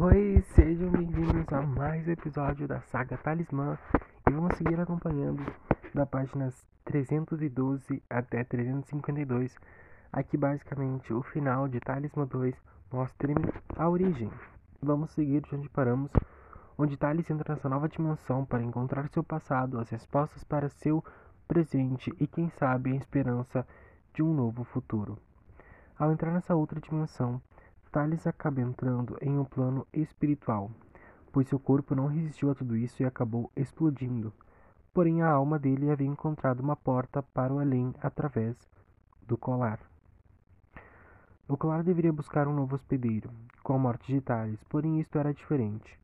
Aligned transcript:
Oi, 0.00 0.44
sejam 0.54 0.92
bem-vindos 0.92 1.52
a 1.52 1.60
mais 1.60 2.06
um 2.06 2.12
episódio 2.12 2.68
da 2.68 2.80
saga 2.82 3.16
Talismã 3.16 3.76
e 4.28 4.32
vamos 4.32 4.56
seguir 4.56 4.78
acompanhando 4.78 5.42
da 5.92 6.06
páginas 6.06 6.54
312 6.84 8.00
até 8.08 8.44
352. 8.44 9.56
Aqui 10.12 10.36
basicamente 10.36 11.12
o 11.12 11.20
final 11.20 11.66
de 11.66 11.80
Talismã 11.80 12.24
2 12.26 12.54
mostra-me 12.92 13.42
a 13.74 13.88
origem. 13.88 14.30
Vamos 14.80 15.10
seguir 15.10 15.40
de 15.40 15.56
onde 15.56 15.68
paramos, 15.68 16.12
onde 16.78 16.96
Talis 16.96 17.28
entra 17.28 17.56
nessa 17.56 17.68
nova 17.68 17.88
dimensão 17.88 18.44
para 18.44 18.62
encontrar 18.62 19.08
seu 19.08 19.24
passado, 19.24 19.80
as 19.80 19.90
respostas 19.90 20.44
para 20.44 20.68
seu 20.68 21.04
presente 21.48 22.14
e 22.20 22.26
quem 22.28 22.50
sabe 22.50 22.92
a 22.92 22.96
esperança 22.96 23.66
de 24.14 24.22
um 24.22 24.32
novo 24.32 24.62
futuro. 24.62 25.18
Ao 25.98 26.12
entrar 26.12 26.30
nessa 26.30 26.54
outra 26.54 26.80
dimensão, 26.80 27.42
Thales 27.98 28.28
acaba 28.28 28.60
entrando 28.60 29.18
em 29.20 29.36
um 29.36 29.44
plano 29.44 29.84
espiritual, 29.92 30.70
pois 31.32 31.48
seu 31.48 31.58
corpo 31.58 31.96
não 31.96 32.06
resistiu 32.06 32.48
a 32.48 32.54
tudo 32.54 32.76
isso 32.76 33.02
e 33.02 33.04
acabou 33.04 33.50
explodindo. 33.56 34.32
Porém, 34.94 35.20
a 35.20 35.28
alma 35.28 35.58
dele 35.58 35.90
havia 35.90 36.06
encontrado 36.06 36.60
uma 36.60 36.76
porta 36.76 37.24
para 37.24 37.52
o 37.52 37.58
além 37.58 37.92
através 38.00 38.56
do 39.26 39.36
colar. 39.36 39.80
O 41.48 41.56
colar 41.56 41.82
deveria 41.82 42.12
buscar 42.12 42.46
um 42.46 42.54
novo 42.54 42.76
hospedeiro, 42.76 43.30
com 43.64 43.72
a 43.72 43.78
morte 43.78 44.12
de 44.12 44.20
Thales, 44.20 44.62
porém 44.68 45.00
isto 45.00 45.18
era 45.18 45.34
diferente. 45.34 45.98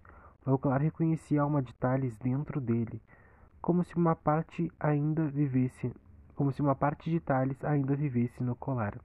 O 0.44 0.58
colar 0.58 0.80
reconhecia 0.80 1.42
a 1.42 1.44
alma 1.44 1.62
de 1.62 1.72
Thales 1.74 2.18
dentro 2.18 2.60
dele, 2.60 3.00
como 3.62 3.84
se 3.84 3.94
uma 3.94 4.16
parte 4.16 4.68
ainda 4.80 5.26
vivesse, 5.28 5.94
como 6.34 6.50
se 6.50 6.60
uma 6.60 6.74
parte 6.74 7.08
de 7.08 7.20
Thales 7.20 7.64
ainda 7.64 7.94
vivesse 7.94 8.42
no 8.42 8.56
colar. 8.56 8.98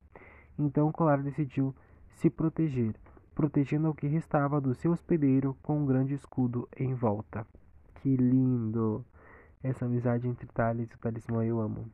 Então 0.58 0.88
o 0.88 0.92
colar 0.92 1.22
decidiu 1.22 1.76
se 2.20 2.30
proteger, 2.30 2.94
protegendo 3.34 3.90
o 3.90 3.96
que 3.96 4.06
restava 4.06 4.60
do 4.60 4.76
seu 4.76 4.92
hospedeiro 4.92 5.56
com 5.64 5.80
um 5.80 5.86
grande 5.86 6.14
escudo 6.14 6.68
em 6.76 6.94
volta. 6.94 7.48
Que 7.96 8.14
lindo! 8.14 9.06
Essa 9.64 9.86
amizade 9.86 10.28
entre 10.28 10.46
Thales 10.48 10.92
e 10.92 10.96
o 10.96 10.98
talismã 10.98 11.46
eu 11.46 11.62
amo. 11.62 11.90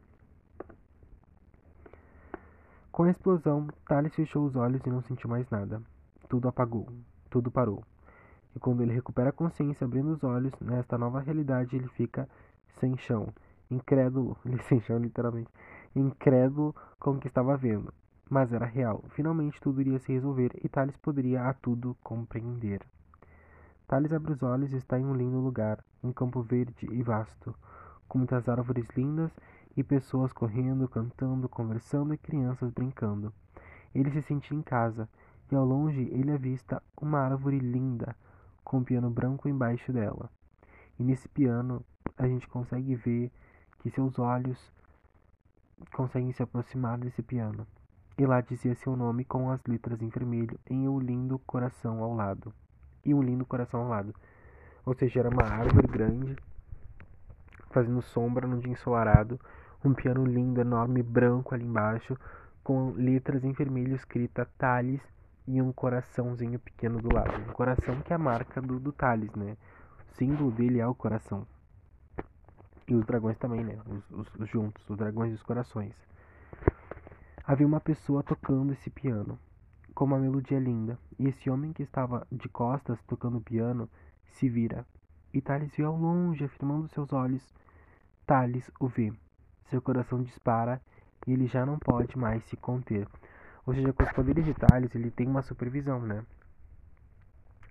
Com 2.91 3.03
a 3.03 3.11
explosão, 3.11 3.67
Thales 3.87 4.15
fechou 4.15 4.45
os 4.45 4.55
olhos 4.55 4.83
e 4.83 4.89
não 4.89 5.03
sentiu 5.03 5.29
mais 5.29 5.47
nada. 5.51 5.79
Tudo 6.27 6.47
apagou, 6.47 6.87
tudo 7.29 7.51
parou. 7.51 7.83
E 8.55 8.59
quando 8.59 8.81
ele 8.81 8.93
recupera 8.93 9.29
a 9.29 9.33
consciência, 9.33 9.85
abrindo 9.85 10.11
os 10.11 10.23
olhos, 10.23 10.53
nesta 10.59 10.97
nova 10.97 11.19
realidade 11.19 11.75
ele 11.75 11.87
fica 11.89 12.27
sem 12.79 12.97
chão, 12.97 13.27
incrédulo, 13.69 14.35
sem 14.67 14.81
chão 14.81 14.97
literalmente, 14.97 15.51
incrédulo 15.95 16.75
com 16.99 17.11
o 17.11 17.19
que 17.19 17.27
estava 17.27 17.55
vendo 17.55 17.93
mas 18.29 18.51
era 18.51 18.65
real. 18.65 19.03
Finalmente 19.09 19.61
tudo 19.61 19.81
iria 19.81 19.99
se 19.99 20.11
resolver 20.11 20.51
e 20.63 20.69
Thales 20.69 20.97
poderia 20.97 21.47
a 21.47 21.53
tudo 21.53 21.95
compreender. 22.03 22.81
Thales 23.87 24.11
abre 24.11 24.33
os 24.33 24.41
olhos 24.41 24.73
e 24.73 24.77
está 24.77 24.99
em 24.99 25.05
um 25.05 25.13
lindo 25.13 25.39
lugar, 25.39 25.83
um 26.03 26.11
campo 26.11 26.41
verde 26.41 26.87
e 26.91 27.03
vasto, 27.03 27.55
com 28.07 28.17
muitas 28.17 28.49
árvores 28.49 28.87
lindas 28.95 29.31
e 29.77 29.83
pessoas 29.83 30.33
correndo, 30.33 30.87
cantando, 30.87 31.47
conversando 31.47 32.13
e 32.13 32.17
crianças 32.17 32.71
brincando. 32.71 33.31
Ele 33.93 34.09
se 34.09 34.21
sentia 34.23 34.57
em 34.57 34.61
casa 34.61 35.07
e 35.51 35.55
ao 35.55 35.63
longe 35.63 36.01
ele 36.11 36.31
avista 36.31 36.81
uma 36.99 37.19
árvore 37.19 37.59
linda 37.59 38.15
com 38.63 38.77
um 38.77 38.83
piano 38.83 39.09
branco 39.09 39.47
embaixo 39.47 39.93
dela. 39.93 40.29
E 40.97 41.03
nesse 41.03 41.29
piano 41.29 41.85
a 42.17 42.27
gente 42.27 42.47
consegue 42.47 42.95
ver 42.95 43.31
que 43.79 43.91
seus 43.91 44.17
olhos 44.17 44.73
conseguem 45.93 46.31
se 46.31 46.41
aproximar 46.41 46.97
desse 46.97 47.21
piano 47.21 47.67
e 48.17 48.25
lá 48.25 48.39
dizia 48.39 48.75
seu 48.75 48.95
nome 48.95 49.25
com 49.25 49.49
as 49.51 49.61
letras 49.65 50.01
em 50.01 50.07
vermelho 50.07 50.57
em 50.69 50.87
um 50.87 50.99
lindo 50.99 51.37
coração 51.39 52.01
ao 52.01 52.13
lado. 52.13 52.53
E 53.03 53.13
um 53.13 53.21
lindo 53.21 53.45
coração 53.45 53.81
ao 53.81 53.89
lado. 53.89 54.15
Ou 54.85 54.93
seja, 54.93 55.19
era 55.19 55.29
uma 55.29 55.43
árvore 55.43 55.87
grande, 55.87 56.35
fazendo 57.71 58.01
sombra 58.01 58.47
num 58.47 58.59
dia 58.59 58.71
ensolarado, 58.71 59.39
um 59.83 59.93
piano 59.93 60.25
lindo, 60.25 60.61
enorme, 60.61 61.03
branco 61.03 61.53
ali 61.53 61.65
embaixo, 61.65 62.17
com 62.63 62.91
letras 62.91 63.43
em 63.43 63.51
vermelho 63.51 63.95
escrita 63.95 64.47
Thales 64.57 65.01
e 65.47 65.61
um 65.61 65.71
coraçãozinho 65.71 66.57
pequeno 66.57 67.01
do 67.01 67.13
lado. 67.13 67.41
Um 67.41 67.53
coração 67.53 68.01
que 68.01 68.13
é 68.13 68.15
a 68.15 68.19
marca 68.19 68.61
do, 68.61 68.79
do 68.79 68.91
Thales, 68.91 69.33
né? 69.35 69.57
O 69.99 70.15
símbolo 70.15 70.51
dele 70.51 70.79
é 70.79 70.87
o 70.87 70.95
coração. 70.95 71.45
E 72.87 72.95
os 72.95 73.05
dragões 73.05 73.37
também, 73.37 73.63
né? 73.63 73.77
Os, 73.85 74.11
os, 74.11 74.35
os 74.39 74.49
juntos, 74.49 74.87
os 74.89 74.97
dragões 74.97 75.31
e 75.31 75.35
os 75.35 75.43
corações. 75.43 75.93
Havia 77.47 77.67
uma 77.67 77.79
pessoa 77.79 78.23
tocando 78.23 78.73
esse 78.73 78.89
piano, 78.89 79.37
com 79.93 80.05
uma 80.05 80.17
melodia 80.17 80.57
linda, 80.57 80.97
e 81.19 81.27
esse 81.27 81.47
homem 81.47 81.71
que 81.71 81.83
estava 81.83 82.25
de 82.31 82.49
costas 82.49 82.99
tocando 83.03 83.37
o 83.37 83.41
piano 83.41 83.87
se 84.23 84.49
vira. 84.49 84.83
E 85.31 85.39
Thales 85.39 85.75
viu 85.75 85.85
ao 85.85 85.95
longe, 85.95 86.43
afirmando 86.43 86.87
seus 86.87 87.13
olhos. 87.13 87.53
Thales 88.25 88.71
o 88.79 88.87
vê. 88.87 89.13
Seu 89.69 89.79
coração 89.79 90.23
dispara 90.23 90.81
e 91.27 91.33
ele 91.33 91.45
já 91.45 91.63
não 91.67 91.77
pode 91.77 92.17
mais 92.17 92.43
se 92.45 92.57
conter. 92.57 93.07
Ou 93.63 93.75
seja, 93.75 93.93
com 93.93 94.01
os 94.01 94.11
poderes 94.11 94.43
de 94.43 94.53
Thales, 94.55 94.95
ele 94.95 95.11
tem 95.11 95.27
uma 95.27 95.43
supervisão, 95.43 96.01
né? 96.01 96.25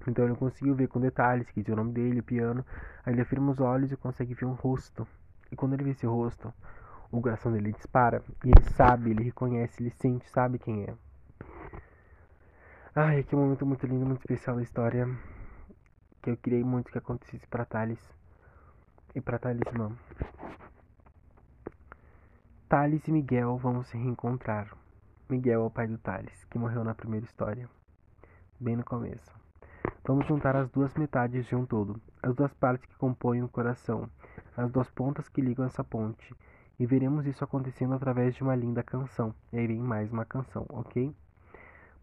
Então 0.07 0.25
ele 0.25 0.37
conseguiu 0.37 0.77
ver 0.77 0.87
com 0.87 1.01
detalhes, 1.01 1.51
que 1.51 1.63
diz 1.63 1.73
o 1.73 1.77
nome 1.77 1.93
dele, 1.93 2.21
o 2.21 2.25
piano. 2.25 2.65
Aí 3.05 3.13
ele 3.13 3.23
afirma 3.23 3.51
os 3.51 3.59
olhos 3.59 3.91
e 3.91 3.97
consegue 3.97 4.35
ver 4.35 4.45
um 4.45 4.53
rosto. 4.53 5.05
E 5.51 5.57
quando 5.57 5.73
ele 5.73 5.83
vê 5.83 5.91
esse 5.91 6.07
rosto, 6.07 6.55
o 7.19 7.23
coração 7.23 7.53
dele 7.53 7.73
dispara. 7.73 8.23
E 8.45 8.49
ele 8.49 8.65
sabe, 8.71 9.11
ele 9.11 9.23
reconhece, 9.23 9.83
ele 9.83 9.91
sente, 9.91 10.29
sabe 10.31 10.59
quem 10.59 10.85
é. 10.85 10.95
Ai, 12.95 13.23
que 13.23 13.35
momento 13.35 13.67
muito 13.67 13.87
lindo, 13.87 14.07
muito 14.07 14.21
especial 14.21 14.57
da 14.57 14.63
história. 14.63 15.09
Que 16.23 16.31
eu 16.31 16.37
queria 16.37 16.65
muito 16.65 16.91
que 16.91 16.99
acontecesse 16.99 17.47
para 17.47 17.65
Thales 17.65 18.01
e 19.15 19.21
para 19.21 19.39
Talismã. 19.39 19.93
Thales 22.69 23.07
e 23.07 23.13
Miguel 23.13 23.57
vão 23.57 23.83
se 23.85 23.97
reencontrar. 23.97 24.77
Miguel 25.29 25.63
é 25.63 25.65
o 25.65 25.71
pai 25.71 25.87
do 25.87 25.99
Thales, 25.99 26.45
que 26.45 26.59
morreu 26.59 26.85
na 26.85 26.95
primeira 26.95 27.25
história, 27.25 27.69
bem 28.59 28.77
no 28.77 28.85
começo. 28.85 29.33
Vamos 30.07 30.27
juntar 30.27 30.55
as 30.55 30.69
duas 30.71 30.95
metades 30.95 31.47
de 31.47 31.55
um 31.55 31.65
todo, 31.65 32.01
as 32.23 32.35
duas 32.35 32.53
partes 32.55 32.87
que 32.87 32.97
compõem 32.97 33.43
o 33.43 33.49
coração, 33.49 34.09
as 34.57 34.71
duas 34.71 34.91
pontas 34.91 35.29
que 35.29 35.41
ligam 35.41 35.65
essa 35.65 35.83
ponte, 35.83 36.35
e 36.79 36.87
veremos 36.87 37.27
isso 37.27 37.45
acontecendo 37.45 37.95
através 37.95 38.35
de 38.35 38.43
uma 38.43 38.55
linda 38.55 38.83
canção. 38.83 39.35
E 39.53 39.59
aí 39.59 39.67
vem 39.67 39.81
mais 39.81 40.11
uma 40.13 40.25
canção, 40.25 40.67
ok? 40.69 41.15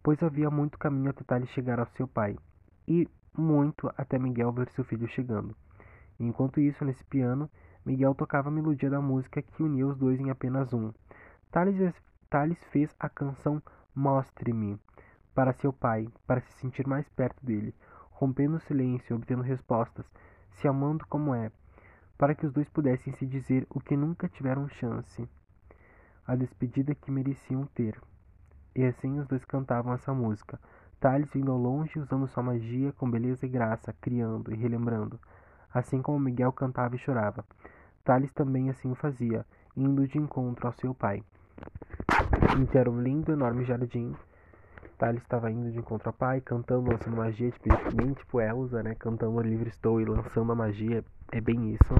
Pois 0.03 0.21
havia 0.23 0.49
muito 0.49 0.77
caminho 0.77 1.09
até 1.09 1.23
Thales 1.23 1.49
chegar 1.49 1.79
ao 1.79 1.87
seu 1.87 2.07
pai, 2.07 2.37
e 2.87 3.07
muito 3.37 3.91
até 3.97 4.17
Miguel 4.17 4.51
ver 4.51 4.69
seu 4.69 4.83
filho 4.83 5.07
chegando. 5.07 5.55
Enquanto 6.19 6.59
isso, 6.59 6.85
nesse 6.85 7.03
piano, 7.05 7.49
Miguel 7.85 8.13
tocava 8.13 8.49
a 8.49 8.51
melodia 8.51 8.89
da 8.89 9.01
música 9.01 9.41
que 9.41 9.63
unia 9.63 9.87
os 9.87 9.97
dois 9.97 10.19
em 10.19 10.29
apenas 10.29 10.73
um. 10.73 10.91
Thales 11.51 12.63
fez 12.71 12.95
a 12.99 13.09
canção 13.09 13.61
Mostre-me 13.93 14.79
para 15.33 15.53
seu 15.53 15.73
pai, 15.73 16.07
para 16.25 16.41
se 16.41 16.51
sentir 16.53 16.88
mais 16.88 17.07
perto 17.09 17.45
dele, 17.45 17.73
rompendo 18.11 18.57
o 18.57 18.59
silêncio, 18.61 19.15
obtendo 19.15 19.41
respostas, 19.41 20.05
se 20.51 20.67
amando 20.67 21.05
como 21.07 21.33
é, 21.33 21.51
para 22.21 22.35
que 22.35 22.45
os 22.45 22.53
dois 22.53 22.69
pudessem 22.69 23.11
se 23.13 23.25
dizer 23.25 23.65
o 23.67 23.79
que 23.79 23.97
nunca 23.97 24.29
tiveram 24.29 24.69
chance, 24.69 25.27
a 26.23 26.35
despedida 26.35 26.93
que 26.93 27.09
mereciam 27.09 27.65
ter. 27.73 27.99
E 28.75 28.85
assim 28.85 29.17
os 29.19 29.25
dois 29.25 29.43
cantavam 29.43 29.91
essa 29.91 30.13
música, 30.13 30.59
Thales 30.99 31.33
vindo 31.33 31.51
ao 31.51 31.57
longe 31.57 31.97
usando 31.97 32.27
sua 32.27 32.43
magia 32.43 32.91
com 32.91 33.09
beleza 33.09 33.47
e 33.47 33.49
graça, 33.49 33.91
criando 33.99 34.53
e 34.53 34.55
relembrando, 34.55 35.19
assim 35.73 35.99
como 35.99 36.19
Miguel 36.19 36.51
cantava 36.51 36.95
e 36.95 36.99
chorava. 36.99 37.43
Thales 38.03 38.31
também 38.31 38.69
assim 38.69 38.91
o 38.91 38.93
fazia, 38.93 39.43
indo 39.75 40.07
de 40.07 40.19
encontro 40.19 40.67
ao 40.67 40.73
seu 40.73 40.93
pai. 40.93 41.23
Então 42.61 42.81
era 42.81 42.91
um 42.91 43.01
lindo, 43.01 43.31
enorme 43.31 43.65
jardim. 43.65 44.15
Thales 45.01 45.23
estava 45.23 45.50
indo 45.50 45.72
de 45.72 45.79
encontro 45.79 46.09
ao 46.09 46.13
pai, 46.13 46.41
cantando, 46.41 46.91
lançando 46.91 47.17
magia, 47.17 47.50
tipo, 47.50 47.69
bem 47.95 48.13
tipo 48.13 48.39
Elsa, 48.39 48.83
né? 48.83 48.94
Cantando 48.94 49.42
Livre 49.42 49.68
Estou 49.68 50.00
e 50.00 50.06
lançando 50.06 50.51
a 50.51 50.56
magia 50.56 51.03
é 51.31 51.42
bem 51.42 51.74
isso. 51.74 51.95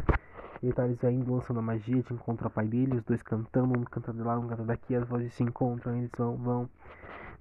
Ele 0.62 0.72
tá 0.72 0.86
eles 0.86 1.04
indo 1.06 1.34
lançando 1.34 1.58
a 1.58 1.64
magia 1.64 2.04
de 2.04 2.14
encontro 2.14 2.46
ao 2.46 2.52
pai 2.52 2.68
dele, 2.68 2.98
os 2.98 3.04
dois 3.04 3.24
cantando, 3.24 3.76
um 3.76 3.84
cantando 3.86 4.24
lá, 4.24 4.38
um 4.38 4.48
cantando 4.48 4.68
daqui, 4.68 4.94
as 4.94 5.08
vozes 5.08 5.34
se 5.34 5.42
encontram, 5.42 5.98
eles 5.98 6.12
vão, 6.16 6.38
vão. 6.38 6.70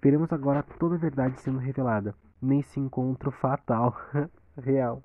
Veremos 0.00 0.32
agora 0.32 0.62
toda 0.78 0.94
a 0.94 0.98
verdade 0.98 1.38
sendo 1.38 1.58
revelada 1.58 2.14
nesse 2.40 2.80
encontro 2.80 3.30
fatal, 3.30 3.94
real, 4.56 5.02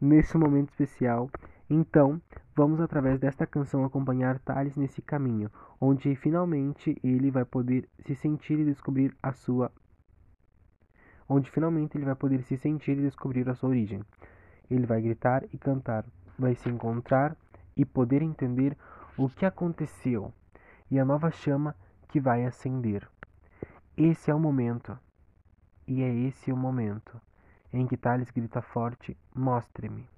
nesse 0.00 0.38
momento 0.38 0.70
especial. 0.70 1.28
Então, 1.74 2.20
vamos 2.54 2.82
através 2.82 3.18
desta 3.18 3.46
canção 3.46 3.82
acompanhar 3.82 4.38
Thales 4.38 4.76
nesse 4.76 5.00
caminho, 5.00 5.50
onde 5.80 6.14
finalmente 6.14 7.00
ele 7.02 7.30
vai 7.30 7.46
poder 7.46 7.88
se 8.00 8.14
sentir 8.14 8.58
e 8.58 8.64
descobrir 8.66 9.16
a 9.22 9.32
sua 9.32 9.72
onde 11.26 11.50
finalmente 11.50 11.96
ele 11.96 12.04
vai 12.04 12.14
poder 12.14 12.42
se 12.42 12.58
sentir 12.58 12.98
e 12.98 13.00
descobrir 13.00 13.48
a 13.48 13.54
sua 13.54 13.70
origem. 13.70 14.04
Ele 14.70 14.84
vai 14.84 15.00
gritar 15.00 15.44
e 15.50 15.56
cantar, 15.56 16.04
vai 16.38 16.54
se 16.54 16.68
encontrar 16.68 17.34
e 17.74 17.86
poder 17.86 18.20
entender 18.20 18.76
o 19.16 19.30
que 19.30 19.46
aconteceu 19.46 20.30
e 20.90 20.98
a 20.98 21.06
nova 21.06 21.30
chama 21.30 21.74
que 22.08 22.20
vai 22.20 22.44
acender. 22.44 23.08
Esse 23.96 24.30
é 24.30 24.34
o 24.34 24.38
momento. 24.38 24.98
E 25.88 26.02
é 26.02 26.14
esse 26.14 26.52
o 26.52 26.56
momento. 26.56 27.18
em 27.72 27.86
que 27.86 27.96
Thales 27.96 28.30
grita 28.30 28.60
forte: 28.60 29.16
Mostre-me. 29.34 30.11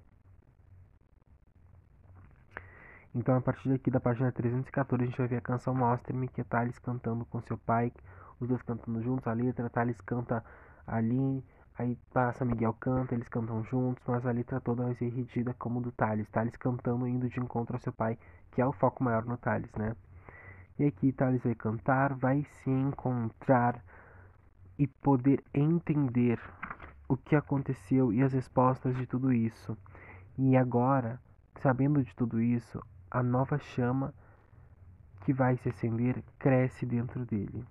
Então, 3.15 3.37
a 3.37 3.41
partir 3.41 3.69
daqui 3.69 3.89
da 3.89 4.01
página 4.01 4.29
314, 4.29 5.01
a 5.01 5.05
gente 5.05 5.17
vai 5.17 5.27
ver 5.29 5.37
a 5.37 5.41
canção 5.41 5.73
Mostre-me, 5.73 6.27
que 6.27 6.41
é 6.41 6.43
Thales 6.43 6.77
cantando 6.77 7.23
com 7.23 7.39
seu 7.43 7.57
pai, 7.57 7.93
os 8.41 8.49
dois 8.49 8.61
cantando 8.61 9.01
juntos, 9.01 9.25
a 9.25 9.31
letra, 9.31 9.69
Thales 9.69 10.01
canta 10.01 10.43
ali, 10.85 11.41
aí 11.79 11.97
passa, 12.11 12.43
Miguel 12.43 12.73
canta, 12.73 13.15
eles 13.15 13.29
cantam 13.29 13.63
juntos, 13.63 14.03
mas 14.05 14.25
a 14.25 14.31
letra 14.31 14.59
toda 14.59 14.83
vai 14.83 14.95
ser 14.95 15.07
redida 15.07 15.53
como 15.53 15.79
do 15.79 15.93
Thales, 15.93 16.29
Thales 16.29 16.57
cantando, 16.57 17.07
indo 17.07 17.29
de 17.29 17.39
encontro 17.39 17.77
ao 17.77 17.79
seu 17.79 17.93
pai, 17.93 18.19
que 18.51 18.61
é 18.61 18.65
o 18.65 18.73
foco 18.73 19.01
maior 19.01 19.23
no 19.23 19.37
Thales, 19.37 19.71
né? 19.75 19.95
E 20.77 20.83
aqui 20.83 21.13
Thales 21.13 21.41
vai 21.41 21.55
cantar, 21.55 22.13
vai 22.15 22.43
se 22.43 22.69
encontrar 22.69 23.81
e 24.77 24.87
poder 24.87 25.41
entender 25.53 26.37
o 27.07 27.15
que 27.15 27.33
aconteceu 27.33 28.11
e 28.11 28.21
as 28.21 28.33
respostas 28.33 28.93
de 28.97 29.07
tudo 29.07 29.31
isso. 29.31 29.77
E 30.37 30.57
agora, 30.57 31.17
sabendo 31.61 32.03
de 32.03 32.13
tudo 32.13 32.41
isso, 32.41 32.83
a 33.15 33.23
nova 33.23 33.57
chama 33.57 34.13
que 35.23 35.31
vai 35.31 35.55
se 35.55 35.69
acender 35.69 36.21
cresce 36.37 36.85
dentro 36.85 37.25
dele. 37.25 37.65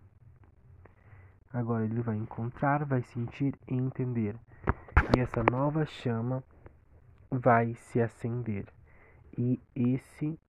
Agora 1.52 1.84
ele 1.84 2.00
vai 2.00 2.16
encontrar, 2.16 2.86
vai 2.86 3.02
sentir 3.02 3.54
e 3.68 3.74
entender. 3.74 4.36
E 5.14 5.20
essa 5.20 5.44
nova 5.44 5.84
chama 5.84 6.42
vai 7.30 7.74
se 7.74 8.00
acender. 8.00 8.64
E 9.36 9.60
esse 9.76 10.40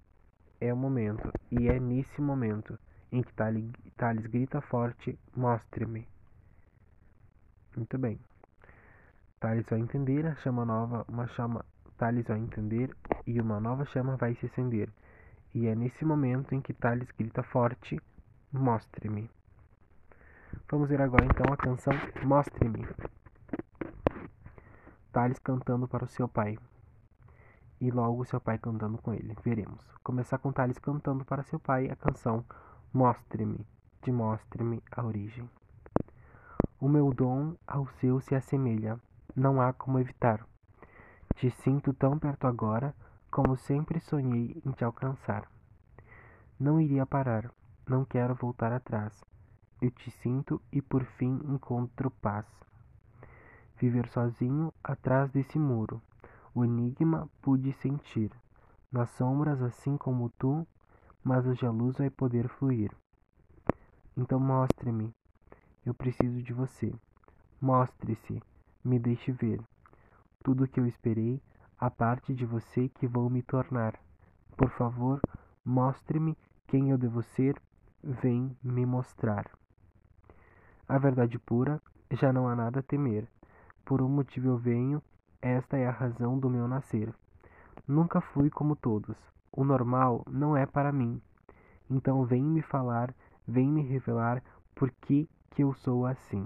é 0.62 0.74
o 0.74 0.78
momento. 0.78 1.30
E 1.52 1.68
é 1.68 1.78
nesse 1.78 2.22
momento 2.22 2.80
em 3.12 3.22
que 3.22 3.34
Thales 3.34 4.26
grita 4.28 4.62
forte: 4.62 5.20
Mostre-me. 5.36 6.08
Muito 7.76 7.98
bem. 7.98 8.18
Thales 9.42 9.66
vai 9.70 9.80
entender 9.80 10.26
a 10.26 10.36
chama 10.36 10.64
nova, 10.64 11.06
uma 11.10 11.28
chama. 11.28 11.66
Thales 11.98 12.28
vai 12.28 12.40
entender 12.40 12.96
e 13.26 13.40
uma 13.40 13.60
nova 13.60 13.86
chama 13.86 14.18
vai 14.18 14.36
se 14.36 14.46
acender. 14.46 14.90
E 15.54 15.68
é 15.68 15.76
nesse 15.76 16.04
momento 16.04 16.54
em 16.54 16.62
que 16.62 16.74
Thales 16.74 17.10
grita 17.12 17.42
forte: 17.42 18.00
Mostre-me. 18.52 19.30
Vamos 20.70 20.90
ver 20.90 21.02
agora 21.02 21.26
então 21.26 21.54
a 21.54 21.58
canção 21.58 21.94
Mostre-me. 22.24 22.86
Thales 25.12 25.40
cantando 25.40 25.88
para 25.88 26.04
o 26.04 26.08
seu 26.08 26.28
pai. 26.28 26.58
E 27.80 27.90
logo 27.92 28.26
seu 28.26 28.42
pai 28.42 28.58
cantando 28.58 28.98
com 28.98 29.14
ele. 29.14 29.36
Veremos. 29.44 29.82
Começar 30.04 30.38
com 30.38 30.52
Thales 30.52 30.78
cantando 30.78 31.24
para 31.24 31.44
seu 31.44 31.60
pai 31.60 31.90
a 31.90 31.96
canção 31.96 32.44
Mostre-me, 32.94 33.66
de 34.02 34.12
Mostre-me 34.12 34.82
a 34.92 35.04
origem. 35.04 35.50
O 36.80 36.88
meu 36.88 37.14
dom 37.14 37.56
ao 37.66 37.88
seu 38.00 38.20
se 38.20 38.36
assemelha, 38.36 39.00
não 39.36 39.62
há 39.62 39.74
como 39.74 40.00
evitar. 40.00 40.46
Te 41.36 41.50
sinto 41.50 41.94
tão 41.94 42.18
perto 42.18 42.48
agora, 42.48 42.96
como 43.30 43.58
sempre 43.58 44.00
sonhei 44.00 44.62
em 44.66 44.72
te 44.72 44.86
alcançar. 44.86 45.52
Não 46.58 46.80
iria 46.80 47.06
parar, 47.06 47.52
não 47.86 48.06
quero 48.06 48.34
voltar 48.34 48.72
atrás. 48.72 49.22
Eu 49.82 49.92
te 49.92 50.10
sinto 50.10 50.62
e 50.72 50.82
por 50.82 51.04
fim 51.04 51.42
encontro 51.44 52.10
paz. 52.10 52.46
Viver 53.78 54.08
sozinho 54.08 54.74
atrás 54.82 55.30
desse 55.30 55.60
muro, 55.60 56.02
o 56.54 56.64
enigma 56.64 57.30
pude 57.42 57.74
sentir. 57.74 58.32
Nas 58.90 59.10
sombras, 59.10 59.62
assim 59.62 59.98
como 59.98 60.30
tu, 60.38 60.66
mas 61.22 61.46
hoje 61.46 61.66
a 61.66 61.72
luz 61.72 61.98
vai 61.98 62.10
poder 62.10 62.48
fluir. 62.48 62.92
Então 64.16 64.40
mostre-me, 64.40 65.14
eu 65.86 65.94
preciso 65.94 66.42
de 66.42 66.54
você. 66.54 66.96
Mostre-se, 67.60 68.42
me 68.82 68.98
deixe 68.98 69.34
ver. 69.34 69.62
Tudo 70.46 70.66
o 70.66 70.68
que 70.68 70.80
eu 70.80 70.86
esperei, 70.86 71.42
a 71.80 71.90
parte 71.90 72.32
de 72.32 72.46
você 72.46 72.88
que 72.88 73.08
vou 73.08 73.32
me 73.32 73.42
tornar. 73.42 74.00
Por 74.56 74.70
favor, 74.70 75.20
mostre-me 75.66 76.38
quem 76.68 76.92
eu 76.92 77.00
devo 77.00 77.24
ser, 77.24 77.60
vem 78.04 78.56
me 78.62 78.86
mostrar. 78.86 79.50
A 80.88 81.00
verdade 81.00 81.40
pura, 81.40 81.82
já 82.12 82.32
não 82.32 82.48
há 82.48 82.56
nada 82.56 82.82
a 82.82 82.84
temer. 82.84 83.28
Por 83.84 84.04
um 84.04 84.08
motivo 84.08 84.50
eu 84.50 84.56
venho, 84.56 85.02
esta 85.42 85.78
é 85.78 85.88
a 85.88 85.92
razão 85.92 86.38
do 86.38 86.48
meu 86.48 86.68
nascer. 86.68 87.12
Nunca 87.88 88.22
fui 88.22 88.52
como 88.52 88.76
todos. 88.76 89.18
O 89.52 89.64
normal 89.64 90.24
não 90.30 90.56
é 90.56 90.68
para 90.68 90.92
mim. 90.92 91.20
Então 91.90 92.24
vem 92.24 92.44
me 92.44 92.62
falar, 92.62 93.16
vem 93.48 93.68
me 93.68 93.82
revelar 93.82 94.44
por 94.76 94.92
que, 94.92 95.28
que 95.50 95.64
eu 95.64 95.74
sou 95.74 96.06
assim. 96.06 96.46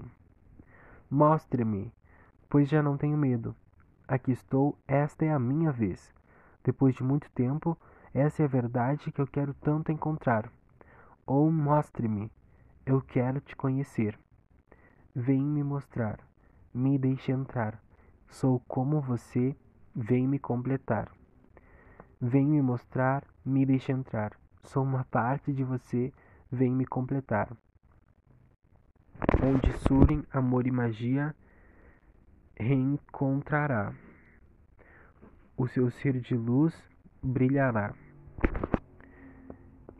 Mostre-me, 1.10 1.92
pois 2.48 2.66
já 2.66 2.82
não 2.82 2.96
tenho 2.96 3.18
medo. 3.18 3.54
Aqui 4.10 4.32
estou, 4.32 4.76
esta 4.88 5.24
é 5.24 5.30
a 5.30 5.38
minha 5.38 5.70
vez. 5.70 6.12
Depois 6.64 6.96
de 6.96 7.04
muito 7.04 7.30
tempo, 7.30 7.78
essa 8.12 8.42
é 8.42 8.44
a 8.44 8.48
verdade 8.48 9.12
que 9.12 9.20
eu 9.20 9.26
quero 9.28 9.54
tanto 9.54 9.92
encontrar. 9.92 10.50
Ou 11.24 11.48
mostre-me, 11.48 12.28
eu 12.84 13.00
quero 13.00 13.40
te 13.40 13.54
conhecer. 13.54 14.18
Vem 15.14 15.40
me 15.40 15.62
mostrar, 15.62 16.18
me 16.74 16.98
deixe 16.98 17.30
entrar. 17.30 17.80
Sou 18.28 18.58
como 18.66 19.00
você, 19.00 19.54
vem 19.94 20.26
me 20.26 20.40
completar. 20.40 21.08
Vem 22.20 22.48
me 22.48 22.60
mostrar, 22.60 23.22
me 23.44 23.64
deixe 23.64 23.92
entrar. 23.92 24.32
Sou 24.64 24.82
uma 24.82 25.04
parte 25.04 25.52
de 25.52 25.62
você, 25.62 26.12
vem 26.50 26.72
me 26.72 26.84
completar. 26.84 27.56
Onde 29.40 29.72
surem 29.86 30.24
amor 30.32 30.66
e 30.66 30.72
magia, 30.72 31.32
reencontrará. 32.60 33.92
O 35.56 35.66
seu 35.66 35.90
ser 35.90 36.20
de 36.20 36.34
luz 36.34 36.74
brilhará. 37.22 37.94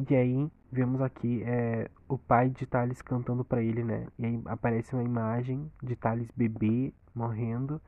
E 0.09 0.15
aí 0.15 0.51
vemos 0.71 1.01
aqui 1.01 1.43
é, 1.45 1.91
o 2.09 2.17
pai 2.17 2.51
de 2.51 2.67
Thales 2.67 3.03
cantando 3.03 3.45
para 3.45 3.63
ele, 3.63 3.83
né? 3.83 4.07
E 4.19 4.27
aí 4.27 4.43
aparece 4.47 4.95
uma 4.95 5.03
imagem 5.03 5.71
de 5.83 5.97
Thales 5.97 6.31
bebê 6.37 6.93
morrendo 7.15 7.81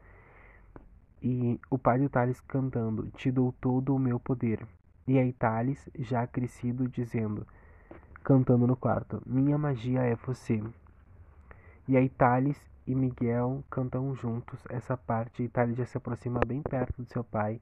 e 1.22 1.60
o 1.70 1.78
pai 1.78 2.00
de 2.00 2.08
Thales 2.08 2.40
cantando: 2.40 3.10
Te 3.12 3.30
dou 3.30 3.52
todo 3.60 3.94
o 3.94 3.98
meu 3.98 4.18
poder. 4.18 4.66
E 5.06 5.18
aí 5.18 5.32
Thales, 5.32 5.88
já 5.98 6.26
crescido, 6.26 6.88
dizendo, 6.88 7.46
cantando 8.22 8.66
no 8.66 8.76
quarto: 8.76 9.22
Minha 9.24 9.56
magia 9.56 10.00
é 10.00 10.14
você. 10.16 10.62
E 11.88 11.96
aí 11.96 12.08
Thales 12.08 12.60
e 12.86 12.94
Miguel 12.94 13.64
cantam 13.70 14.14
juntos 14.14 14.62
essa 14.68 14.96
parte 14.96 15.44
e 15.44 15.74
já 15.74 15.86
se 15.86 15.96
aproxima 15.96 16.40
bem 16.46 16.62
perto 16.62 17.02
do 17.02 17.08
seu 17.08 17.22
pai, 17.22 17.60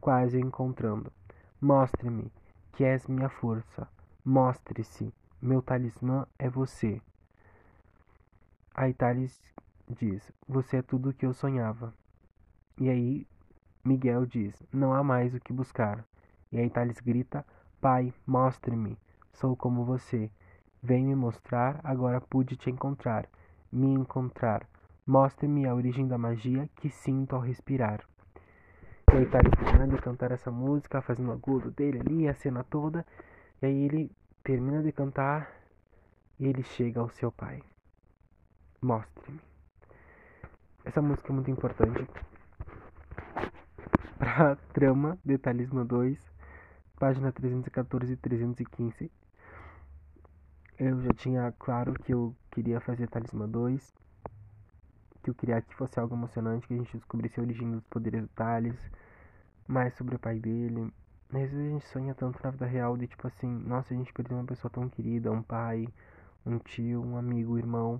quase 0.00 0.36
o 0.36 0.40
encontrando. 0.40 1.12
Mostre-me 1.60 2.32
que 2.72 2.84
és 2.84 3.06
minha 3.06 3.28
força. 3.28 3.88
Mostre-se, 4.24 5.12
meu 5.40 5.62
talismã 5.62 6.26
é 6.38 6.48
você. 6.48 7.00
Aí 8.74 8.92
Thales 8.92 9.40
diz: 9.88 10.30
Você 10.48 10.78
é 10.78 10.82
tudo 10.82 11.10
o 11.10 11.12
que 11.14 11.24
eu 11.24 11.32
sonhava. 11.32 11.94
E 12.78 12.90
aí 12.90 13.26
Miguel 13.84 14.26
diz: 14.26 14.62
Não 14.72 14.92
há 14.92 15.02
mais 15.02 15.34
o 15.34 15.40
que 15.40 15.52
buscar. 15.52 16.04
E 16.52 16.58
aí 16.58 16.68
Thales 16.68 17.00
grita: 17.00 17.46
Pai, 17.80 18.12
mostre-me. 18.26 18.98
Sou 19.32 19.56
como 19.56 19.84
você. 19.84 20.30
Vem 20.82 21.06
me 21.06 21.14
mostrar, 21.14 21.80
agora 21.82 22.20
pude 22.20 22.56
te 22.56 22.70
encontrar. 22.70 23.28
Me 23.72 23.86
encontrar. 23.86 24.66
Mostre-me 25.06 25.66
a 25.66 25.74
origem 25.74 26.08
da 26.08 26.18
magia 26.18 26.68
que 26.76 26.88
sinto 26.90 27.36
ao 27.36 27.42
respirar. 27.42 28.04
E 29.12 29.16
aí 29.16 29.26
Thales 29.26 29.52
termina 29.52 29.86
de 29.86 29.98
cantar 30.02 30.32
essa 30.32 30.50
música, 30.50 31.00
fazendo 31.00 31.28
o 31.28 31.32
agudo 31.32 31.70
dele 31.70 32.00
ali, 32.00 32.28
a 32.28 32.34
cena 32.34 32.64
toda. 32.64 33.06
E 33.62 33.66
aí 33.66 33.84
ele 33.84 34.10
termina 34.42 34.82
de 34.82 34.92
cantar 34.92 35.50
e 36.38 36.46
ele 36.46 36.62
chega 36.62 37.00
ao 37.00 37.08
seu 37.08 37.30
pai. 37.30 37.62
Mostre-me. 38.82 39.40
Essa 40.84 41.02
música 41.02 41.32
é 41.32 41.34
muito 41.34 41.50
importante 41.50 42.06
para 44.18 44.52
a 44.52 44.56
trama 44.56 45.18
de 45.24 45.36
Talismã 45.38 45.84
2, 45.84 46.18
página 46.98 47.32
314 47.32 48.12
e 48.12 48.16
315. 48.16 49.10
Eu 50.78 51.00
já 51.00 51.08
tinha 51.14 51.54
claro 51.58 51.94
que 51.94 52.12
eu 52.12 52.36
queria 52.50 52.78
fazer 52.80 53.08
Talismã 53.08 53.48
2, 53.48 53.94
que 55.22 55.30
eu 55.30 55.34
queria 55.34 55.62
que 55.62 55.74
fosse 55.74 55.98
algo 55.98 56.14
emocionante, 56.14 56.66
que 56.66 56.74
a 56.74 56.76
gente 56.76 56.98
descobrisse 56.98 57.40
a 57.40 57.42
origem 57.42 57.70
dos 57.70 57.82
poderes 57.84 58.20
do 58.20 58.28
Thales, 58.28 58.78
mais 59.66 59.94
sobre 59.94 60.16
o 60.16 60.18
pai 60.18 60.38
dele. 60.38 60.92
Às 61.30 61.50
vezes 61.50 61.58
a 61.58 61.70
gente 61.70 61.86
sonha 61.86 62.14
tanto 62.14 62.38
na 62.44 62.50
vida 62.50 62.66
real 62.66 62.94
de 62.94 63.06
tipo 63.06 63.26
assim, 63.26 63.48
nossa, 63.48 63.94
a 63.94 63.96
gente 63.96 64.12
perdeu 64.12 64.36
uma 64.36 64.44
pessoa 64.44 64.70
tão 64.70 64.86
querida, 64.86 65.32
um 65.32 65.42
pai, 65.42 65.88
um 66.44 66.58
tio, 66.58 67.02
um 67.02 67.16
amigo, 67.16 67.54
um 67.54 67.58
irmão 67.58 67.98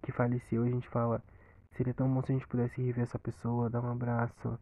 que 0.00 0.12
faleceu, 0.12 0.62
a 0.62 0.70
gente 0.70 0.88
fala, 0.88 1.20
seria 1.72 1.92
tão 1.92 2.08
bom 2.08 2.22
se 2.22 2.30
a 2.30 2.34
gente 2.36 2.46
pudesse 2.46 2.80
rever 2.80 3.02
essa 3.02 3.18
pessoa, 3.18 3.68
dar 3.68 3.82
um 3.82 3.90
abraço, 3.90 4.56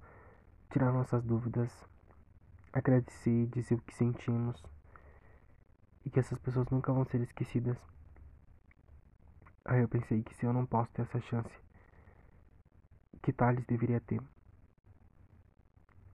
tirar 0.71 0.91
nossas 0.91 1.23
dúvidas, 1.23 1.71
agradecer, 2.73 3.49
dizer 3.49 3.75
o 3.75 3.83
que 3.83 3.95
sentimos 3.95 4.65
e 6.05 6.11
que 6.11 6.21
essas 6.21 6.39
pessoas 6.39 6.69
nunca 6.71 6.93
vão 6.93 7.05
ser 7.05 7.21
esquecidas. 7.21 7.77
Aí 9.65 9.81
eu 9.81 9.89
pensei 9.89 10.23
que 10.23 10.35
se 10.35 10.45
eu 10.45 10.53
não 10.53 10.67
posso 10.67 10.91
ter 10.93 11.03
essa 11.03 11.21
chance 11.21 11.51
que 13.23 13.33
Thales 13.33 13.65
deveria 13.65 14.01
ter. 14.01 14.21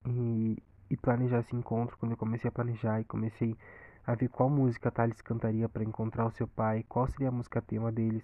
E, 0.05 0.61
e 0.89 0.97
planejar 0.97 1.39
esse 1.39 1.55
encontro, 1.55 1.97
quando 1.97 2.11
eu 2.11 2.17
comecei 2.17 2.47
a 2.47 2.51
planejar 2.51 3.01
e 3.01 3.05
comecei 3.05 3.57
a 4.05 4.15
ver 4.15 4.29
qual 4.29 4.49
música 4.49 4.91
Thales 4.91 5.21
cantaria 5.21 5.67
para 5.67 5.83
encontrar 5.83 6.25
o 6.25 6.31
seu 6.31 6.47
pai, 6.47 6.85
qual 6.87 7.07
seria 7.07 7.29
a 7.29 7.31
música 7.31 7.61
tema 7.61 7.91
deles. 7.91 8.23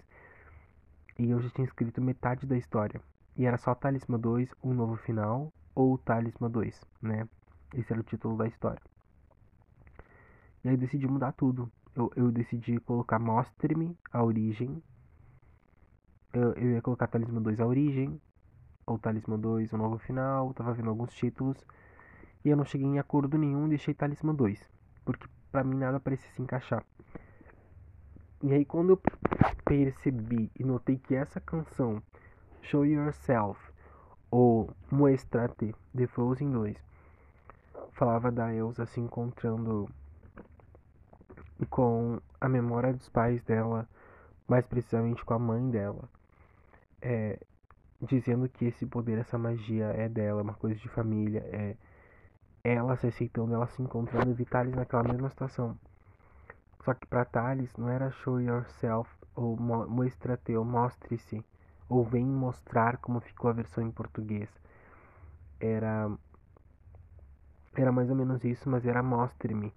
E 1.18 1.30
eu 1.30 1.42
já 1.42 1.50
tinha 1.50 1.66
escrito 1.66 2.02
metade 2.02 2.46
da 2.46 2.58
história. 2.58 3.02
E 3.36 3.46
era 3.46 3.58
só 3.58 3.76
Talismã 3.76 4.20
2, 4.20 4.54
um 4.64 4.74
novo 4.74 4.96
final, 4.96 5.52
ou 5.74 5.98
Talismã 5.98 6.50
2, 6.50 6.82
né? 7.02 7.28
Esse 7.74 7.92
era 7.92 8.00
o 8.00 8.04
título 8.04 8.38
da 8.38 8.48
história. 8.48 8.82
E 10.66 10.70
aí 10.70 10.76
decidi 10.76 11.08
mudar 11.08 11.32
tudo. 11.34 11.72
Eu, 11.96 12.12
eu 12.16 12.32
decidi 12.32 12.80
colocar 12.80 13.20
Mostre-me 13.20 13.96
a 14.12 14.24
origem. 14.24 14.82
Eu, 16.34 16.54
eu 16.54 16.72
ia 16.72 16.82
colocar 16.82 17.06
Talismã 17.06 17.40
2 17.40 17.60
a 17.60 17.68
origem. 17.68 18.20
Ou 18.88 18.98
Talismã 18.98 19.38
2 19.38 19.72
o 19.74 19.78
novo 19.78 20.00
final. 20.00 20.52
Tava 20.56 20.74
vendo 20.74 20.90
alguns 20.90 21.14
títulos. 21.14 21.64
E 22.44 22.50
eu 22.50 22.58
não 22.58 22.66
cheguei 22.66 22.88
em 22.88 22.98
acordo 22.98 23.38
nenhum. 23.38 23.70
Deixei 23.70 23.94
Talismã 23.94 24.34
2. 24.34 24.68
Porque 25.06 25.28
pra 25.52 25.64
mim 25.64 25.78
nada 25.78 26.00
parecia 26.00 26.32
se 26.32 26.42
encaixar. 26.42 26.84
E 28.42 28.52
aí 28.52 28.66
quando 28.66 28.90
eu 28.94 29.02
percebi 29.64 30.52
e 30.60 30.64
notei 30.64 30.98
que 30.98 31.14
essa 31.14 31.40
canção, 31.40 32.02
Show 32.64 32.88
Yourself, 32.88 33.60
ou 34.32 34.72
Muestrate, 34.92 35.76
The 35.96 36.08
Frozen 36.08 36.52
2, 36.52 36.76
falava 37.92 38.32
da 38.32 38.52
Elsa 38.52 38.88
se 38.88 39.00
encontrando 39.00 39.88
com 41.70 42.20
a 42.40 42.50
memória 42.50 42.94
dos 42.94 43.08
pais 43.10 43.42
dela, 43.44 43.88
mais 44.48 44.66
precisamente 44.66 45.24
com 45.24 45.34
a 45.34 45.40
mãe 45.40 45.70
dela, 45.70 46.04
é, 47.02 47.40
dizendo 48.02 48.50
que 48.50 48.66
esse 48.66 48.86
poder, 48.86 49.18
essa 49.18 49.38
magia 49.38 49.86
é 49.88 50.10
dela, 50.10 50.42
é 50.42 50.44
uma 50.44 50.54
coisa 50.54 50.76
de 50.76 50.90
família, 50.90 51.40
é 51.52 51.76
ela 52.64 52.96
se 52.98 53.06
aceitando, 53.06 53.54
ela 53.54 53.68
se 53.68 53.82
encontrando 53.82 54.32
e 54.32 54.34
Vitalis 54.34 54.74
naquela 54.74 55.04
mesma 55.04 55.30
situação. 55.30 55.78
Só 56.84 56.96
que 56.96 57.06
para 57.06 57.24
Thales 57.24 57.72
não 57.78 57.90
era 57.90 58.10
show 58.10 58.42
yourself 58.42 59.10
ou 59.36 59.56
mostra-te 59.56 60.56
ou 60.56 60.66
mostre-se 60.66 61.46
ou 61.88 62.04
vem 62.04 62.26
mostrar 62.26 62.98
como 62.98 63.20
ficou 63.20 63.52
a 63.52 63.54
versão 63.54 63.84
em 63.84 63.92
português. 63.92 64.50
Era 65.60 66.12
era 67.76 67.92
mais 67.92 68.10
ou 68.10 68.16
menos 68.16 68.44
isso, 68.44 68.70
mas 68.70 68.86
era 68.86 69.04
mostre-me 69.04 69.72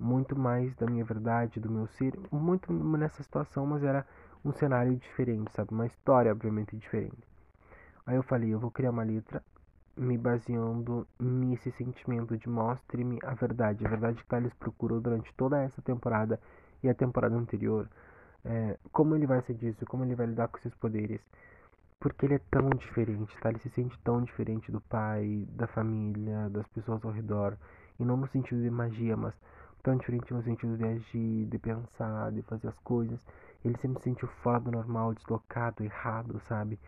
muito 0.00 0.36
mais 0.36 0.74
da 0.76 0.86
minha 0.86 1.04
verdade, 1.04 1.60
do 1.60 1.70
meu 1.70 1.86
ser, 1.86 2.18
muito 2.32 2.72
nessa 2.72 3.22
situação, 3.22 3.66
mas 3.66 3.84
era 3.84 4.06
um 4.44 4.52
cenário 4.52 4.96
diferente, 4.96 5.52
sabe? 5.52 5.70
Uma 5.72 5.86
história, 5.86 6.32
obviamente, 6.32 6.76
diferente. 6.76 7.22
Aí 8.06 8.16
eu 8.16 8.22
falei, 8.22 8.52
eu 8.52 8.58
vou 8.58 8.70
criar 8.70 8.90
uma 8.90 9.02
letra 9.02 9.42
me 9.96 10.16
baseando 10.16 11.06
nesse 11.18 11.70
sentimento 11.72 12.36
de 12.36 12.48
mostre-me 12.48 13.18
a 13.22 13.34
verdade. 13.34 13.84
A 13.84 13.88
verdade 13.88 14.16
que 14.16 14.26
Thales 14.26 14.54
procurou 14.54 15.00
durante 15.00 15.32
toda 15.34 15.60
essa 15.60 15.82
temporada 15.82 16.40
e 16.82 16.88
a 16.88 16.94
temporada 16.94 17.36
anterior. 17.36 17.88
É, 18.42 18.78
como 18.90 19.14
ele 19.14 19.26
vai 19.26 19.42
ser 19.42 19.54
disso, 19.54 19.84
como 19.84 20.04
ele 20.04 20.14
vai 20.14 20.26
lidar 20.26 20.48
com 20.48 20.58
seus 20.58 20.74
poderes. 20.74 21.20
Porque 21.98 22.24
ele 22.24 22.34
é 22.36 22.40
tão 22.50 22.70
diferente, 22.70 23.36
tá? 23.42 23.50
Ele 23.50 23.58
se 23.58 23.68
sente 23.70 23.98
tão 24.02 24.22
diferente 24.22 24.72
do 24.72 24.80
pai, 24.80 25.46
da 25.50 25.66
família, 25.66 26.48
das 26.48 26.66
pessoas 26.68 27.04
ao 27.04 27.10
redor. 27.10 27.58
E 27.98 28.04
não 28.04 28.16
no 28.16 28.26
sentido 28.28 28.62
de 28.62 28.70
magia, 28.70 29.14
mas 29.14 29.34
tão 29.82 29.96
diferente 29.96 30.32
no 30.32 30.42
sentido 30.42 30.76
de 30.76 30.84
agir, 30.84 31.46
de 31.46 31.58
pensar, 31.58 32.32
de 32.32 32.42
fazer 32.42 32.68
as 32.68 32.78
coisas. 32.80 33.20
Ele 33.64 33.76
sempre 33.78 33.98
se 33.98 34.04
sentiu 34.04 34.28
fora 34.28 34.60
do 34.60 34.70
normal, 34.70 35.14
deslocado, 35.14 35.84
errado, 35.84 36.40
sabe? 36.48 36.78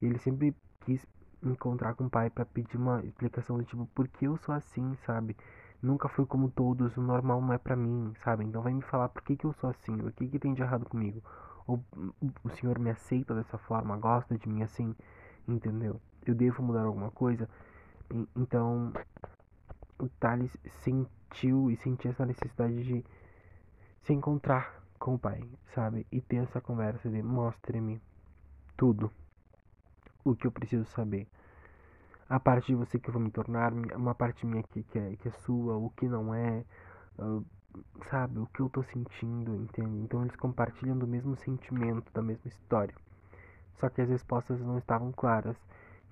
E 0.00 0.06
ele 0.06 0.18
sempre 0.18 0.54
quis 0.80 1.06
encontrar 1.42 1.94
com 1.94 2.04
o 2.04 2.10
pai 2.10 2.30
para 2.30 2.44
pedir 2.44 2.76
uma 2.76 3.04
explicação 3.04 3.58
do 3.58 3.64
tipo, 3.64 3.86
por 3.94 4.08
que 4.08 4.26
eu 4.26 4.36
sou 4.38 4.54
assim, 4.54 4.96
sabe? 5.06 5.36
Nunca 5.82 6.08
fui 6.08 6.26
como 6.26 6.50
todos, 6.50 6.96
o 6.96 7.02
normal 7.02 7.40
não 7.40 7.52
é 7.52 7.58
para 7.58 7.76
mim, 7.76 8.12
sabe? 8.24 8.44
Então 8.44 8.62
vai 8.62 8.72
me 8.72 8.82
falar 8.82 9.08
por 9.08 9.22
que, 9.22 9.36
que 9.36 9.44
eu 9.44 9.52
sou 9.54 9.70
assim, 9.70 9.94
o 10.00 10.12
que, 10.12 10.26
que 10.26 10.38
tem 10.38 10.54
de 10.54 10.62
errado 10.62 10.86
comigo. 10.86 11.22
O 11.68 12.50
senhor 12.50 12.78
me 12.78 12.90
aceita 12.90 13.34
dessa 13.34 13.58
forma, 13.58 13.96
gosta 13.96 14.38
de 14.38 14.48
mim 14.48 14.62
assim, 14.62 14.94
entendeu? 15.46 16.00
Eu 16.24 16.34
devo 16.34 16.62
mudar 16.62 16.82
alguma 16.84 17.10
coisa. 17.10 17.48
Então, 18.34 18.92
o 19.98 20.08
Thales 20.08 20.56
sim 20.82 21.06
sentiu 21.26 21.70
e 21.70 21.76
sentia 21.76 22.10
essa 22.10 22.24
necessidade 22.24 22.82
de 22.82 23.04
se 24.02 24.12
encontrar 24.12 24.82
com 24.98 25.14
o 25.14 25.18
pai, 25.18 25.42
sabe? 25.74 26.06
E 26.10 26.20
ter 26.20 26.36
essa 26.36 26.60
conversa 26.60 27.08
de 27.08 27.22
mostre-me 27.22 28.00
tudo 28.76 29.10
o 30.24 30.34
que 30.34 30.46
eu 30.46 30.52
preciso 30.52 30.84
saber. 30.86 31.26
A 32.28 32.40
parte 32.40 32.68
de 32.68 32.74
você 32.74 32.98
que 32.98 33.08
eu 33.08 33.12
vou 33.12 33.22
me 33.22 33.30
tornar, 33.30 33.72
uma 33.72 34.14
parte 34.14 34.44
minha 34.46 34.62
que, 34.62 34.82
que, 34.82 34.98
é, 34.98 35.16
que 35.16 35.28
é 35.28 35.30
sua, 35.30 35.76
o 35.76 35.90
que 35.90 36.08
não 36.08 36.34
é, 36.34 36.64
uh, 37.18 37.44
sabe? 38.10 38.38
O 38.38 38.46
que 38.46 38.60
eu 38.60 38.68
tô 38.68 38.82
sentindo, 38.82 39.54
entende? 39.54 39.96
Então 39.98 40.22
eles 40.22 40.34
compartilham 40.34 40.98
do 40.98 41.06
mesmo 41.06 41.36
sentimento, 41.36 42.12
da 42.12 42.22
mesma 42.22 42.48
história. 42.48 42.94
Só 43.78 43.88
que 43.88 44.00
as 44.00 44.08
respostas 44.08 44.60
não 44.60 44.78
estavam 44.78 45.12
claras. 45.12 45.56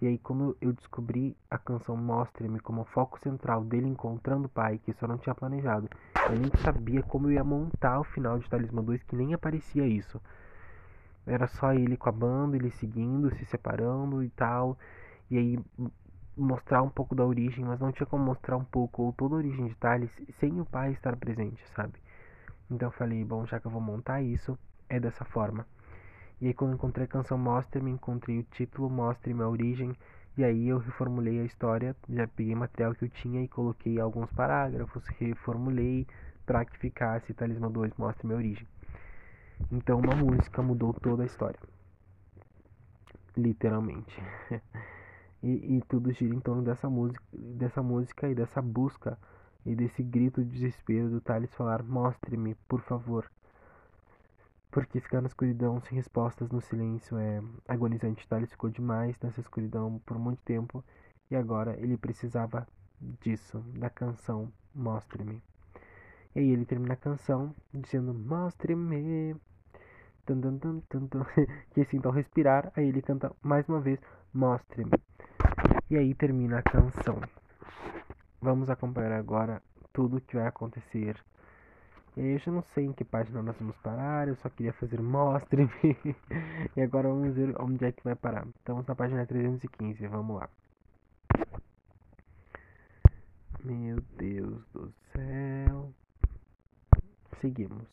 E 0.01 0.07
aí 0.07 0.19
quando 0.19 0.57
eu 0.61 0.73
descobri 0.73 1.37
a 1.51 1.57
canção 1.57 1.97
Mostre-me 1.97 2.61
como 2.61 2.85
foco 2.85 3.19
central 3.21 3.65
dele 3.65 3.87
encontrando 3.87 4.47
o 4.47 4.51
pai, 4.51 4.79
que 4.79 4.91
isso 4.91 5.05
eu 5.05 5.09
não 5.09 5.19
tinha 5.19 5.35
planejado, 5.35 5.89
eu 6.31 6.39
nem 6.39 6.51
sabia 6.63 7.03
como 7.03 7.29
eu 7.29 7.33
ia 7.33 7.45
montar 7.45 8.01
o 8.01 8.05
final 8.05 8.39
de 8.39 8.49
Talismã 8.49 8.83
2, 8.83 9.03
que 9.03 9.17
nem 9.17 9.35
aparecia 9.35 9.87
isso. 9.87 10.21
Era 11.27 11.47
só 11.47 11.73
ele 11.73 11.97
com 11.97 12.09
a 12.09 12.13
banda, 12.13 12.57
ele 12.57 12.71
seguindo, 12.71 13.35
se 13.37 13.45
separando 13.47 14.23
e 14.23 14.29
tal. 14.31 14.79
E 15.31 15.39
aí 15.39 15.59
mostrar 16.37 16.83
um 16.83 16.91
pouco 16.91 17.15
da 17.15 17.25
origem, 17.25 17.65
mas 17.65 17.81
não 17.81 17.93
tinha 17.93 18.07
como 18.07 18.25
mostrar 18.25 18.57
um 18.57 18.65
pouco 18.65 19.03
ou 19.03 19.13
toda 19.13 19.35
a 19.35 19.39
origem 19.39 19.67
de 19.67 19.75
Thales 19.77 20.11
sem 20.39 20.61
o 20.61 20.67
pai 20.67 20.93
estar 20.93 21.17
presente, 21.17 21.63
sabe? 21.75 21.95
Então 22.71 22.89
eu 22.89 22.93
falei, 22.93 23.25
bom, 23.25 23.47
já 23.47 23.61
que 23.61 23.67
eu 23.67 23.71
vou 23.71 23.81
montar 23.81 24.21
isso, 24.23 24.59
é 24.89 24.99
dessa 24.99 25.25
forma. 25.25 25.67
E 26.41 26.49
aí 26.49 26.55
quando 26.55 26.75
encontrei 26.75 27.05
a 27.05 27.09
canção 27.09 27.39
Mostre-me, 27.39 27.91
encontrei 27.91 28.41
o 28.41 28.43
título 28.43 28.91
Mostre-me 28.91 29.43
a 29.43 29.49
origem. 29.49 29.95
E 30.37 30.43
aí 30.45 30.69
eu 30.69 30.79
reformulei 30.79 31.41
a 31.41 31.45
história, 31.45 31.95
já 32.09 32.27
peguei 32.27 32.55
material 32.57 32.95
que 32.95 33.05
eu 33.05 33.09
tinha 33.09 33.43
e 33.43 33.49
coloquei 33.49 34.01
alguns 34.01 34.31
parágrafos, 34.33 35.07
reformulei 35.19 36.07
para 36.45 36.65
que 36.65 36.77
ficasse 36.77 37.33
Talismã 37.33 37.71
2 37.71 37.93
Mostre-me 37.97 38.35
a 38.35 38.37
origem. 38.37 38.67
Então 39.71 39.99
uma 39.99 40.17
música 40.17 40.61
mudou 40.61 40.93
toda 40.93 41.23
a 41.23 41.27
história. 41.27 41.59
Literalmente. 43.37 44.21
e, 45.43 45.77
e 45.77 45.83
tudo 45.89 46.13
gira 46.13 46.35
em 46.35 46.41
torno 46.41 46.63
dessa 46.63 46.91
música, 46.91 47.25
dessa 47.33 47.83
música 47.83 48.29
e 48.29 48.35
dessa 48.35 48.61
busca 48.61 49.19
e 49.65 49.75
desse 49.75 50.03
grito 50.03 50.45
de 50.45 50.51
desespero 50.51 51.09
do 51.09 51.21
Thales 51.21 51.55
falar: 51.55 51.83
Mostre-me, 51.83 52.55
por 52.69 52.81
favor. 52.81 53.31
Porque 54.75 54.99
ficar 54.99 55.21
na 55.21 55.29
escuridão 55.29 55.81
sem 55.83 55.95
respostas 55.97 56.51
no 56.51 56.61
silêncio 56.61 57.17
é 57.17 57.41
agonizante. 57.69 58.27
Thales 58.27 58.51
ficou 58.51 58.69
demais 58.69 59.17
nessa 59.23 59.41
escuridão 59.41 60.01
por 60.05 60.19
muito 60.19 60.43
tempo 60.43 60.83
e 61.31 61.37
agora 61.37 61.79
ele 61.79 61.97
precisava 61.97 62.67
disso, 63.21 63.61
da 63.79 63.89
canção 63.89 64.53
Mostre-me. 64.75 65.41
E 66.35 66.41
aí 66.41 66.51
ele 66.51 66.65
termina 66.65 66.95
a 66.95 66.97
canção 66.97 67.55
dizendo 67.73 68.13
Mostre-me. 68.13 69.37
Que 71.71 71.81
assim, 71.83 71.99
então 71.99 72.11
respirar, 72.11 72.73
aí 72.75 72.89
ele 72.89 73.01
canta 73.01 73.31
mais 73.41 73.69
uma 73.69 73.81
vez 73.81 74.01
Mostre-me. 74.33 74.91
E 75.89 75.97
aí 75.97 76.13
termina 76.17 76.59
a 76.59 76.63
canção. 76.63 77.21
Vamos 78.43 78.69
acompanhar 78.69 79.13
agora 79.13 79.63
tudo 79.93 80.17
o 80.17 80.21
que 80.21 80.35
vai 80.35 80.49
acontecer 80.49 81.17
e 82.17 82.21
aí 82.21 82.33
eu 82.35 82.39
já 82.39 82.53
não 82.53 82.63
sei 82.63 82.85
em 82.85 82.93
que 82.93 83.05
página 83.05 83.43
nós 83.43 83.57
vamos 83.59 83.77
parar, 83.79 84.29
eu 84.29 84.37
só 84.37 84.49
queria 84.49 84.73
fazer 84.73 85.03
mostre-me. 85.03 85.71
e 86.77 86.81
agora 86.81 87.09
vamos 87.09 87.35
ver 87.35 87.61
onde 87.61 87.85
é 87.85 87.91
que 87.91 88.05
vai 88.05 88.15
parar. 88.15 88.47
Estamos 88.57 88.87
na 88.87 88.95
página 88.95 89.27
315, 89.27 90.07
vamos 90.07 90.37
lá. 90.37 90.49
Meu 93.65 94.01
Deus 94.17 94.65
do 94.73 94.93
céu. 95.13 95.93
Seguimos. 97.41 97.89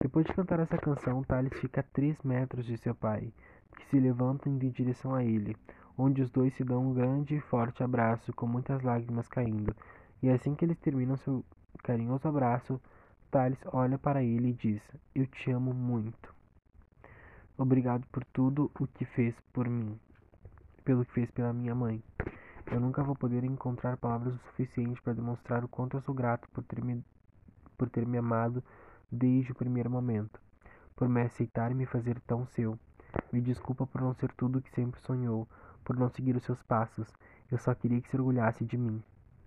Depois 0.00 0.24
de 0.24 0.32
cantar 0.32 0.60
essa 0.60 0.78
canção, 0.78 1.22
Thales 1.22 1.52
fica 1.60 1.80
a 1.80 1.84
3 1.84 2.22
metros 2.22 2.64
de 2.64 2.78
seu 2.78 2.94
pai, 2.94 3.32
que 3.76 3.84
se 3.86 4.00
levanta 4.00 4.48
em 4.48 4.56
direção 4.56 5.14
a 5.14 5.22
ele, 5.22 5.54
onde 5.98 6.22
os 6.22 6.30
dois 6.30 6.54
se 6.54 6.64
dão 6.64 6.88
um 6.88 6.94
grande 6.94 7.36
e 7.36 7.40
forte 7.40 7.82
abraço, 7.82 8.32
com 8.32 8.46
muitas 8.46 8.82
lágrimas 8.82 9.28
caindo. 9.28 9.76
E 10.22 10.30
assim 10.30 10.54
que 10.54 10.64
eles 10.64 10.78
terminam 10.78 11.16
seu 11.18 11.44
carinhoso 11.82 12.26
abraço, 12.26 12.80
Thales 13.32 13.58
olha 13.72 13.96
para 13.96 14.22
ele 14.22 14.50
e 14.50 14.52
diz: 14.52 14.82
Eu 15.14 15.26
te 15.26 15.50
amo 15.50 15.72
muito. 15.72 16.34
Obrigado 17.56 18.06
por 18.12 18.22
tudo 18.26 18.70
o 18.78 18.86
que 18.86 19.06
fez 19.06 19.34
por 19.54 19.66
mim, 19.66 19.98
pelo 20.84 21.02
que 21.02 21.12
fez 21.12 21.30
pela 21.30 21.50
minha 21.50 21.74
mãe. 21.74 22.02
Eu 22.70 22.78
nunca 22.78 23.02
vou 23.02 23.16
poder 23.16 23.42
encontrar 23.42 23.96
palavras 23.96 24.34
o 24.34 24.38
suficiente 24.48 25.00
para 25.00 25.14
demonstrar 25.14 25.64
o 25.64 25.68
quanto 25.68 25.96
eu 25.96 26.02
sou 26.02 26.14
grato 26.14 26.46
por 26.50 26.62
ter 26.62 26.84
me, 26.84 27.02
por 27.78 27.88
ter 27.88 28.06
me 28.06 28.18
amado 28.18 28.62
desde 29.10 29.52
o 29.52 29.54
primeiro 29.54 29.88
momento, 29.88 30.38
por 30.94 31.08
me 31.08 31.22
aceitar 31.22 31.72
e 31.72 31.74
me 31.74 31.86
fazer 31.86 32.20
tão 32.26 32.44
seu. 32.48 32.78
Me 33.32 33.40
desculpa 33.40 33.86
por 33.86 34.02
não 34.02 34.12
ser 34.12 34.30
tudo 34.32 34.58
o 34.58 34.62
que 34.62 34.70
sempre 34.72 35.00
sonhou, 35.00 35.48
por 35.82 35.96
não 35.96 36.10
seguir 36.10 36.36
os 36.36 36.44
seus 36.44 36.62
passos. 36.64 37.08
Eu 37.50 37.56
só 37.56 37.74
queria 37.74 38.02
que 38.02 38.10
se 38.10 38.16
orgulhasse 38.16 38.62
de 38.66 38.76
mim. 38.76 39.02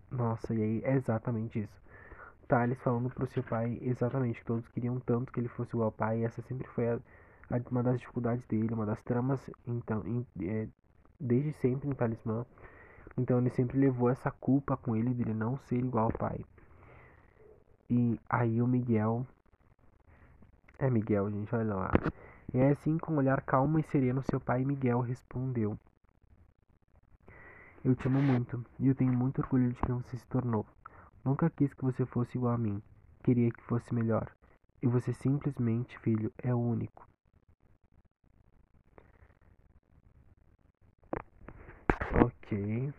Nossa, 0.10 0.56
e 0.56 0.64
aí 0.64 0.82
é 0.84 0.96
exatamente 0.96 1.60
isso. 1.60 1.86
Thales 2.48 2.80
falando 2.82 3.10
pro 3.10 3.28
seu 3.28 3.44
pai 3.44 3.78
exatamente 3.82 4.40
que 4.40 4.46
todos 4.46 4.68
queriam 4.70 5.00
tanto 5.00 5.32
que 5.32 5.40
ele 5.40 5.48
fosse 5.50 5.72
igual 5.72 5.88
ao 5.88 5.92
pai. 5.92 6.24
Essa 6.24 6.42
sempre 6.42 6.68
foi 6.70 6.90
a, 6.90 7.00
a, 7.50 7.62
uma 7.70 7.84
das 7.84 8.00
dificuldades 8.00 8.46
dele, 8.46 8.74
uma 8.74 8.86
das 8.86 9.02
tramas, 9.04 9.40
então, 9.66 10.04
em, 10.06 10.26
é, 10.42 10.68
desde 11.20 11.54
sempre 11.54 11.90
em 11.90 11.94
Talismã. 11.94 12.46
Então 13.18 13.38
ele 13.40 13.50
sempre 13.50 13.80
levou 13.80 14.10
essa 14.10 14.30
culpa 14.30 14.76
com 14.76 14.96
ele 14.96 15.14
dele 15.14 15.34
não 15.34 15.58
ser 15.58 15.78
igual 15.78 16.06
ao 16.06 16.12
pai. 16.12 16.46
E 17.90 18.20
aí 18.30 18.62
o 18.62 18.68
Miguel. 18.68 19.26
É 20.78 20.90
Miguel, 20.90 21.30
gente, 21.32 21.56
olha 21.56 21.74
lá. 21.74 21.92
E 22.54 22.58
é 22.58 22.70
assim, 22.70 22.98
com 22.98 23.14
um 23.14 23.18
olhar 23.18 23.42
calmo 23.42 23.80
e 23.80 23.84
sereno, 23.84 24.24
seu 24.24 24.40
pai 24.40 24.66
Miguel 24.66 25.00
respondeu: 25.00 25.78
Eu 27.84 27.96
te 27.96 28.08
amo 28.08 28.22
muito 28.22 28.66
e 28.80 28.88
eu 28.88 28.96
tenho 28.96 29.14
muito 29.14 29.40
orgulho 29.42 29.72
de 29.72 29.80
quem 29.82 29.96
você 29.96 30.18
se 30.18 30.26
tornou. 30.28 30.66
Nunca 31.26 31.50
quis 31.50 31.74
que 31.74 31.84
você 31.84 32.06
fosse 32.06 32.38
igual 32.38 32.54
a 32.54 32.58
mim. 32.58 32.80
Queria 33.24 33.50
que 33.50 33.64
fosse 33.64 33.92
melhor. 33.96 34.32
E 34.80 34.86
você 34.86 35.12
simplesmente, 35.12 35.98
filho, 35.98 36.32
é 36.38 36.54
o 36.54 36.60
único. 36.60 37.10
Ok. 42.24 42.94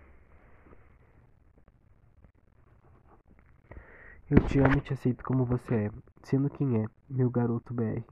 Eu 4.29 4.45
te 4.49 4.59
amo 4.59 4.79
e 4.79 4.81
te 4.81 4.93
aceito 4.93 5.23
como 5.23 5.45
você 5.45 5.85
é, 5.85 5.91
sendo 6.25 6.51
quem 6.51 6.83
é, 6.83 6.87
meu 7.09 7.31
garoto 7.31 7.73
BR. 7.73 8.05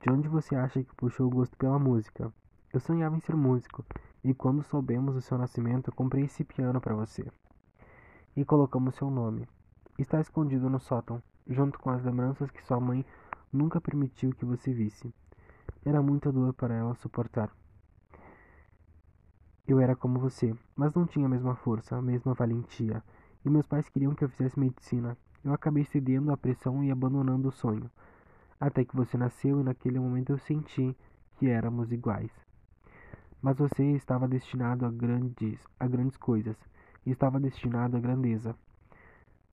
De 0.00 0.10
onde 0.10 0.26
você 0.26 0.56
acha 0.56 0.82
que 0.82 0.96
puxou 0.96 1.28
o 1.28 1.30
gosto 1.30 1.56
pela 1.56 1.78
música? 1.78 2.34
Eu 2.72 2.80
sonhava 2.80 3.16
em 3.16 3.20
ser 3.20 3.36
músico, 3.36 3.86
e 4.24 4.34
quando 4.34 4.64
soubemos 4.64 5.14
o 5.14 5.22
seu 5.22 5.38
nascimento, 5.38 5.88
eu 5.88 5.94
comprei 5.94 6.24
esse 6.24 6.42
piano 6.42 6.80
para 6.80 6.96
você. 6.96 7.24
E 8.36 8.44
colocamos 8.44 8.94
seu 8.96 9.10
nome. 9.10 9.48
Está 9.98 10.20
escondido 10.20 10.68
no 10.68 10.78
sótão, 10.78 11.22
junto 11.48 11.78
com 11.78 11.88
as 11.88 12.04
lembranças 12.04 12.50
que 12.50 12.62
sua 12.64 12.78
mãe 12.78 13.02
nunca 13.50 13.80
permitiu 13.80 14.34
que 14.34 14.44
você 14.44 14.74
visse. 14.74 15.10
Era 15.84 16.02
muita 16.02 16.30
dor 16.30 16.52
para 16.52 16.74
ela 16.74 16.94
suportar. 16.96 17.50
Eu 19.66 19.80
era 19.80 19.96
como 19.96 20.18
você, 20.18 20.54
mas 20.76 20.92
não 20.94 21.06
tinha 21.06 21.24
a 21.24 21.30
mesma 21.30 21.56
força, 21.56 21.96
a 21.96 22.02
mesma 22.02 22.34
valentia, 22.34 23.02
e 23.44 23.48
meus 23.48 23.66
pais 23.66 23.88
queriam 23.88 24.14
que 24.14 24.24
eu 24.24 24.28
fizesse 24.28 24.60
medicina, 24.60 25.16
eu 25.42 25.52
acabei 25.54 25.84
cedendo 25.84 26.30
à 26.30 26.36
pressão 26.36 26.84
e 26.84 26.90
abandonando 26.90 27.48
o 27.48 27.52
sonho. 27.52 27.90
Até 28.60 28.84
que 28.84 28.94
você 28.94 29.16
nasceu 29.16 29.60
e 29.60 29.64
naquele 29.64 29.98
momento 29.98 30.32
eu 30.32 30.38
senti 30.38 30.94
que 31.36 31.48
éramos 31.48 31.90
iguais. 31.90 32.30
Mas 33.40 33.56
você 33.56 33.92
estava 33.92 34.28
destinado 34.28 34.84
a 34.84 34.90
grandes, 34.90 35.58
a 35.78 35.86
grandes 35.86 36.16
coisas, 36.16 36.56
estava 37.10 37.40
destinado 37.40 37.96
à 37.96 38.00
grandeza. 38.00 38.54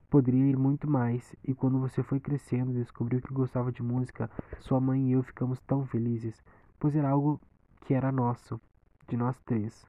Poderia 0.09 0.45
ir 0.45 0.57
muito 0.57 0.89
mais, 0.89 1.35
e 1.43 1.53
quando 1.53 1.79
você 1.79 2.03
foi 2.03 2.19
crescendo 2.19 2.71
e 2.71 2.81
descobriu 2.81 3.21
que 3.21 3.33
gostava 3.33 3.71
de 3.71 3.81
música, 3.81 4.29
sua 4.59 4.79
mãe 4.79 5.09
e 5.09 5.11
eu 5.13 5.23
ficamos 5.23 5.59
tão 5.61 5.85
felizes, 5.85 6.43
pois 6.79 6.95
era 6.95 7.09
algo 7.09 7.39
que 7.81 7.93
era 7.93 8.11
nosso, 8.11 8.59
de 9.07 9.17
nós 9.17 9.39
três. 9.39 9.85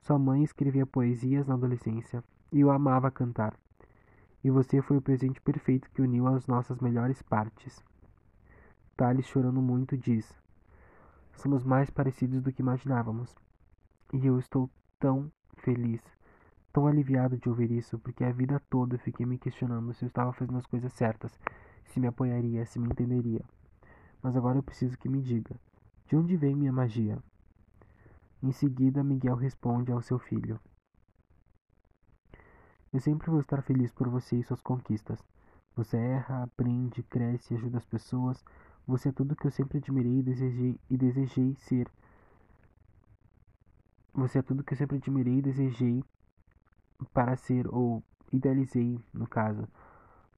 Sua 0.00 0.18
mãe 0.18 0.42
escrevia 0.42 0.84
poesias 0.84 1.46
na 1.46 1.54
adolescência, 1.54 2.22
e 2.50 2.60
eu 2.60 2.70
amava 2.70 3.10
cantar 3.10 3.56
e 4.44 4.50
você 4.50 4.82
foi 4.82 4.96
o 4.96 5.02
presente 5.02 5.40
perfeito 5.40 5.88
que 5.90 6.02
uniu 6.02 6.26
as 6.26 6.46
nossas 6.46 6.80
melhores 6.80 7.22
partes. 7.22 7.82
Thales, 8.96 9.26
chorando 9.26 9.62
muito, 9.62 9.96
diz: 9.96 10.36
Somos 11.34 11.62
mais 11.62 11.90
parecidos 11.90 12.42
do 12.42 12.52
que 12.52 12.62
imaginávamos. 12.62 13.34
E 14.12 14.26
eu 14.26 14.38
estou 14.38 14.68
tão 14.98 15.30
feliz, 15.58 16.02
tão 16.72 16.86
aliviado 16.86 17.36
de 17.36 17.48
ouvir 17.48 17.70
isso, 17.70 17.98
porque 17.98 18.24
a 18.24 18.32
vida 18.32 18.60
toda 18.70 18.94
eu 18.94 18.98
fiquei 19.00 19.26
me 19.26 19.38
questionando 19.38 19.92
se 19.92 20.04
eu 20.04 20.08
estava 20.08 20.32
fazendo 20.32 20.58
as 20.58 20.66
coisas 20.66 20.92
certas, 20.92 21.38
se 21.86 22.00
me 22.00 22.06
apoiaria, 22.06 22.64
se 22.64 22.78
me 22.78 22.86
entenderia. 22.86 23.44
Mas 24.22 24.36
agora 24.36 24.58
eu 24.58 24.62
preciso 24.62 24.96
que 24.96 25.08
me 25.08 25.20
diga: 25.20 25.54
de 26.06 26.16
onde 26.16 26.36
vem 26.36 26.54
minha 26.54 26.72
magia? 26.72 27.18
Em 28.42 28.52
seguida, 28.52 29.04
Miguel 29.04 29.36
responde 29.36 29.92
ao 29.92 30.02
seu 30.02 30.18
filho. 30.18 30.58
Eu 32.92 33.00
sempre 33.00 33.30
vou 33.30 33.40
estar 33.40 33.62
feliz 33.62 33.92
por 33.92 34.08
você 34.08 34.36
e 34.36 34.42
suas 34.42 34.60
conquistas. 34.60 35.18
Você 35.76 35.96
erra, 35.96 36.42
aprende, 36.42 37.02
cresce, 37.02 37.54
ajuda 37.54 37.78
as 37.78 37.84
pessoas. 37.84 38.44
Você 38.86 39.08
é 39.08 39.12
tudo 39.12 39.36
que 39.36 39.46
eu 39.46 39.50
sempre 39.50 39.78
admirei 39.78 40.18
e 40.18 40.22
desejei, 40.22 40.80
e 40.90 40.96
desejei 40.96 41.54
ser. 41.54 41.88
Você 44.12 44.40
é 44.40 44.42
tudo 44.42 44.62
que 44.62 44.74
eu 44.74 44.78
sempre 44.78 44.96
admirei 44.98 45.38
e 45.38 45.42
desejei 45.42 46.04
para 47.04 47.36
ser, 47.36 47.66
ou 47.68 48.02
idealizei, 48.32 48.98
no 49.12 49.26
caso, 49.26 49.68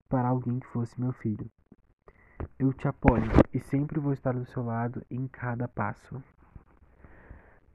para 0.09 0.29
alguém 0.29 0.59
que 0.59 0.66
fosse 0.68 1.00
meu 1.00 1.12
filho. 1.12 1.50
Eu 2.59 2.72
te 2.72 2.87
apoio 2.88 3.31
e 3.53 3.61
sempre 3.61 4.00
vou 4.00 4.12
estar 4.12 4.35
do 4.35 4.46
seu 4.46 4.64
lado 4.64 5.05
em 5.11 5.27
cada 5.27 5.68
passo. 5.68 6.22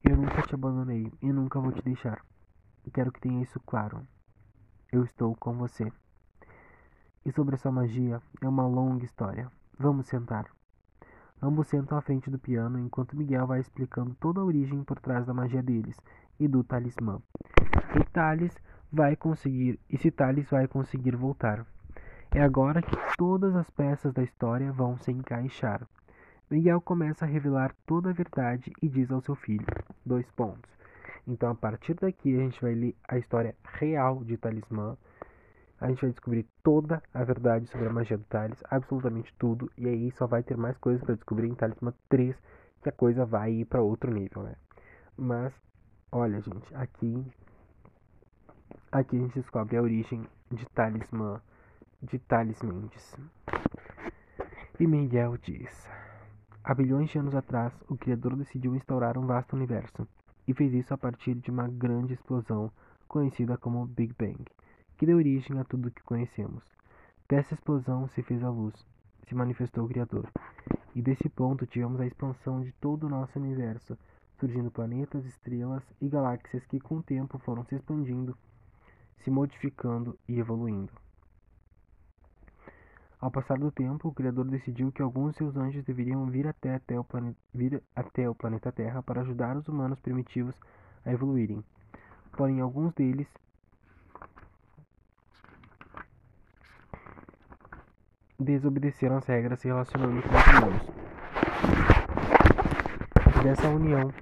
Eu 0.04 0.15
nunca 0.15 0.41
te 0.41 0.56
abandonei 0.56 1.12
e 1.21 1.32
nunca 1.32 1.60
vou 1.60 1.71
te 1.71 1.82
deixar. 1.82 2.23
Quero 2.93 3.12
que 3.12 3.21
tenha 3.21 3.43
isso 3.43 3.60
claro. 3.60 4.06
Eu 4.91 5.04
estou 5.04 5.36
com 5.36 5.54
você. 5.54 5.91
E 7.25 7.32
sobre 7.32 7.56
essa 7.56 7.71
magia 7.71 8.21
é 8.41 8.47
uma 8.47 8.65
longa 8.65 9.06
história. 9.06 9.52
Vamos 9.78 10.08
sentar. 10.08 10.49
Ambos 11.41 11.67
sentam 11.67 11.97
à 11.97 12.02
frente 12.02 12.30
do 12.30 12.39
piano 12.39 12.80
enquanto 12.80 13.15
Miguel 13.15 13.47
vai 13.47 13.60
explicando 13.60 14.15
toda 14.15 14.41
a 14.41 14.43
origem 14.43 14.84
por 14.84 14.99
trás 14.99 15.25
da 15.25 15.34
magia 15.34 15.62
deles 15.62 15.97
e 16.39 16.47
do 16.47 16.63
talismã. 16.63 17.21
E 17.95 18.04
Thales 18.12 18.58
vai 18.91 19.15
conseguir, 19.15 19.80
e 19.89 19.97
se 19.97 20.10
Thales 20.12 20.49
vai 20.49 20.67
conseguir 20.67 21.15
voltar. 21.15 21.65
É 22.32 22.41
agora 22.41 22.82
que 22.82 22.95
todas 23.17 23.56
as 23.56 23.69
peças 23.69 24.13
da 24.13 24.23
história 24.23 24.71
vão 24.71 24.97
se 24.97 25.12
encaixar. 25.12 25.88
Miguel 26.49 26.82
começa 26.82 27.25
a 27.25 27.28
revelar 27.28 27.75
toda 27.86 28.10
a 28.10 28.13
verdade 28.13 28.71
e 28.82 28.89
diz 28.89 29.12
ao 29.12 29.21
seu 29.21 29.36
filho: 29.36 29.65
dois 30.06 30.30
pontos. 30.32 30.69
Então, 31.28 31.52
a 31.52 31.56
partir 31.56 31.93
daqui, 31.93 32.36
a 32.36 32.39
gente 32.39 32.62
vai 32.62 32.73
ler 32.73 32.95
a 33.08 33.17
história 33.17 33.56
real 33.63 34.23
de 34.23 34.36
Talismã. 34.36 34.97
A 35.80 35.88
gente 35.88 36.02
vai 36.02 36.10
descobrir 36.10 36.45
toda 36.63 37.02
a 37.13 37.23
verdade 37.23 37.67
sobre 37.67 37.88
a 37.88 37.93
magia 37.93 38.17
do 38.17 38.23
Thales, 38.23 38.63
absolutamente 38.69 39.34
tudo. 39.38 39.71
E 39.78 39.88
aí 39.88 40.12
só 40.12 40.25
vai 40.25 40.41
ter 40.41 40.58
mais 40.58 40.78
coisas 40.78 41.04
para 41.04 41.15
descobrir 41.15 41.47
em 41.47 41.56
Talismã 41.56 41.93
3, 42.10 42.36
que 42.82 42.89
a 42.89 42.91
coisa 42.91 43.25
vai 43.25 43.52
ir 43.52 43.65
para 43.65 43.82
outro 43.82 44.12
nível, 44.12 44.43
né? 44.43 44.56
Mas, 45.15 45.54
olha, 46.12 46.41
gente, 46.41 46.73
aqui 46.75 47.23
aqui 48.91 49.17
a 49.17 49.19
gente 49.19 49.36
descobre 49.36 49.78
a 49.78 49.82
origem 49.82 50.28
de 50.52 50.65
Talismã, 50.67 51.41
de 52.02 52.17
Thales 52.19 52.62
Mendes. 52.62 53.15
E 54.80 54.88
Miguel 54.88 55.38
diz: 55.38 55.88
Há 56.63 56.73
bilhões 56.73 57.10
de 57.10 57.19
anos 57.19 57.36
atrás, 57.36 57.73
o 57.88 57.97
Criador 57.97 58.36
decidiu 58.36 58.75
instaurar 58.75 59.17
um 59.17 59.25
vasto 59.25 59.56
universo 59.56 60.08
e 60.47 60.54
fez 60.54 60.73
isso 60.73 60.93
a 60.93 60.97
partir 60.97 61.36
de 61.36 61.52
uma 61.52 61.67
grande 61.67 62.13
explosão 62.13 62.71
conhecida 63.08 63.58
como 63.58 63.86
Big 63.86 64.13
Bang, 64.17 64.43
que 64.97 65.06
deu 65.06 65.17
origem 65.17 65.60
a 65.60 65.63
tudo 65.63 65.88
o 65.88 65.91
que 65.91 66.04
conhecemos. 66.04 66.63
Dessa 67.28 67.54
explosão 67.54 68.08
se 68.08 68.23
fez 68.23 68.43
a 68.43 68.49
luz, 68.49 68.73
se 69.28 69.36
manifestou 69.36 69.86
o 69.86 69.88
Criador, 69.88 70.28
e 70.95 71.02
desse 71.02 71.30
ponto 71.30 71.67
tivemos 71.67 72.02
a 72.02 72.08
expansão 72.08 72.62
de 72.62 72.71
todo 72.73 73.06
o 73.06 73.10
nosso 73.10 73.38
universo, 73.38 73.95
surgindo 74.39 74.71
planetas, 74.71 75.25
estrelas 75.25 75.84
e 76.02 76.08
galáxias 76.08 76.65
que 76.65 76.80
com 76.80 76.97
o 76.97 77.04
tempo 77.04 77.38
foram 77.38 77.63
se 77.65 77.75
expandindo, 77.75 78.36
se 79.19 79.29
modificando 79.32 80.17
e 80.27 80.39
evoluindo. 80.39 80.91
Ao 83.21 83.29
passar 83.29 83.58
do 83.58 83.69
tempo, 83.69 84.08
o 84.08 84.13
Criador 84.13 84.45
decidiu 84.45 84.93
que 84.93 85.01
alguns 85.01 85.32
de 85.32 85.39
seus 85.39 85.58
anjos 85.58 85.84
deveriam 85.84 86.25
vir 86.27 86.47
até, 86.47 86.75
até, 86.75 86.97
o, 86.97 87.03
planeta, 87.03 87.38
vir 87.53 87.84
até 87.93 88.29
o 88.29 88.34
planeta 88.34 88.71
Terra 88.71 89.03
para 89.03 89.21
ajudar 89.21 89.58
os 89.58 89.67
humanos 89.67 89.99
primitivos 89.99 90.55
a 91.05 91.12
evoluírem. 91.12 91.62
Porém, 92.32 92.62
alguns 92.62 92.93
deles 92.93 93.27
desobedeceram 98.39 99.17
as 99.17 99.25
regras 99.25 99.60
se 99.60 99.67
relacionando 99.67 100.21
com 100.21 100.29
os 100.29 100.45
humanos. 100.58 100.99
Dessa 103.43 103.67
união 103.67 104.13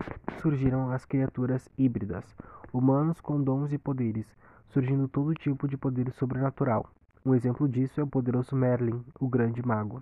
surgiram 0.42 0.92
as 0.92 1.06
criaturas 1.06 1.70
híbridas, 1.78 2.26
humanos 2.74 3.22
com 3.22 3.40
dons 3.42 3.72
e 3.72 3.78
poderes, 3.78 4.26
surgindo 4.70 5.08
todo 5.08 5.34
tipo 5.34 5.68
de 5.68 5.78
poder 5.78 6.12
sobrenatural, 6.12 6.90
um 7.26 7.36
exemplo 7.36 7.68
disso 7.68 8.00
é 8.00 8.04
o 8.04 8.08
poderoso 8.08 8.56
Merlin, 8.56 9.04
o 9.20 9.28
grande 9.28 9.66
mago. 9.66 10.02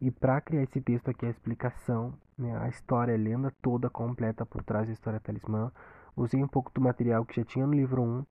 E 0.00 0.10
para 0.10 0.40
criar 0.40 0.62
esse 0.62 0.80
texto 0.80 1.10
aqui, 1.10 1.26
a 1.26 1.30
explicação, 1.30 2.14
né, 2.38 2.56
a 2.58 2.68
história, 2.68 3.14
a 3.14 3.18
lenda 3.18 3.52
toda 3.60 3.90
completa 3.90 4.46
por 4.46 4.62
trás 4.62 4.86
da 4.86 4.92
história 4.92 5.20
talismã, 5.20 5.70
usei 6.16 6.42
um 6.42 6.48
pouco 6.48 6.70
do 6.72 6.80
material 6.80 7.24
que 7.24 7.36
já 7.36 7.44
tinha 7.44 7.66
no 7.66 7.74
livro 7.74 8.02
1, 8.02 8.24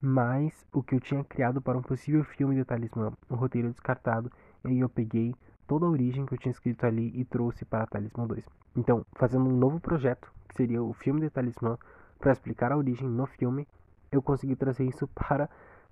mais 0.00 0.66
o 0.72 0.82
que 0.82 0.94
eu 0.94 1.00
tinha 1.00 1.24
criado 1.24 1.62
para 1.62 1.78
um 1.78 1.82
possível 1.82 2.22
filme 2.24 2.54
de 2.54 2.64
talismã, 2.64 3.12
um 3.30 3.36
roteiro 3.36 3.70
descartado, 3.70 4.30
e 4.64 4.68
aí 4.68 4.80
eu 4.80 4.88
peguei 4.88 5.34
toda 5.66 5.86
a 5.86 5.88
origem 5.90 6.26
que 6.26 6.34
eu 6.34 6.38
tinha 6.38 6.52
escrito 6.52 6.84
ali 6.84 7.12
e 7.14 7.24
trouxe 7.24 7.64
para 7.64 7.86
Talismã 7.86 8.26
2. 8.26 8.44
Então, 8.76 9.04
fazendo 9.14 9.48
um 9.48 9.56
novo 9.56 9.80
projeto, 9.80 10.32
que 10.48 10.54
seria 10.54 10.82
o 10.82 10.92
filme 10.92 11.20
de 11.20 11.30
Talismã, 11.30 11.78
para 12.18 12.32
explicar 12.32 12.72
a 12.72 12.76
origem 12.76 13.08
no 13.08 13.26
filme, 13.26 13.66
eu 14.16 14.22
consegui 14.22 14.56
trazer 14.56 14.84
isso 14.84 15.06
para 15.14 15.48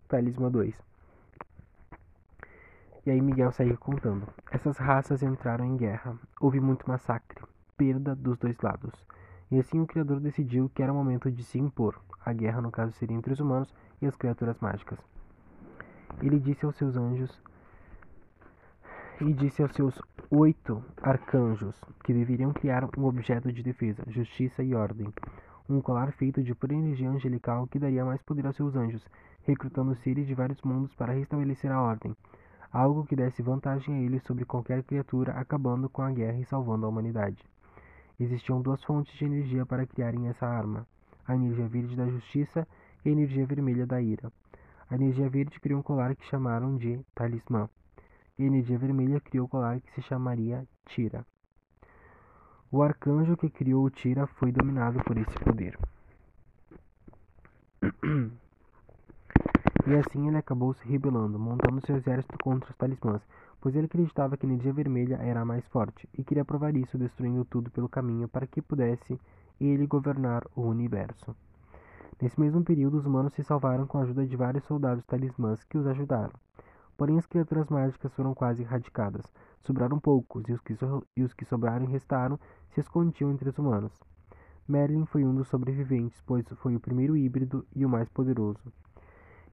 Talismã 0.08 0.50
2. 0.50 0.74
E 3.06 3.10
aí 3.10 3.20
Miguel 3.20 3.52
saiu 3.52 3.76
contando. 3.76 4.26
Essas 4.50 4.78
raças 4.78 5.22
entraram 5.22 5.64
em 5.64 5.76
guerra. 5.76 6.16
Houve 6.40 6.58
muito 6.58 6.88
massacre, 6.88 7.44
perda 7.76 8.14
dos 8.14 8.38
dois 8.38 8.58
lados. 8.60 8.92
E 9.50 9.58
assim 9.58 9.78
o 9.80 9.86
Criador 9.86 10.20
decidiu 10.20 10.70
que 10.74 10.82
era 10.82 10.92
o 10.92 10.96
momento 10.96 11.30
de 11.30 11.44
se 11.44 11.58
impor. 11.58 12.00
A 12.24 12.32
guerra, 12.32 12.62
no 12.62 12.70
caso, 12.70 12.92
seria 12.92 13.16
entre 13.16 13.34
os 13.34 13.40
humanos 13.40 13.74
e 14.00 14.06
as 14.06 14.16
criaturas 14.16 14.58
mágicas. 14.58 14.98
Ele 16.22 16.38
disse 16.38 16.64
aos 16.64 16.76
seus 16.76 16.96
anjos 16.96 17.42
e 19.20 19.32
disse 19.32 19.62
aos 19.62 19.72
seus 19.72 20.00
oito 20.30 20.82
arcanjos 21.02 21.78
que 22.02 22.12
deveriam 22.12 22.52
criar 22.52 22.88
um 22.98 23.04
objeto 23.04 23.52
de 23.52 23.62
defesa, 23.62 24.02
justiça 24.08 24.62
e 24.62 24.74
ordem. 24.74 25.12
Um 25.66 25.80
colar 25.80 26.12
feito 26.12 26.42
de 26.42 26.54
pura 26.54 26.74
energia 26.74 27.08
angelical 27.08 27.66
que 27.66 27.78
daria 27.78 28.04
mais 28.04 28.22
poder 28.22 28.46
aos 28.46 28.54
seus 28.54 28.76
anjos, 28.76 29.02
recrutando 29.44 29.94
seres 29.96 30.26
de 30.26 30.34
vários 30.34 30.60
mundos 30.60 30.94
para 30.94 31.14
restabelecer 31.14 31.72
a 31.72 31.80
ordem. 31.80 32.14
Algo 32.70 33.06
que 33.06 33.16
desse 33.16 33.40
vantagem 33.40 33.94
a 33.94 34.00
eles 34.00 34.22
sobre 34.24 34.44
qualquer 34.44 34.82
criatura, 34.82 35.32
acabando 35.32 35.88
com 35.88 36.02
a 36.02 36.10
guerra 36.10 36.38
e 36.38 36.44
salvando 36.44 36.84
a 36.84 36.88
humanidade. 36.90 37.42
Existiam 38.20 38.60
duas 38.60 38.84
fontes 38.84 39.16
de 39.16 39.24
energia 39.24 39.64
para 39.64 39.86
criarem 39.86 40.28
essa 40.28 40.46
arma: 40.46 40.86
a 41.26 41.34
energia 41.34 41.66
verde 41.66 41.96
da 41.96 42.06
justiça 42.08 42.68
e 43.02 43.08
a 43.08 43.12
energia 43.12 43.46
vermelha 43.46 43.86
da 43.86 44.02
ira. 44.02 44.30
A 44.90 44.96
energia 44.96 45.30
verde 45.30 45.58
criou 45.60 45.80
um 45.80 45.82
colar 45.82 46.14
que 46.14 46.26
chamaram 46.26 46.76
de 46.76 47.00
talismã 47.14 47.70
e 48.38 48.42
a 48.42 48.46
energia 48.46 48.76
vermelha 48.76 49.20
criou 49.20 49.46
o 49.46 49.48
colar 49.48 49.80
que 49.80 49.90
se 49.92 50.02
chamaria 50.02 50.66
Tira. 50.86 51.24
O 52.70 52.82
arcanjo 52.82 53.36
que 53.36 53.48
criou 53.48 53.84
o 53.84 53.90
Tira 53.90 54.26
foi 54.26 54.50
dominado 54.50 55.02
por 55.04 55.16
esse 55.16 55.38
poder. 55.38 55.78
E 59.86 59.94
assim 59.96 60.26
ele 60.28 60.38
acabou 60.38 60.72
se 60.72 60.88
rebelando, 60.88 61.38
montando 61.38 61.84
seu 61.84 61.96
exército 61.96 62.38
contra 62.42 62.70
os 62.70 62.76
talismãs, 62.76 63.20
pois 63.60 63.76
ele 63.76 63.86
acreditava 63.86 64.36
que 64.36 64.46
a 64.46 64.48
energia 64.48 64.72
vermelha 64.72 65.16
era 65.16 65.42
a 65.42 65.44
mais 65.44 65.66
forte, 65.68 66.08
e 66.16 66.24
queria 66.24 66.44
provar 66.44 66.74
isso 66.74 66.96
destruindo 66.96 67.44
tudo 67.44 67.70
pelo 67.70 67.88
caminho 67.88 68.26
para 68.26 68.46
que 68.46 68.62
pudesse 68.62 69.20
ele 69.60 69.86
governar 69.86 70.42
o 70.56 70.62
universo. 70.62 71.36
Nesse 72.20 72.40
mesmo 72.40 72.64
período, 72.64 72.96
os 72.96 73.06
humanos 73.06 73.34
se 73.34 73.42
salvaram 73.42 73.86
com 73.86 73.98
a 73.98 74.02
ajuda 74.02 74.26
de 74.26 74.36
vários 74.36 74.64
soldados 74.64 75.04
talismãs 75.04 75.62
que 75.64 75.76
os 75.76 75.86
ajudaram. 75.86 76.32
Porém, 76.96 77.18
as 77.18 77.26
criaturas 77.26 77.68
mágicas 77.68 78.12
foram 78.14 78.34
quase 78.34 78.62
erradicadas. 78.62 79.32
Sobraram 79.62 79.98
poucos, 79.98 80.48
e 80.48 80.52
os 80.52 80.60
que, 80.60 80.74
so 80.76 81.04
e 81.16 81.22
os 81.22 81.34
que 81.34 81.44
sobraram 81.44 81.84
e 81.84 81.88
restaram 81.90 82.38
se 82.70 82.80
escondiam 82.80 83.30
entre 83.30 83.48
os 83.48 83.58
humanos. 83.58 83.92
Merlin 84.66 85.04
foi 85.04 85.24
um 85.24 85.34
dos 85.34 85.48
sobreviventes, 85.48 86.22
pois 86.24 86.46
foi 86.56 86.74
o 86.74 86.80
primeiro 86.80 87.16
híbrido 87.16 87.66
e 87.74 87.84
o 87.84 87.88
mais 87.88 88.08
poderoso. 88.08 88.72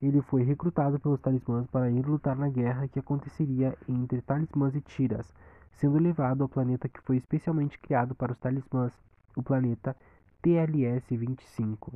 Ele 0.02 0.22
foi 0.22 0.42
recrutado 0.44 1.00
pelos 1.00 1.20
talismãs 1.20 1.68
para 1.68 1.92
ir 1.92 2.06
lutar 2.06 2.36
na 2.36 2.50
guerra 2.50 2.88
que 2.88 3.00
aconteceria 3.00 3.78
entre 3.88 4.22
talismãs 4.22 4.76
e 4.76 4.82
tiras, 4.82 5.32
sendo 5.74 6.00
levado 6.00 6.42
ao 6.42 6.50
planeta 6.50 6.90
que 6.90 7.02
foi 7.02 7.18
especialmente 7.18 7.78
criado 7.78 8.16
para 8.16 8.32
os 8.32 8.40
talismãs, 8.40 8.94
o 9.36 9.44
planeta 9.44 9.96
TLS-25. 10.42 11.94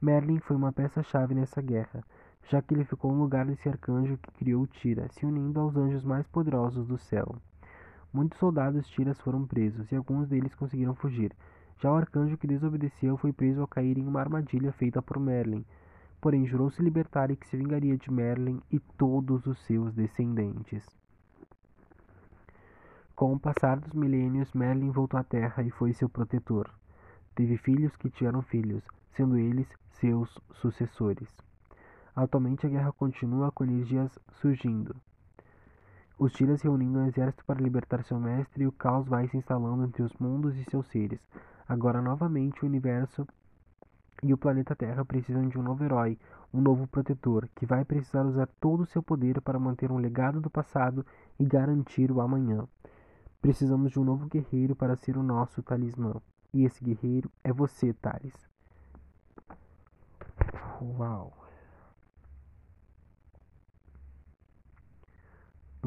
Merlin 0.00 0.38
foi 0.38 0.56
uma 0.56 0.72
peça-chave 0.72 1.34
nessa 1.34 1.60
guerra, 1.62 2.04
já 2.48 2.62
que 2.62 2.74
ele 2.74 2.84
ficou 2.84 3.12
no 3.12 3.22
lugar 3.22 3.44
desse 3.44 3.68
arcanjo 3.68 4.16
que 4.18 4.30
criou 4.32 4.66
Tira, 4.66 5.08
se 5.10 5.26
unindo 5.26 5.58
aos 5.58 5.76
anjos 5.76 6.04
mais 6.04 6.26
poderosos 6.28 6.86
do 6.86 6.96
céu. 6.96 7.36
Muitos 8.12 8.38
soldados 8.38 8.86
Tiras 8.88 9.20
foram 9.20 9.44
presos 9.44 9.90
e 9.90 9.96
alguns 9.96 10.28
deles 10.28 10.54
conseguiram 10.54 10.94
fugir. 10.94 11.34
Já 11.80 11.92
o 11.92 11.96
arcanjo 11.96 12.38
que 12.38 12.46
desobedeceu 12.46 13.16
foi 13.16 13.32
preso 13.32 13.60
ao 13.60 13.66
cair 13.66 13.98
em 13.98 14.06
uma 14.06 14.20
armadilha 14.20 14.72
feita 14.72 15.02
por 15.02 15.18
Merlin. 15.18 15.64
Porém, 16.20 16.46
jurou 16.46 16.70
se 16.70 16.82
libertar 16.82 17.30
e 17.30 17.36
que 17.36 17.46
se 17.46 17.56
vingaria 17.56 17.96
de 17.98 18.10
Merlin 18.10 18.62
e 18.70 18.78
todos 18.78 19.46
os 19.46 19.58
seus 19.66 19.92
descendentes. 19.92 20.86
Com 23.14 23.34
o 23.34 23.40
passar 23.40 23.80
dos 23.80 23.92
milênios, 23.92 24.52
Merlin 24.54 24.90
voltou 24.90 25.18
à 25.18 25.24
Terra 25.24 25.62
e 25.62 25.70
foi 25.70 25.92
seu 25.92 26.08
protetor. 26.08 26.70
Teve 27.34 27.56
filhos 27.58 27.94
que 27.96 28.08
tiveram 28.08 28.40
filhos, 28.40 28.84
sendo 29.12 29.36
eles 29.36 29.66
seus 29.90 30.38
sucessores. 30.54 31.45
Atualmente 32.16 32.66
a 32.66 32.70
guerra 32.70 32.92
continua 32.92 33.52
com 33.52 33.62
energias 33.62 34.18
surgindo. 34.40 34.96
Os 36.18 36.32
Tiras 36.32 36.62
reunindo 36.62 36.98
um 36.98 37.06
exército 37.06 37.44
para 37.44 37.60
libertar 37.60 38.02
seu 38.02 38.18
mestre 38.18 38.64
e 38.64 38.66
o 38.66 38.72
caos 38.72 39.06
vai 39.06 39.28
se 39.28 39.36
instalando 39.36 39.84
entre 39.84 40.02
os 40.02 40.14
mundos 40.14 40.56
e 40.56 40.64
seus 40.64 40.86
seres. 40.86 41.20
Agora 41.68 42.00
novamente 42.00 42.64
o 42.64 42.66
universo 42.66 43.28
e 44.22 44.32
o 44.32 44.38
planeta 44.38 44.74
Terra 44.74 45.04
precisam 45.04 45.46
de 45.46 45.58
um 45.58 45.62
novo 45.62 45.84
herói, 45.84 46.18
um 46.54 46.62
novo 46.62 46.86
protetor, 46.86 47.50
que 47.54 47.66
vai 47.66 47.84
precisar 47.84 48.24
usar 48.24 48.48
todo 48.58 48.84
o 48.84 48.86
seu 48.86 49.02
poder 49.02 49.42
para 49.42 49.58
manter 49.58 49.92
um 49.92 49.98
legado 49.98 50.40
do 50.40 50.48
passado 50.48 51.04
e 51.38 51.44
garantir 51.44 52.10
o 52.10 52.22
amanhã. 52.22 52.66
Precisamos 53.42 53.92
de 53.92 54.00
um 54.00 54.04
novo 54.04 54.26
guerreiro 54.26 54.74
para 54.74 54.96
ser 54.96 55.18
o 55.18 55.22
nosso 55.22 55.62
talismã. 55.62 56.14
E 56.54 56.64
esse 56.64 56.82
guerreiro 56.82 57.30
é 57.44 57.52
você, 57.52 57.92
Thales. 57.92 58.48
Uau! 60.80 61.45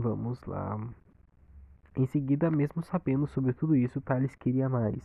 Vamos 0.02 0.42
lá. 0.46 0.80
Em 1.94 2.06
seguida, 2.06 2.50
mesmo 2.50 2.82
sabendo 2.82 3.28
sobre 3.28 3.52
tudo 3.52 3.76
isso, 3.76 4.00
Thales 4.00 4.34
queria 4.34 4.70
mais 4.70 5.04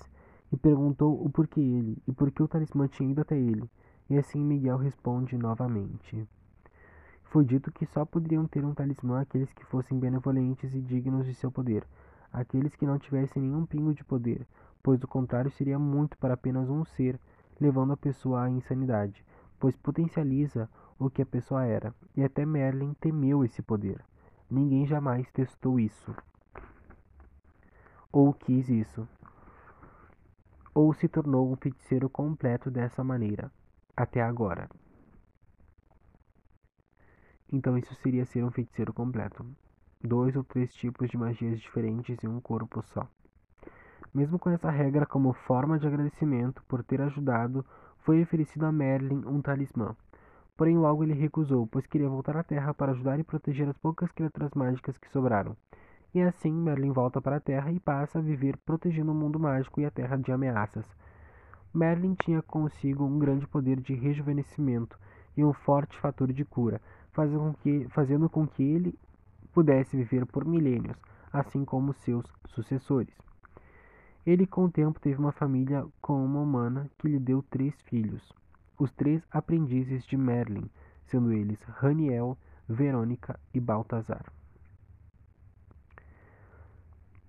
e 0.52 0.56
perguntou 0.56 1.20
o 1.20 1.28
porquê 1.28 1.60
ele 1.60 1.98
e 2.06 2.12
por 2.12 2.30
que 2.30 2.40
o 2.40 2.46
talismã 2.46 2.86
tinha 2.86 3.10
ido 3.10 3.20
até 3.20 3.36
ele. 3.36 3.68
E 4.08 4.16
assim 4.16 4.38
Miguel 4.38 4.76
responde 4.76 5.36
novamente. 5.36 6.28
Foi 7.24 7.44
dito 7.44 7.72
que 7.72 7.84
só 7.86 8.04
poderiam 8.04 8.46
ter 8.46 8.64
um 8.64 8.72
talismã 8.72 9.20
aqueles 9.20 9.52
que 9.52 9.64
fossem 9.64 9.98
benevolentes 9.98 10.72
e 10.72 10.80
dignos 10.80 11.26
de 11.26 11.34
seu 11.34 11.50
poder, 11.50 11.84
aqueles 12.32 12.76
que 12.76 12.86
não 12.86 12.96
tivessem 12.96 13.42
nenhum 13.42 13.66
pingo 13.66 13.92
de 13.92 14.04
poder, 14.04 14.46
pois 14.80 15.02
o 15.02 15.08
contrário 15.08 15.50
seria 15.50 15.76
muito 15.76 16.16
para 16.18 16.34
apenas 16.34 16.70
um 16.70 16.84
ser, 16.84 17.18
levando 17.60 17.94
a 17.94 17.96
pessoa 17.96 18.44
à 18.44 18.48
insanidade, 18.48 19.24
pois 19.58 19.76
potencializa 19.76 20.70
o 21.00 21.10
que 21.10 21.22
a 21.22 21.26
pessoa 21.26 21.64
era, 21.64 21.92
e 22.16 22.22
até 22.22 22.46
Merlin 22.46 22.94
temeu 23.00 23.44
esse 23.44 23.60
poder. 23.60 24.00
Ninguém 24.50 24.86
jamais 24.86 25.30
testou 25.32 25.80
isso. 25.80 26.14
Ou 28.12 28.32
quis 28.32 28.68
isso. 28.68 29.08
Ou 30.74 30.92
se 30.92 31.08
tornou 31.08 31.50
um 31.50 31.56
feiticeiro 31.56 32.08
completo 32.08 32.70
dessa 32.70 33.02
maneira, 33.02 33.50
até 33.96 34.20
agora. 34.20 34.68
Então 37.52 37.78
isso 37.78 37.94
seria 37.96 38.24
ser 38.24 38.44
um 38.44 38.50
feiticeiro 38.50 38.92
completo. 38.92 39.46
Dois 40.02 40.36
ou 40.36 40.44
três 40.44 40.74
tipos 40.74 41.08
de 41.08 41.16
magias 41.16 41.60
diferentes 41.60 42.22
em 42.22 42.28
um 42.28 42.40
corpo 42.40 42.82
só. 42.82 43.08
Mesmo 44.12 44.38
com 44.38 44.50
essa 44.50 44.70
regra 44.70 45.06
como 45.06 45.32
forma 45.32 45.78
de 45.78 45.86
agradecimento 45.86 46.62
por 46.68 46.84
ter 46.84 47.00
ajudado, 47.00 47.64
foi 47.98 48.22
oferecido 48.22 48.66
a 48.66 48.72
Merlin 48.72 49.24
um 49.26 49.40
talismã, 49.40 49.96
Porém, 50.56 50.78
logo 50.78 51.02
ele 51.02 51.14
recusou, 51.14 51.66
pois 51.66 51.84
queria 51.84 52.08
voltar 52.08 52.36
à 52.36 52.44
Terra 52.44 52.72
para 52.72 52.92
ajudar 52.92 53.18
e 53.18 53.24
proteger 53.24 53.68
as 53.68 53.76
poucas 53.76 54.12
criaturas 54.12 54.52
mágicas 54.54 54.96
que 54.96 55.10
sobraram. 55.10 55.56
E 56.14 56.22
assim, 56.22 56.52
Merlin 56.52 56.92
volta 56.92 57.20
para 57.20 57.36
a 57.36 57.40
Terra 57.40 57.72
e 57.72 57.80
passa 57.80 58.20
a 58.20 58.22
viver 58.22 58.56
protegendo 58.58 59.10
o 59.10 59.14
mundo 59.14 59.40
mágico 59.40 59.80
e 59.80 59.84
a 59.84 59.90
Terra 59.90 60.16
de 60.16 60.30
ameaças. 60.30 60.86
Merlin 61.74 62.14
tinha 62.14 62.40
consigo 62.40 63.04
um 63.04 63.18
grande 63.18 63.48
poder 63.48 63.80
de 63.80 63.94
rejuvenescimento 63.94 64.96
e 65.36 65.44
um 65.44 65.52
forte 65.52 65.98
fator 65.98 66.32
de 66.32 66.44
cura, 66.44 66.80
fazendo 67.10 67.40
com 67.40 67.54
que, 67.54 67.88
fazendo 67.88 68.30
com 68.30 68.46
que 68.46 68.62
ele 68.62 68.96
pudesse 69.52 69.96
viver 69.96 70.24
por 70.24 70.44
milênios, 70.44 70.96
assim 71.32 71.64
como 71.64 71.92
seus 71.92 72.24
sucessores. 72.46 73.12
Ele, 74.24 74.46
com 74.46 74.66
o 74.66 74.70
tempo, 74.70 75.00
teve 75.00 75.18
uma 75.18 75.32
família 75.32 75.84
com 76.00 76.24
uma 76.24 76.40
humana 76.40 76.88
que 76.96 77.08
lhe 77.08 77.18
deu 77.18 77.42
três 77.42 77.74
filhos 77.82 78.32
os 78.78 78.90
três 78.92 79.22
aprendizes 79.30 80.04
de 80.06 80.16
Merlin, 80.16 80.68
sendo 81.06 81.32
eles 81.32 81.62
Raniel, 81.62 82.36
Verônica 82.68 83.38
e 83.52 83.60
Baltazar. 83.60 84.24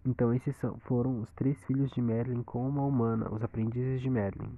Então 0.06 0.34
esses 0.34 0.56
foram 0.82 1.22
os 1.22 1.32
três 1.34 1.64
filhos 1.66 1.92
de 1.92 2.02
Merlin 2.02 2.44
com 2.44 2.68
uma 2.68 2.84
humana, 2.84 3.34
os 3.34 3.44
aprendizes 3.44 4.02
de 4.02 4.10
Merlin. 4.10 4.58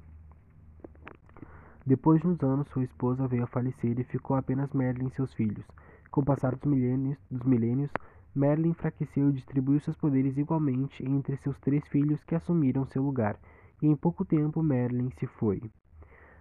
Depois 1.85 2.19
de 2.19 2.27
uns 2.27 2.43
anos, 2.43 2.67
sua 2.67 2.83
esposa 2.83 3.27
veio 3.27 3.45
a 3.45 3.47
falecer 3.47 3.97
e 3.97 4.03
ficou 4.03 4.35
apenas 4.35 4.73
Merlin 4.73 5.07
e 5.07 5.11
seus 5.11 5.33
filhos. 5.33 5.65
Com 6.11 6.19
o 6.19 6.25
passar 6.25 6.53
dos 6.53 6.65
milênios, 6.69 7.17
dos 7.31 7.43
milênios 7.43 7.89
Merlin 8.35 8.69
enfraqueceu 8.69 9.29
e 9.29 9.33
distribuiu 9.33 9.79
seus 9.79 9.95
poderes 9.95 10.37
igualmente 10.37 11.03
entre 11.03 11.37
seus 11.37 11.57
três 11.59 11.87
filhos 11.87 12.23
que 12.25 12.35
assumiram 12.35 12.85
seu 12.85 13.01
lugar, 13.01 13.39
e 13.81 13.87
em 13.87 13.95
pouco 13.95 14.25
tempo 14.25 14.61
Merlin 14.61 15.09
se 15.17 15.25
foi. 15.25 15.61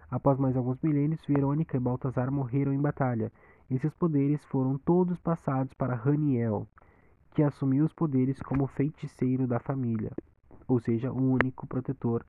Após 0.09 0.39
mais 0.39 0.55
alguns 0.55 0.81
milênios, 0.81 1.25
Verônica 1.25 1.75
e 1.75 1.79
Baltazar 1.79 2.31
morreram 2.31 2.73
em 2.73 2.81
batalha, 2.81 3.31
e 3.69 3.77
seus 3.77 3.93
poderes 3.93 4.43
foram 4.45 4.77
todos 4.77 5.19
passados 5.19 5.73
para 5.73 5.95
Raniel, 5.95 6.65
que 7.33 7.43
assumiu 7.43 7.85
os 7.85 7.93
poderes 7.93 8.41
como 8.41 8.67
feiticeiro 8.67 9.45
da 9.45 9.59
família. 9.59 10.11
ou 10.67 10.79
seja, 10.79 11.11
o 11.11 11.31
único 11.31 11.65
protetor, 11.65 12.25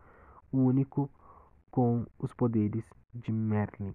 o 0.53 0.59
único 0.59 1.11
com 1.71 2.07
os 2.19 2.33
poderes 2.35 2.85
de 3.13 3.33
Merlin, 3.33 3.93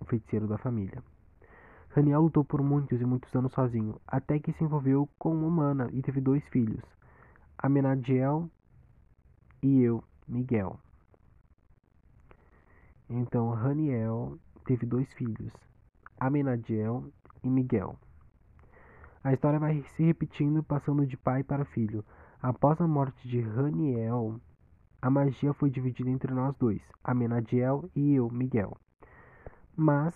o 0.00 0.04
feiticeiro 0.04 0.46
da 0.46 0.58
família. 0.58 1.02
Raniel 1.90 2.22
lutou 2.22 2.44
por 2.44 2.62
muitos 2.62 3.00
e 3.00 3.04
muitos 3.04 3.34
anos 3.34 3.52
sozinho, 3.52 3.98
até 4.06 4.38
que 4.38 4.52
se 4.52 4.62
envolveu 4.64 5.08
com 5.18 5.34
uma 5.34 5.46
humana 5.46 5.88
e 5.92 6.02
teve 6.02 6.20
dois 6.20 6.46
filhos, 6.48 6.84
Amenadiel 7.56 8.50
e 9.62 9.82
eu, 9.82 10.04
Miguel. 10.26 10.78
Então, 13.10 13.50
Raniel 13.50 14.38
teve 14.66 14.84
dois 14.84 15.10
filhos, 15.14 15.52
Amenadiel 16.20 17.04
e 17.42 17.48
Miguel. 17.48 17.96
A 19.24 19.32
história 19.32 19.58
vai 19.58 19.82
se 19.96 20.02
repetindo, 20.02 20.62
passando 20.62 21.06
de 21.06 21.16
pai 21.16 21.42
para 21.42 21.64
filho. 21.64 22.04
Após 22.42 22.80
a 22.80 22.86
morte 22.86 23.26
de 23.26 23.40
Raniel, 23.40 24.38
a 25.00 25.08
magia 25.08 25.52
foi 25.54 25.70
dividida 25.70 26.10
entre 26.10 26.34
nós 26.34 26.54
dois, 26.56 26.82
Amenadiel 27.02 27.88
e 27.96 28.14
eu, 28.14 28.30
Miguel. 28.30 28.76
Mas 29.74 30.14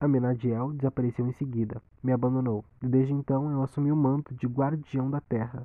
Amenadiel 0.00 0.72
desapareceu 0.72 1.26
em 1.28 1.32
seguida, 1.32 1.80
me 2.02 2.10
abandonou. 2.10 2.64
Desde 2.80 3.12
então 3.12 3.52
eu 3.52 3.62
assumi 3.62 3.92
o 3.92 3.96
manto 3.96 4.34
de 4.34 4.48
guardião 4.48 5.08
da 5.08 5.20
terra 5.20 5.64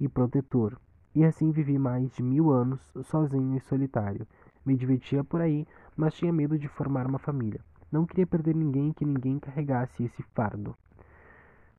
e 0.00 0.08
protetor, 0.08 0.76
e 1.14 1.24
assim 1.24 1.52
vivi 1.52 1.78
mais 1.78 2.10
de 2.12 2.22
mil 2.22 2.50
anos 2.50 2.80
sozinho 3.04 3.56
e 3.56 3.60
solitário. 3.60 4.26
Me 4.64 4.76
divertia 4.76 5.22
por 5.22 5.40
aí, 5.40 5.66
mas 6.00 6.14
tinha 6.14 6.32
medo 6.32 6.58
de 6.58 6.66
formar 6.66 7.06
uma 7.06 7.18
família. 7.18 7.60
Não 7.92 8.06
queria 8.06 8.26
perder 8.26 8.54
ninguém 8.54 8.90
que 8.90 9.04
ninguém 9.04 9.38
carregasse 9.38 10.02
esse 10.02 10.22
fardo. 10.34 10.74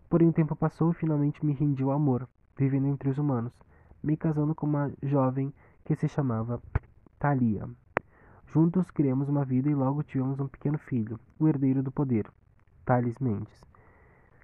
Porém, 0.07 0.29
o 0.29 0.33
tempo 0.33 0.55
passou 0.55 0.91
e 0.91 0.93
finalmente 0.93 1.43
me 1.43 1.53
rendi 1.53 1.81
ao 1.81 1.89
amor, 1.89 2.29
vivendo 2.55 2.85
entre 2.85 3.09
os 3.09 3.17
humanos, 3.17 3.51
me 4.03 4.15
casando 4.15 4.53
com 4.53 4.67
uma 4.67 4.91
jovem 5.01 5.51
que 5.83 5.95
se 5.95 6.07
chamava 6.07 6.61
Thalia. 7.17 7.67
Juntos 8.45 8.91
criamos 8.91 9.27
uma 9.27 9.43
vida 9.43 9.71
e 9.71 9.73
logo 9.73 10.03
tivemos 10.03 10.39
um 10.39 10.47
pequeno 10.47 10.77
filho, 10.77 11.19
o 11.39 11.47
herdeiro 11.47 11.81
do 11.81 11.91
poder, 11.91 12.29
Thales 12.85 13.17
Mendes. 13.17 13.59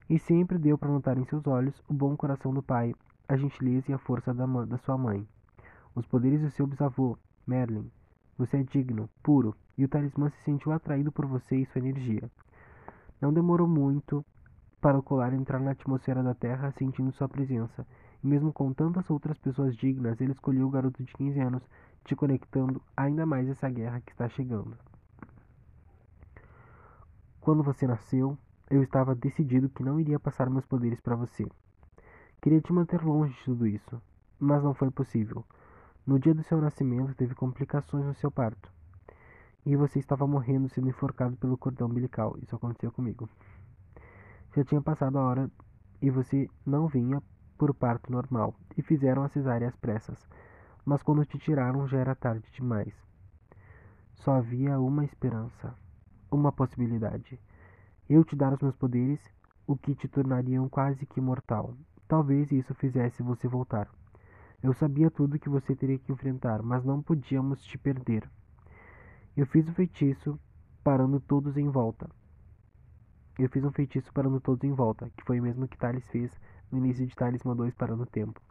E 0.09 0.17
sempre 0.17 0.57
deu 0.57 0.75
para 0.75 0.89
notar 0.89 1.19
em 1.19 1.25
seus 1.25 1.45
olhos 1.45 1.83
o 1.87 1.93
bom 1.93 2.17
coração 2.17 2.51
do 2.51 2.63
pai, 2.63 2.95
a 3.29 3.37
gentileza 3.37 3.91
e 3.91 3.93
a 3.93 3.99
força 3.99 4.33
da, 4.33 4.47
da 4.65 4.77
sua 4.79 4.97
mãe. 4.97 5.27
Os 5.93 6.07
poderes 6.07 6.41
do 6.41 6.49
seu 6.49 6.65
bisavô, 6.65 7.15
Merlin. 7.45 7.91
Você 8.37 8.57
é 8.57 8.63
digno, 8.63 9.09
puro, 9.23 9.55
e 9.77 9.83
o 9.83 9.87
talismã 9.87 10.29
se 10.29 10.43
sentiu 10.43 10.71
atraído 10.71 11.11
por 11.11 11.25
você 11.25 11.57
e 11.57 11.65
sua 11.65 11.79
energia. 11.79 12.29
Não 13.19 13.33
demorou 13.33 13.67
muito 13.67 14.23
para 14.79 14.97
o 14.97 15.03
colar 15.03 15.33
entrar 15.33 15.59
na 15.59 15.71
atmosfera 15.71 16.21
da 16.21 16.35
Terra 16.35 16.71
sentindo 16.71 17.11
sua 17.11 17.27
presença, 17.27 17.85
e 18.23 18.27
mesmo 18.27 18.53
com 18.53 18.71
tantas 18.71 19.09
outras 19.09 19.37
pessoas 19.37 19.75
dignas, 19.75 20.21
ele 20.21 20.33
escolheu 20.33 20.67
o 20.67 20.69
garoto 20.69 21.03
de 21.03 21.11
15 21.13 21.39
anos 21.39 21.63
te 22.05 22.15
conectando 22.15 22.81
ainda 22.95 23.25
mais 23.25 23.49
essa 23.49 23.69
guerra 23.69 24.01
que 24.01 24.11
está 24.11 24.29
chegando. 24.29 24.77
Quando 27.41 27.63
você 27.63 27.87
nasceu, 27.87 28.37
eu 28.69 28.83
estava 28.83 29.15
decidido 29.15 29.69
que 29.69 29.83
não 29.83 29.99
iria 29.99 30.19
passar 30.19 30.49
meus 30.49 30.65
poderes 30.65 30.99
para 31.01 31.15
você. 31.15 31.47
Queria 32.41 32.61
te 32.61 32.71
manter 32.71 33.03
longe 33.03 33.33
de 33.33 33.43
tudo 33.45 33.65
isso, 33.65 34.01
mas 34.39 34.63
não 34.63 34.73
foi 34.73 34.91
possível. 34.91 35.43
No 36.07 36.17
dia 36.17 36.33
do 36.33 36.41
seu 36.41 36.59
nascimento, 36.59 37.13
teve 37.13 37.35
complicações 37.35 38.05
no 38.05 38.15
seu 38.15 38.31
parto. 38.31 38.71
E 39.65 39.75
você 39.75 39.99
estava 39.99 40.25
morrendo 40.25 40.69
sendo 40.69 40.89
enforcado 40.89 41.37
pelo 41.37 41.57
cordão 41.57 41.87
umbilical. 41.87 42.35
Isso 42.41 42.55
aconteceu 42.55 42.91
comigo. 42.91 43.29
Já 44.55 44.63
tinha 44.63 44.81
passado 44.81 45.19
a 45.19 45.21
hora 45.21 45.51
e 46.01 46.09
você 46.09 46.49
não 46.65 46.87
vinha 46.87 47.21
por 47.57 47.73
parto 47.75 48.11
normal 48.11 48.55
e 48.75 48.81
fizeram 48.81 49.23
a 49.23 49.27
cesárea 49.27 49.67
às 49.67 49.75
pressas 49.75 50.27
mas 50.87 51.03
quando 51.03 51.25
te 51.25 51.37
tiraram 51.37 51.85
já 51.85 51.97
era 51.97 52.15
tarde 52.15 52.49
demais. 52.53 52.93
Só 54.15 54.35
havia 54.35 54.79
uma 54.79 55.03
esperança, 55.03 55.75
uma 56.31 56.49
possibilidade. 56.49 57.37
Eu 58.09 58.23
te 58.23 58.37
dar 58.37 58.53
os 58.53 58.61
meus 58.61 58.75
poderes, 58.77 59.19
o 59.67 59.75
que 59.75 59.93
te 59.93 60.07
tornariam 60.07 60.69
quase 60.69 61.05
que 61.05 61.19
mortal. 61.19 61.73
Talvez 62.07 62.53
isso 62.53 62.73
fizesse 62.73 63.21
você 63.21 63.49
voltar. 63.49 63.89
Eu 64.61 64.73
sabia 64.73 65.11
tudo 65.11 65.37
que 65.37 65.49
você 65.49 65.75
teria 65.75 65.99
que 65.99 66.11
enfrentar, 66.11 66.63
mas 66.63 66.83
não 66.83 67.01
podíamos 67.01 67.63
te 67.63 67.77
perder. 67.77 68.27
Eu 69.35 69.45
fiz 69.45 69.67
o 69.67 69.71
um 69.71 69.73
feitiço 69.73 70.39
parando 70.83 71.19
todos 71.19 71.57
em 71.57 71.69
volta. 71.69 72.09
Eu 73.37 73.47
fiz 73.49 73.63
um 73.63 73.71
feitiço 73.71 74.11
parando 74.11 74.41
todos 74.41 74.63
em 74.63 74.73
volta, 74.73 75.11
que 75.15 75.23
foi 75.23 75.39
o 75.39 75.43
mesmo 75.43 75.67
que 75.67 75.77
Thales 75.77 76.07
fez 76.09 76.31
no 76.71 76.79
início 76.79 77.05
de 77.05 77.15
Talismã 77.15 77.55
2 77.55 77.75
parando 77.75 78.01
o 78.01 78.07
tempo. 78.07 78.41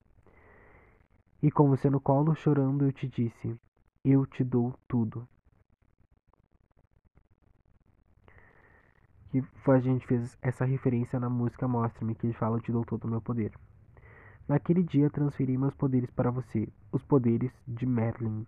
E 1.43 1.51
com 1.51 1.69
você 1.69 1.91
no 1.91 2.01
colo, 2.01 2.37
chorando, 2.37 2.85
eu 2.85 2.93
te 2.93 3.09
disse: 3.09 3.59
Eu 4.05 4.25
te 4.25 4.45
dou 4.45 4.79
tudo. 4.87 5.29
Que 9.31 9.43
a 9.71 9.81
gente 9.81 10.07
fez 10.07 10.39
essa 10.41 10.65
referência 10.65 11.19
na 11.19 11.29
música 11.29 11.67
Mostra-me, 11.67 12.15
que 12.15 12.27
ele 12.27 12.33
fala: 12.33 12.59
Eu 12.59 12.63
te 12.63 12.71
dou 12.71 12.85
todo 12.85 13.07
o 13.07 13.09
meu 13.09 13.21
poder. 13.21 13.53
Naquele 14.49 14.83
dia, 14.83 15.11
transferi 15.11 15.59
meus 15.59 15.75
poderes 15.75 16.11
para 16.11 16.31
você, 16.31 16.69
os 16.93 17.03
poderes 17.03 17.53
de 17.67 17.85
Merlin. 17.85 18.47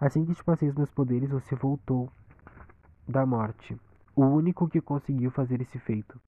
Assim 0.00 0.24
que 0.24 0.34
te 0.34 0.44
passei 0.44 0.68
os 0.68 0.74
meus 0.74 0.90
poderes, 0.90 1.30
você 1.30 1.54
voltou 1.54 2.10
da 3.08 3.24
morte, 3.26 3.76
o 4.14 4.24
único 4.24 4.68
que 4.68 4.80
conseguiu 4.80 5.30
fazer 5.30 5.60
esse 5.60 5.78
feito. 5.78 6.20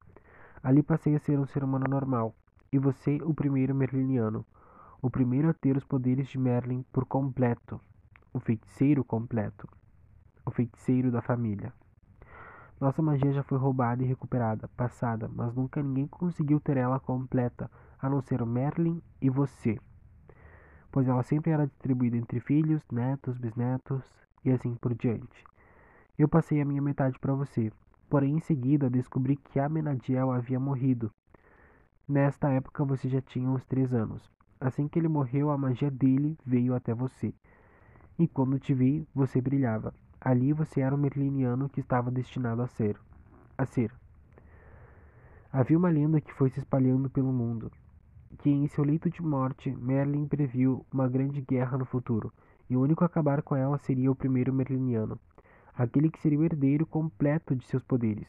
Ali 0.62 0.82
passei 0.82 1.14
a 1.14 1.20
ser 1.20 1.38
um 1.38 1.46
ser 1.46 1.62
humano 1.62 1.86
normal, 1.88 2.34
e 2.72 2.78
você 2.78 3.18
o 3.22 3.32
primeiro 3.32 3.74
merliniano 3.74 4.44
o 5.00 5.08
primeiro 5.08 5.48
a 5.48 5.54
ter 5.54 5.76
os 5.76 5.84
poderes 5.84 6.28
de 6.28 6.38
Merlin 6.38 6.84
por 6.92 7.04
completo, 7.04 7.80
o 8.32 8.40
feiticeiro 8.40 9.04
completo, 9.04 9.68
o 10.44 10.50
feiticeiro 10.50 11.10
da 11.10 11.22
família. 11.22 11.72
Nossa 12.80 13.02
magia 13.02 13.32
já 13.32 13.42
foi 13.42 13.58
roubada 13.58 14.04
e 14.04 14.06
recuperada, 14.06 14.68
passada, 14.68 15.28
mas 15.34 15.52
nunca 15.52 15.82
ninguém 15.82 16.06
conseguiu 16.06 16.60
ter 16.60 16.76
ela 16.76 17.00
completa, 17.00 17.68
a 18.00 18.08
não 18.08 18.20
ser 18.20 18.44
Merlin 18.46 19.02
e 19.20 19.28
você. 19.28 19.80
Pois 20.92 21.08
ela 21.08 21.24
sempre 21.24 21.50
era 21.50 21.66
distribuída 21.66 22.16
entre 22.16 22.38
filhos, 22.38 22.80
netos, 22.90 23.36
bisnetos 23.36 24.04
e 24.44 24.52
assim 24.52 24.76
por 24.76 24.94
diante. 24.94 25.44
Eu 26.16 26.28
passei 26.28 26.60
a 26.60 26.64
minha 26.64 26.80
metade 26.80 27.18
para 27.18 27.34
você, 27.34 27.72
porém 28.08 28.36
em 28.36 28.40
seguida 28.40 28.88
descobri 28.88 29.34
que 29.34 29.58
Amenadiel 29.58 30.30
havia 30.30 30.60
morrido. 30.60 31.10
Nesta 32.08 32.48
época 32.50 32.84
você 32.84 33.08
já 33.08 33.20
tinha 33.20 33.50
uns 33.50 33.64
três 33.64 33.92
anos. 33.92 34.30
Assim 34.60 34.86
que 34.86 35.00
ele 35.00 35.08
morreu, 35.08 35.50
a 35.50 35.58
magia 35.58 35.90
dele 35.90 36.38
veio 36.46 36.74
até 36.74 36.94
você. 36.94 37.34
E 38.16 38.26
quando 38.28 38.58
te 38.58 38.72
vi, 38.72 39.06
você 39.14 39.40
brilhava. 39.40 39.92
Ali 40.20 40.52
você 40.52 40.80
era 40.80 40.94
o 40.94 40.98
merliniano 40.98 41.68
que 41.68 41.80
estava 41.80 42.10
destinado 42.10 42.62
a 42.62 42.66
ser. 42.66 42.98
A 43.56 43.64
ser. 43.64 43.92
Havia 45.52 45.78
uma 45.78 45.88
lenda 45.88 46.20
que 46.20 46.32
foi 46.32 46.50
se 46.50 46.58
espalhando 46.58 47.08
pelo 47.08 47.32
mundo, 47.32 47.72
que 48.38 48.50
em 48.50 48.68
seu 48.68 48.84
leito 48.84 49.08
de 49.08 49.22
morte, 49.22 49.70
Merlin 49.70 50.26
previu 50.26 50.84
uma 50.92 51.08
grande 51.08 51.40
guerra 51.40 51.78
no 51.78 51.84
futuro, 51.84 52.32
e 52.68 52.76
o 52.76 52.80
único 52.80 53.02
a 53.02 53.06
acabar 53.06 53.42
com 53.42 53.56
ela 53.56 53.78
seria 53.78 54.10
o 54.10 54.16
primeiro 54.16 54.52
merliniano, 54.52 55.18
aquele 55.74 56.10
que 56.10 56.20
seria 56.20 56.38
o 56.38 56.44
herdeiro 56.44 56.84
completo 56.84 57.56
de 57.56 57.66
seus 57.66 57.82
poderes. 57.82 58.28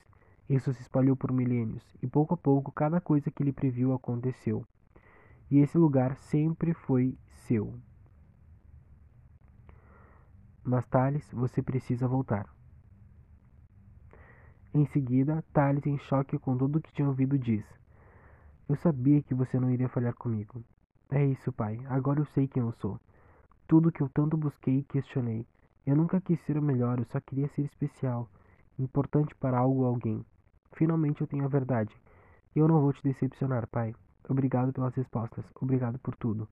Isso 0.49 0.73
se 0.73 0.81
espalhou 0.81 1.15
por 1.15 1.31
milênios, 1.31 1.83
e 2.01 2.07
pouco 2.07 2.33
a 2.33 2.37
pouco 2.37 2.71
cada 2.71 3.01
coisa 3.01 3.29
que 3.29 3.43
ele 3.43 3.51
previu 3.51 3.93
aconteceu 3.93 4.65
e 5.49 5.59
esse 5.59 5.77
lugar 5.77 6.15
sempre 6.15 6.73
foi 6.73 7.17
seu. 7.47 7.73
Mas 10.63 10.85
Thales, 10.87 11.27
você 11.31 11.61
precisa 11.61 12.07
voltar. 12.07 12.47
Em 14.73 14.85
seguida, 14.85 15.43
Thales, 15.51 15.85
em 15.85 15.97
choque 15.97 16.37
com 16.37 16.57
tudo 16.57 16.77
o 16.77 16.81
que 16.81 16.93
tinha 16.93 17.07
ouvido, 17.07 17.39
diz: 17.39 17.65
Eu 18.67 18.75
sabia 18.75 19.21
que 19.23 19.33
você 19.33 19.59
não 19.59 19.71
iria 19.71 19.89
falhar 19.89 20.13
comigo. 20.13 20.63
É 21.09 21.25
isso, 21.25 21.51
pai. 21.51 21.79
Agora 21.87 22.19
eu 22.19 22.25
sei 22.25 22.47
quem 22.47 22.61
eu 22.61 22.71
sou. 22.73 22.99
Tudo 23.67 23.91
que 23.91 24.01
eu 24.01 24.09
tanto 24.09 24.37
busquei 24.37 24.79
e 24.79 24.83
questionei. 24.83 25.45
Eu 25.85 25.95
nunca 25.95 26.21
quis 26.21 26.39
ser 26.41 26.57
o 26.57 26.61
melhor, 26.61 26.99
eu 26.99 27.05
só 27.05 27.19
queria 27.19 27.47
ser 27.49 27.63
especial, 27.63 28.29
importante 28.77 29.33
para 29.35 29.57
algo 29.57 29.81
ou 29.81 29.87
alguém. 29.87 30.23
Finalmente 30.73 31.21
eu 31.21 31.27
tenho 31.27 31.45
a 31.45 31.47
verdade. 31.47 31.95
Eu 32.55 32.67
não 32.67 32.79
vou 32.79 32.93
te 32.93 33.01
decepcionar, 33.01 33.67
pai. 33.67 33.95
Obrigado 34.27 34.71
pelas 34.71 34.93
respostas. 34.93 35.45
Obrigado 35.59 35.97
por 35.97 36.15
tudo. 36.15 36.47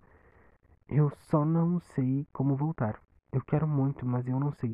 Eu 0.89 1.11
só 1.29 1.45
não 1.45 1.79
sei 1.79 2.25
como 2.33 2.55
voltar. 2.55 2.99
Eu 3.31 3.41
quero 3.41 3.67
muito, 3.67 4.05
mas 4.05 4.27
eu 4.27 4.39
não 4.39 4.51
sei. 4.53 4.73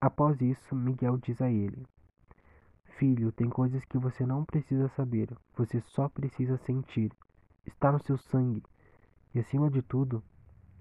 Após 0.00 0.40
isso, 0.40 0.74
Miguel 0.74 1.16
diz 1.18 1.40
a 1.40 1.50
ele: 1.50 1.86
Filho, 2.98 3.30
tem 3.32 3.48
coisas 3.48 3.84
que 3.84 3.98
você 3.98 4.26
não 4.26 4.44
precisa 4.44 4.88
saber, 4.88 5.34
você 5.56 5.80
só 5.80 6.08
precisa 6.08 6.56
sentir. 6.58 7.12
Está 7.64 7.92
no 7.92 8.02
seu 8.02 8.18
sangue 8.18 8.62
e, 9.34 9.38
acima 9.38 9.70
de 9.70 9.80
tudo, 9.82 10.22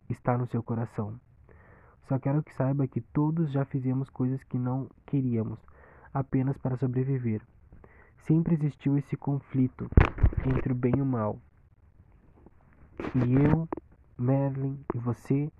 está 0.09 0.37
no 0.37 0.47
seu 0.47 0.63
coração. 0.63 1.19
Só 2.07 2.17
quero 2.17 2.41
que 2.41 2.53
saiba 2.55 2.87
que 2.87 3.01
todos 3.01 3.51
já 3.51 3.63
fizemos 3.65 4.09
coisas 4.09 4.43
que 4.43 4.57
não 4.57 4.89
queríamos, 5.05 5.59
apenas 6.13 6.57
para 6.57 6.77
sobreviver. 6.77 7.41
Sempre 8.25 8.55
existiu 8.55 8.97
esse 8.97 9.15
conflito 9.15 9.87
entre 10.45 10.73
o 10.73 10.75
bem 10.75 10.93
e 10.97 11.01
o 11.01 11.05
mal. 11.05 11.39
E 13.15 13.33
eu, 13.33 13.67
Merlin 14.17 14.83
e 14.93 14.97
você 14.97 15.51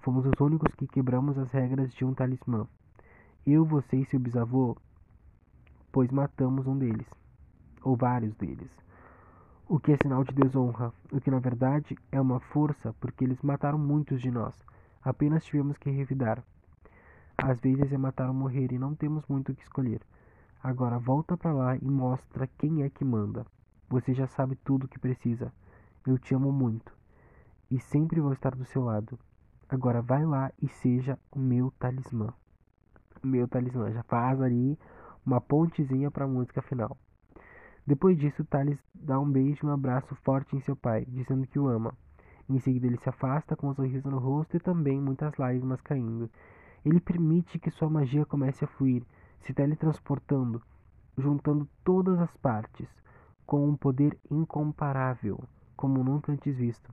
fomos 0.00 0.26
os 0.26 0.40
únicos 0.40 0.74
que 0.74 0.86
quebramos 0.86 1.38
as 1.38 1.50
regras 1.50 1.92
de 1.92 2.04
um 2.04 2.14
talismã. 2.14 2.66
Eu, 3.46 3.64
você 3.64 3.96
e 3.96 4.04
seu 4.06 4.18
bisavô, 4.18 4.76
pois 5.92 6.10
matamos 6.10 6.66
um 6.66 6.76
deles, 6.76 7.06
ou 7.82 7.96
vários 7.96 8.34
deles. 8.34 8.70
O 9.68 9.78
que 9.78 9.92
é 9.92 9.96
sinal 9.96 10.24
de 10.24 10.34
desonra, 10.34 10.92
o 11.12 11.20
que 11.20 11.30
na 11.30 11.38
verdade 11.38 11.96
é 12.10 12.20
uma 12.20 12.40
força, 12.40 12.92
porque 13.00 13.24
eles 13.24 13.40
mataram 13.42 13.78
muitos 13.78 14.20
de 14.20 14.30
nós. 14.30 14.54
Apenas 15.02 15.44
tivemos 15.44 15.78
que 15.78 15.90
revidar. 15.90 16.42
Às 17.38 17.58
vezes 17.60 17.92
é 17.92 17.96
matar 17.96 18.28
ou 18.28 18.34
morrer 18.34 18.72
e 18.72 18.78
não 18.78 18.94
temos 18.94 19.24
muito 19.28 19.52
o 19.52 19.54
que 19.54 19.62
escolher. 19.62 20.02
Agora 20.62 20.98
volta 20.98 21.36
para 21.36 21.52
lá 21.52 21.76
e 21.76 21.84
mostra 21.84 22.46
quem 22.58 22.82
é 22.82 22.90
que 22.90 23.04
manda. 23.04 23.46
Você 23.88 24.12
já 24.12 24.26
sabe 24.26 24.56
tudo 24.56 24.84
o 24.84 24.88
que 24.88 24.98
precisa. 24.98 25.52
Eu 26.06 26.18
te 26.18 26.34
amo 26.34 26.52
muito 26.52 26.92
e 27.70 27.78
sempre 27.78 28.20
vou 28.20 28.32
estar 28.32 28.54
do 28.54 28.64
seu 28.64 28.82
lado. 28.82 29.18
Agora 29.70 30.02
vai 30.02 30.26
lá 30.26 30.50
e 30.60 30.66
seja 30.66 31.16
o 31.30 31.38
meu 31.38 31.70
talismã. 31.78 32.34
O 33.22 33.26
meu 33.28 33.46
talismã. 33.46 33.88
Já 33.92 34.02
faz 34.02 34.42
ali 34.42 34.76
uma 35.24 35.40
pontezinha 35.40 36.10
para 36.10 36.24
a 36.24 36.28
música 36.28 36.60
final. 36.60 36.98
Depois 37.86 38.18
disso, 38.18 38.44
Thales 38.44 38.80
dá 38.92 39.20
um 39.20 39.30
beijo 39.30 39.64
e 39.64 39.68
um 39.68 39.72
abraço 39.72 40.12
forte 40.24 40.56
em 40.56 40.60
seu 40.60 40.74
pai, 40.74 41.06
dizendo 41.06 41.46
que 41.46 41.56
o 41.56 41.68
ama. 41.68 41.94
Em 42.48 42.58
seguida, 42.58 42.88
ele 42.88 42.96
se 42.96 43.08
afasta 43.08 43.54
com 43.54 43.68
um 43.68 43.74
sorriso 43.74 44.10
no 44.10 44.18
rosto 44.18 44.56
e 44.56 44.60
também 44.60 45.00
muitas 45.00 45.36
lágrimas 45.36 45.80
caindo. 45.82 46.28
Ele 46.84 46.98
permite 46.98 47.56
que 47.56 47.70
sua 47.70 47.88
magia 47.88 48.26
comece 48.26 48.64
a 48.64 48.68
fluir, 48.68 49.04
se 49.42 49.54
teletransportando, 49.54 50.60
juntando 51.16 51.68
todas 51.84 52.18
as 52.18 52.36
partes, 52.38 52.88
com 53.46 53.68
um 53.68 53.76
poder 53.76 54.18
incomparável, 54.28 55.38
como 55.76 56.02
nunca 56.02 56.32
antes 56.32 56.56
visto. 56.56 56.92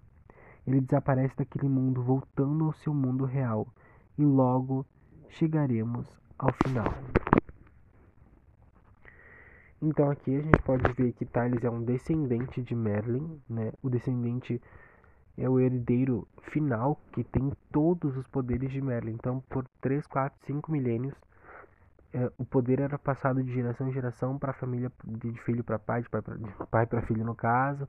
Ele 0.68 0.82
desaparece 0.82 1.34
daquele 1.38 1.70
mundo, 1.70 2.04
voltando 2.04 2.66
ao 2.66 2.74
seu 2.74 2.94
mundo 2.94 3.24
real, 3.24 3.68
e 4.18 4.24
logo 4.26 4.86
chegaremos 5.30 6.06
ao 6.38 6.52
final. 6.52 6.94
Então 9.82 10.10
aqui 10.12 10.36
a 10.36 10.42
gente 10.42 10.62
pode 10.64 10.92
ver 10.94 11.14
que 11.14 11.26
Thales 11.26 11.64
é 11.64 11.70
um 11.70 11.84
descendente 11.84 12.62
de 12.62 12.76
Merlin, 12.76 13.40
né? 13.50 13.72
O 13.82 13.90
descendente 13.90 14.62
é 15.38 15.48
o 15.48 15.60
herdeiro 15.60 16.28
final 16.52 17.00
que 17.12 17.24
tem 17.24 17.52
todos 17.72 18.18
os 18.18 18.28
poderes 18.28 18.72
de 18.72 18.82
Merlin. 18.82 19.14
Então, 19.14 19.40
por 19.48 19.66
3, 19.80 20.06
4, 20.08 20.38
5 20.48 20.72
milênios, 20.72 21.14
é, 22.12 22.32
o 22.38 22.46
poder 22.46 22.80
era 22.80 22.98
passado 22.98 23.44
de 23.44 23.54
geração 23.54 23.88
em 23.88 23.92
geração 23.92 24.38
para 24.38 24.52
família, 24.52 24.92
de 25.06 25.32
filho 25.44 25.64
para 25.64 25.78
pai, 25.78 26.02
de 26.02 26.10
pai 26.72 26.88
para 26.88 27.02
filho 27.04 27.24
no 27.24 27.36
caso, 27.36 27.88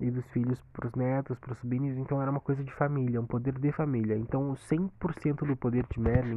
e 0.00 0.10
dos 0.10 0.26
filhos 0.30 0.60
para 0.72 0.88
os 0.88 0.94
netos, 0.94 1.38
para 1.38 1.52
os 1.52 1.58
sobrinhos, 1.58 1.96
então 1.96 2.20
era 2.20 2.30
uma 2.30 2.40
coisa 2.40 2.64
de 2.64 2.72
família, 2.72 3.20
um 3.20 3.26
poder 3.26 3.58
de 3.58 3.72
família. 3.72 4.16
Então 4.16 4.52
100% 4.52 5.46
do 5.46 5.56
poder 5.56 5.86
de 5.88 6.00
Merlin 6.00 6.34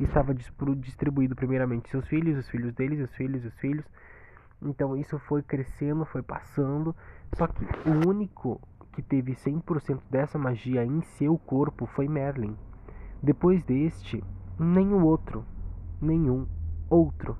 estava 0.00 0.34
distribuído 0.34 1.34
primeiramente 1.36 1.88
seus 1.88 2.06
filhos, 2.08 2.38
os 2.38 2.48
filhos 2.48 2.74
deles, 2.74 3.00
os 3.00 3.14
filhos, 3.14 3.44
os 3.44 3.54
filhos. 3.58 3.84
Então 4.60 4.96
isso 4.96 5.18
foi 5.20 5.42
crescendo, 5.42 6.04
foi 6.04 6.22
passando. 6.22 6.94
Só 7.34 7.46
que 7.46 7.64
o 7.88 8.08
único 8.08 8.60
que 8.92 9.02
teve 9.02 9.32
100% 9.32 10.00
dessa 10.10 10.38
magia 10.38 10.84
em 10.84 11.02
seu 11.02 11.38
corpo 11.38 11.86
foi 11.86 12.08
Merlin. 12.08 12.56
Depois 13.22 13.62
deste, 13.64 14.22
nenhum 14.58 15.04
outro, 15.04 15.44
nenhum 16.00 16.46
outro. 16.88 17.36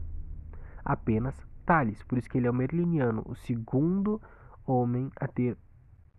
Apenas 0.85 1.35
Thales, 1.65 2.03
por 2.05 2.17
isso 2.17 2.29
que 2.29 2.39
ele 2.39 2.47
é 2.47 2.51
o 2.51 2.55
Merliniano, 2.55 3.23
o 3.27 3.35
segundo 3.35 4.21
homem 4.67 5.11
a 5.17 5.27
ter 5.27 5.57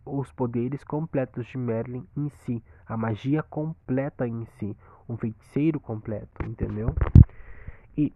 os 0.06 0.32
poderes 0.32 0.84
completos 0.84 1.46
de 1.48 1.58
Merlin 1.58 2.08
em 2.16 2.30
si, 2.30 2.64
a 2.86 2.96
magia 2.96 3.44
completa 3.44 4.28
em 4.28 4.46
si, 4.58 4.76
um 5.08 5.18
feiticeiro 5.18 5.80
completo, 5.80 6.46
entendeu? 6.46 6.96
E 7.98 8.14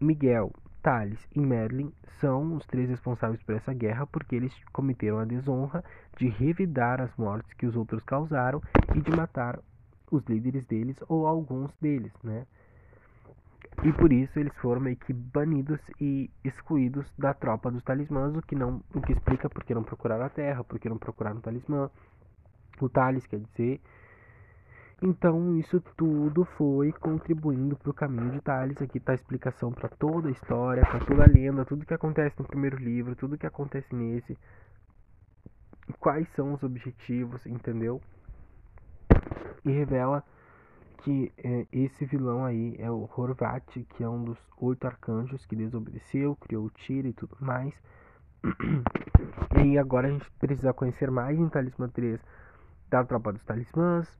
Miguel, 0.00 0.52
Thales 0.82 1.18
e 1.34 1.40
Merlin 1.40 1.92
são 2.20 2.56
os 2.56 2.64
três 2.66 2.88
responsáveis 2.88 3.42
por 3.42 3.54
essa 3.54 3.74
guerra 3.74 4.06
porque 4.06 4.36
eles 4.36 4.54
cometeram 4.72 5.18
a 5.18 5.24
desonra 5.24 5.84
de 6.16 6.28
revidar 6.28 7.00
as 7.00 7.14
mortes 7.16 7.52
que 7.54 7.66
os 7.66 7.76
outros 7.76 8.02
causaram 8.04 8.62
e 8.94 9.00
de 9.00 9.10
matar 9.10 9.58
os 10.10 10.24
líderes 10.26 10.64
deles 10.64 10.96
ou 11.08 11.26
alguns 11.26 11.70
deles, 11.80 12.12
né? 12.22 12.46
E 13.84 13.92
por 13.92 14.12
isso 14.12 14.38
eles 14.38 14.56
foram 14.56 14.80
meio 14.80 14.96
que 14.96 15.12
banidos 15.12 15.80
e 16.00 16.30
excluídos 16.42 17.12
da 17.18 17.34
tropa 17.34 17.70
dos 17.70 17.82
talismãs, 17.82 18.34
o 18.34 18.42
que 18.42 18.54
não, 18.54 18.82
o 18.94 19.00
que 19.00 19.12
explica 19.12 19.48
porque 19.48 19.74
não 19.74 19.82
procuraram 19.82 20.24
a 20.24 20.30
Terra, 20.30 20.64
porque 20.64 20.88
não 20.88 20.98
procuraram 20.98 21.38
o 21.38 21.42
talismã, 21.42 21.90
o 22.80 22.88
Thales, 22.88 23.26
quer 23.26 23.40
dizer. 23.40 23.80
Então 25.02 25.56
isso 25.58 25.78
tudo 25.94 26.44
foi 26.56 26.90
contribuindo 26.92 27.76
para 27.76 27.90
o 27.90 27.94
caminho 27.94 28.30
de 28.30 28.40
Thales. 28.40 28.80
Aqui 28.80 28.96
está 28.96 29.12
a 29.12 29.14
explicação 29.14 29.70
para 29.70 29.90
toda 29.90 30.28
a 30.28 30.32
história, 30.32 30.82
para 30.82 31.04
toda 31.04 31.24
a 31.24 31.28
lenda, 31.28 31.64
tudo 31.66 31.84
que 31.84 31.94
acontece 31.94 32.34
no 32.38 32.46
primeiro 32.46 32.78
livro, 32.78 33.14
tudo 33.14 33.36
que 33.36 33.46
acontece 33.46 33.94
nesse, 33.94 34.38
quais 36.00 36.28
são 36.30 36.54
os 36.54 36.62
objetivos, 36.62 37.44
entendeu? 37.46 38.00
E 39.64 39.70
revela 39.70 40.24
que 41.06 41.32
é, 41.38 41.68
esse 41.70 42.04
vilão 42.04 42.44
aí 42.44 42.74
é 42.80 42.90
o 42.90 43.08
Horvat, 43.16 43.64
que 43.90 44.02
é 44.02 44.08
um 44.08 44.24
dos 44.24 44.38
oito 44.58 44.88
arcanjos 44.88 45.46
que 45.46 45.54
desobedeceu, 45.54 46.34
criou 46.34 46.64
o 46.64 46.70
tiro 46.70 47.06
e 47.06 47.12
tudo 47.12 47.36
mais. 47.38 47.80
e 49.64 49.78
agora 49.78 50.08
a 50.08 50.10
gente 50.10 50.28
precisa 50.32 50.72
conhecer 50.72 51.08
mais 51.08 51.38
em 51.38 51.48
Talismã 51.48 51.88
3 51.88 52.20
da 52.90 53.04
Tropa 53.04 53.32
dos 53.32 53.44
Talismãs, 53.44 54.18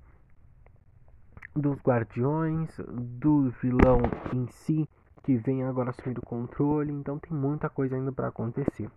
dos 1.56 1.76
Guardiões, 1.80 2.70
do 2.86 3.50
vilão 3.60 4.02
em 4.32 4.46
si, 4.46 4.88
que 5.24 5.36
vem 5.38 5.64
agora 5.64 5.90
assumir 5.90 6.16
o 6.20 6.22
controle. 6.22 6.92
Então 6.92 7.18
tem 7.18 7.36
muita 7.36 7.68
coisa 7.68 7.96
ainda 7.96 8.12
para 8.12 8.28
acontecer. 8.28 8.88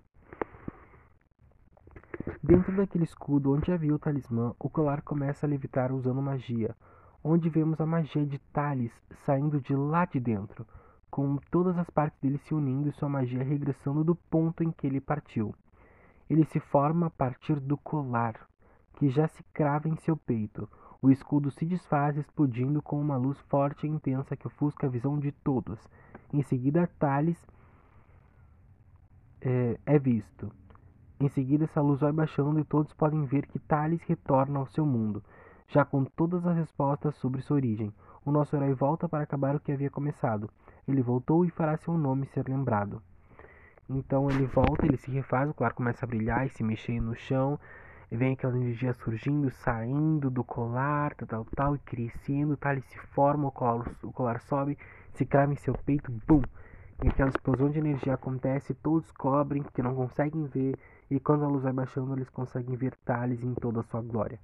Dentro 2.43 2.75
daquele 2.75 3.05
escudo 3.05 3.51
onde 3.51 3.71
havia 3.71 3.95
o 3.95 3.97
talismã, 3.97 4.53
o 4.59 4.69
colar 4.69 5.01
começa 5.01 5.47
a 5.47 5.49
levitar 5.49 5.91
usando 5.91 6.21
magia 6.21 6.75
onde 7.23 7.49
vemos 7.49 7.79
a 7.81 7.85
magia 7.85 8.25
de 8.25 8.39
Thales 8.53 8.91
saindo 9.25 9.59
de 9.59 9.75
lá 9.75 10.05
de 10.05 10.19
dentro, 10.19 10.65
com 11.09 11.37
todas 11.51 11.77
as 11.77 11.89
partes 11.89 12.19
dele 12.19 12.37
se 12.37 12.53
unindo 12.53 12.89
e 12.89 12.93
sua 12.93 13.09
magia 13.09 13.43
regressando 13.43 14.03
do 14.03 14.15
ponto 14.15 14.63
em 14.63 14.71
que 14.71 14.87
ele 14.87 15.01
partiu. 15.01 15.53
Ele 16.29 16.45
se 16.45 16.59
forma 16.59 17.07
a 17.07 17.09
partir 17.09 17.59
do 17.59 17.75
colar, 17.77 18.47
que 18.95 19.09
já 19.09 19.27
se 19.27 19.43
crava 19.51 19.89
em 19.89 19.95
seu 19.97 20.15
peito. 20.15 20.69
O 21.01 21.09
escudo 21.09 21.49
se 21.49 21.65
desfaz, 21.65 22.17
explodindo 22.17 22.81
com 22.81 22.99
uma 22.99 23.17
luz 23.17 23.39
forte 23.49 23.87
e 23.87 23.89
intensa 23.89 24.35
que 24.35 24.45
ofusca 24.45 24.85
a 24.85 24.89
visão 24.89 25.17
de 25.17 25.31
todos. 25.31 25.79
Em 26.31 26.41
seguida, 26.43 26.89
Thales 26.99 27.37
é, 29.41 29.79
é 29.85 29.97
visto. 29.97 30.51
Em 31.19 31.29
seguida, 31.29 31.63
essa 31.63 31.81
luz 31.81 32.01
vai 32.01 32.11
baixando 32.11 32.59
e 32.59 32.63
todos 32.63 32.93
podem 32.93 33.25
ver 33.25 33.47
que 33.47 33.59
Thales 33.59 34.01
retorna 34.03 34.59
ao 34.59 34.67
seu 34.67 34.85
mundo 34.85 35.23
já 35.69 35.85
com 35.85 36.03
todas 36.03 36.45
as 36.45 36.57
respostas 36.57 37.15
sobre 37.15 37.41
sua 37.41 37.55
origem. 37.55 37.93
O 38.25 38.31
nosso 38.31 38.55
herói 38.55 38.73
volta 38.73 39.07
para 39.07 39.23
acabar 39.23 39.55
o 39.55 39.59
que 39.59 39.71
havia 39.71 39.89
começado. 39.89 40.49
Ele 40.87 41.01
voltou 41.01 41.45
e 41.45 41.49
fará 41.49 41.77
seu 41.77 41.97
nome 41.97 42.25
ser 42.27 42.47
lembrado. 42.49 43.01
Então 43.87 44.29
ele 44.29 44.45
volta, 44.45 44.85
ele 44.85 44.97
se 44.97 45.09
refaz, 45.11 45.49
o 45.49 45.53
colar 45.53 45.73
começa 45.73 46.05
a 46.05 46.07
brilhar 46.07 46.45
e 46.45 46.49
se 46.49 46.63
mexer 46.63 46.99
no 46.99 47.15
chão. 47.15 47.59
E 48.11 48.17
vem 48.17 48.33
aquela 48.33 48.57
energia 48.57 48.91
surgindo, 48.93 49.51
saindo 49.51 50.31
do 50.31 50.43
colar, 50.43 51.13
tal, 51.13 51.27
tal, 51.27 51.45
tal, 51.55 51.75
e 51.75 51.79
crescendo, 51.79 52.57
tal, 52.57 52.71
ele 52.71 52.81
se 52.81 52.97
forma, 52.97 53.47
o 53.47 53.51
colar, 53.51 53.85
o 54.01 54.11
colar 54.11 54.41
sobe, 54.41 54.75
se 55.13 55.25
crava 55.25 55.53
em 55.53 55.55
seu 55.55 55.75
peito, 55.75 56.11
bum! 56.27 56.41
E 57.03 57.07
aquela 57.07 57.29
explosão 57.29 57.69
de 57.69 57.77
energia 57.77 58.15
acontece, 58.15 58.73
todos 58.73 59.11
cobrem, 59.11 59.63
que 59.73 59.83
não 59.83 59.93
conseguem 59.93 60.45
ver, 60.45 60.75
e 61.09 61.19
quando 61.19 61.45
a 61.45 61.47
luz 61.47 61.63
vai 61.63 61.71
baixando, 61.71 62.13
eles 62.13 62.29
conseguem 62.29 62.75
ver 62.75 62.95
Thales 63.05 63.43
em 63.43 63.53
toda 63.53 63.81
a 63.81 63.83
sua 63.83 64.01
glória. 64.01 64.39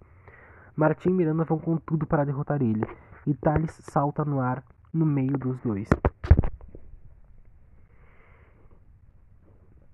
Martim 0.76 1.10
e 1.10 1.14
Miranda 1.14 1.44
vão 1.46 1.58
com 1.58 1.78
tudo 1.78 2.06
para 2.06 2.26
derrotar 2.26 2.62
ele, 2.62 2.84
e 3.26 3.34
Thales 3.34 3.72
salta 3.82 4.26
no 4.26 4.42
ar 4.42 4.64
no 4.94 5.06
meio 5.06 5.38
dos 5.38 5.60
dois. 5.62 5.90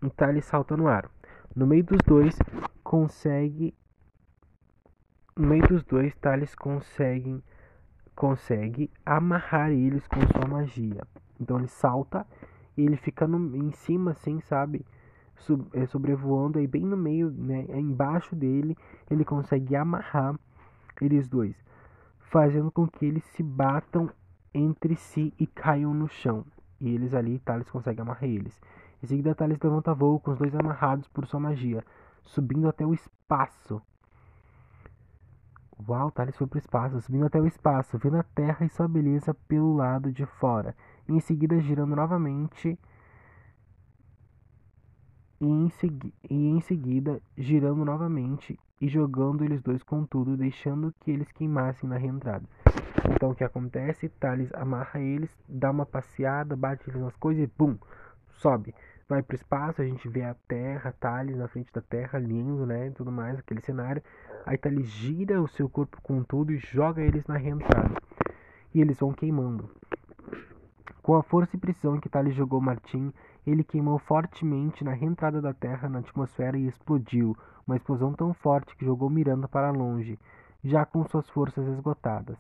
E 0.03 0.09
Thales 0.09 0.45
salta 0.45 0.75
no 0.75 0.87
ar. 0.87 1.09
No 1.55 1.67
meio 1.67 1.83
dos 1.83 1.99
dois, 2.07 2.35
consegue. 2.83 3.75
No 5.35 5.47
meio 5.47 5.67
dos 5.67 5.83
dois, 5.83 6.15
Thales 6.15 6.55
consegue, 6.55 7.43
consegue 8.15 8.89
amarrar 9.05 9.69
eles 9.71 10.07
com 10.07 10.19
sua 10.21 10.47
magia. 10.47 11.05
Então 11.39 11.57
ele 11.57 11.67
salta 11.67 12.25
e 12.75 12.83
ele 12.83 12.97
fica 12.97 13.27
no, 13.27 13.55
em 13.55 13.71
cima, 13.71 14.11
assim, 14.11 14.39
sabe? 14.41 14.83
É, 15.73 15.85
sobrevoando 15.85 16.57
aí 16.57 16.67
bem 16.67 16.85
no 16.85 16.97
meio, 16.97 17.29
né? 17.31 17.65
Embaixo 17.69 18.35
dele, 18.35 18.75
ele 19.09 19.23
consegue 19.23 19.75
amarrar 19.75 20.35
eles 21.01 21.27
dois, 21.27 21.55
fazendo 22.19 22.71
com 22.71 22.87
que 22.87 23.05
eles 23.05 23.23
se 23.23 23.43
batam 23.43 24.09
entre 24.53 24.95
si 24.95 25.33
e 25.39 25.47
caiam 25.47 25.93
no 25.93 26.07
chão. 26.07 26.45
E 26.79 26.89
eles 26.89 27.13
ali, 27.13 27.39
Thales 27.39 27.69
consegue 27.69 28.01
amarrar 28.01 28.25
eles. 28.25 28.59
Em 29.03 29.07
seguida, 29.07 29.35
Thales 29.35 29.59
levanta 29.59 29.93
voo 29.93 30.19
com 30.19 30.31
os 30.31 30.37
dois 30.37 30.55
amarrados 30.55 31.07
por 31.07 31.25
sua 31.25 31.39
magia, 31.39 31.83
subindo 32.23 32.67
até 32.67 32.85
o 32.85 32.93
espaço. 32.93 33.81
Uau, 35.87 36.11
Thales 36.11 36.37
foi 36.37 36.45
pro 36.45 36.59
espaço, 36.59 37.01
subindo 37.01 37.25
até 37.25 37.39
o 37.39 37.47
espaço, 37.47 37.97
vendo 37.97 38.17
a 38.17 38.23
Terra 38.23 38.65
e 38.65 38.69
sua 38.69 38.87
beleza 38.87 39.33
pelo 39.33 39.75
lado 39.75 40.11
de 40.11 40.25
fora. 40.25 40.75
E 41.07 41.13
em 41.13 41.19
seguida 41.19 41.59
girando 41.59 41.95
novamente. 41.95 42.79
E 45.39 45.45
em, 45.45 45.69
segui 45.69 46.13
e 46.29 46.49
em 46.49 46.61
seguida 46.61 47.19
girando 47.35 47.83
novamente 47.83 48.59
e 48.81 48.89
jogando 48.89 49.45
eles 49.45 49.61
dois 49.61 49.83
com 49.83 50.03
tudo, 50.03 50.35
deixando 50.35 50.93
que 50.99 51.11
eles 51.11 51.31
queimassem 51.31 51.87
na 51.87 51.97
reentrada. 51.97 52.43
Então 53.13 53.29
o 53.29 53.35
que 53.35 53.43
acontece? 53.43 54.09
Thales 54.09 54.51
amarra 54.53 54.99
eles, 54.99 55.29
dá 55.47 55.69
uma 55.71 55.85
passeada, 55.85 56.55
bate 56.55 56.89
eles 56.89 57.01
nas 57.01 57.15
coisas 57.15 57.43
e 57.43 57.47
pum, 57.47 57.77
sobe 58.27 58.73
vai 59.11 59.21
para 59.21 59.33
o 59.33 59.35
espaço, 59.35 59.81
a 59.81 59.85
gente 59.85 60.07
vê 60.07 60.23
a 60.23 60.33
Terra, 60.47 60.93
Thales 60.97 61.35
na 61.35 61.49
frente 61.49 61.69
da 61.73 61.81
Terra, 61.81 62.17
lindo, 62.17 62.65
né, 62.65 62.87
e 62.87 62.91
tudo 62.91 63.11
mais, 63.11 63.37
aquele 63.37 63.59
cenário. 63.59 64.01
Aí 64.45 64.57
Thales 64.57 64.87
gira 64.87 65.41
o 65.41 65.49
seu 65.49 65.67
corpo 65.67 66.01
com 66.01 66.23
tudo 66.23 66.53
e 66.53 66.57
joga 66.57 67.01
eles 67.01 67.25
na 67.27 67.35
reentrada. 67.35 67.93
E 68.73 68.79
eles 68.79 68.97
vão 68.97 69.11
queimando. 69.11 69.69
Com 71.01 71.15
a 71.15 71.23
força 71.23 71.55
e 71.55 71.59
precisão 71.59 71.99
que 71.99 72.09
Thales 72.09 72.35
jogou 72.35 72.61
Martim, 72.61 73.11
ele 73.45 73.63
queimou 73.63 73.97
fortemente 73.97 74.83
na 74.83 74.91
reentrada 74.91 75.41
da 75.41 75.53
Terra 75.53 75.89
na 75.89 75.99
atmosfera 75.99 76.57
e 76.57 76.67
explodiu, 76.67 77.35
uma 77.65 77.75
explosão 77.75 78.13
tão 78.13 78.33
forte 78.33 78.75
que 78.75 78.85
jogou 78.85 79.09
Miranda 79.09 79.47
para 79.47 79.71
longe, 79.71 80.19
já 80.63 80.85
com 80.85 81.03
suas 81.05 81.27
forças 81.29 81.67
esgotadas. 81.67 82.37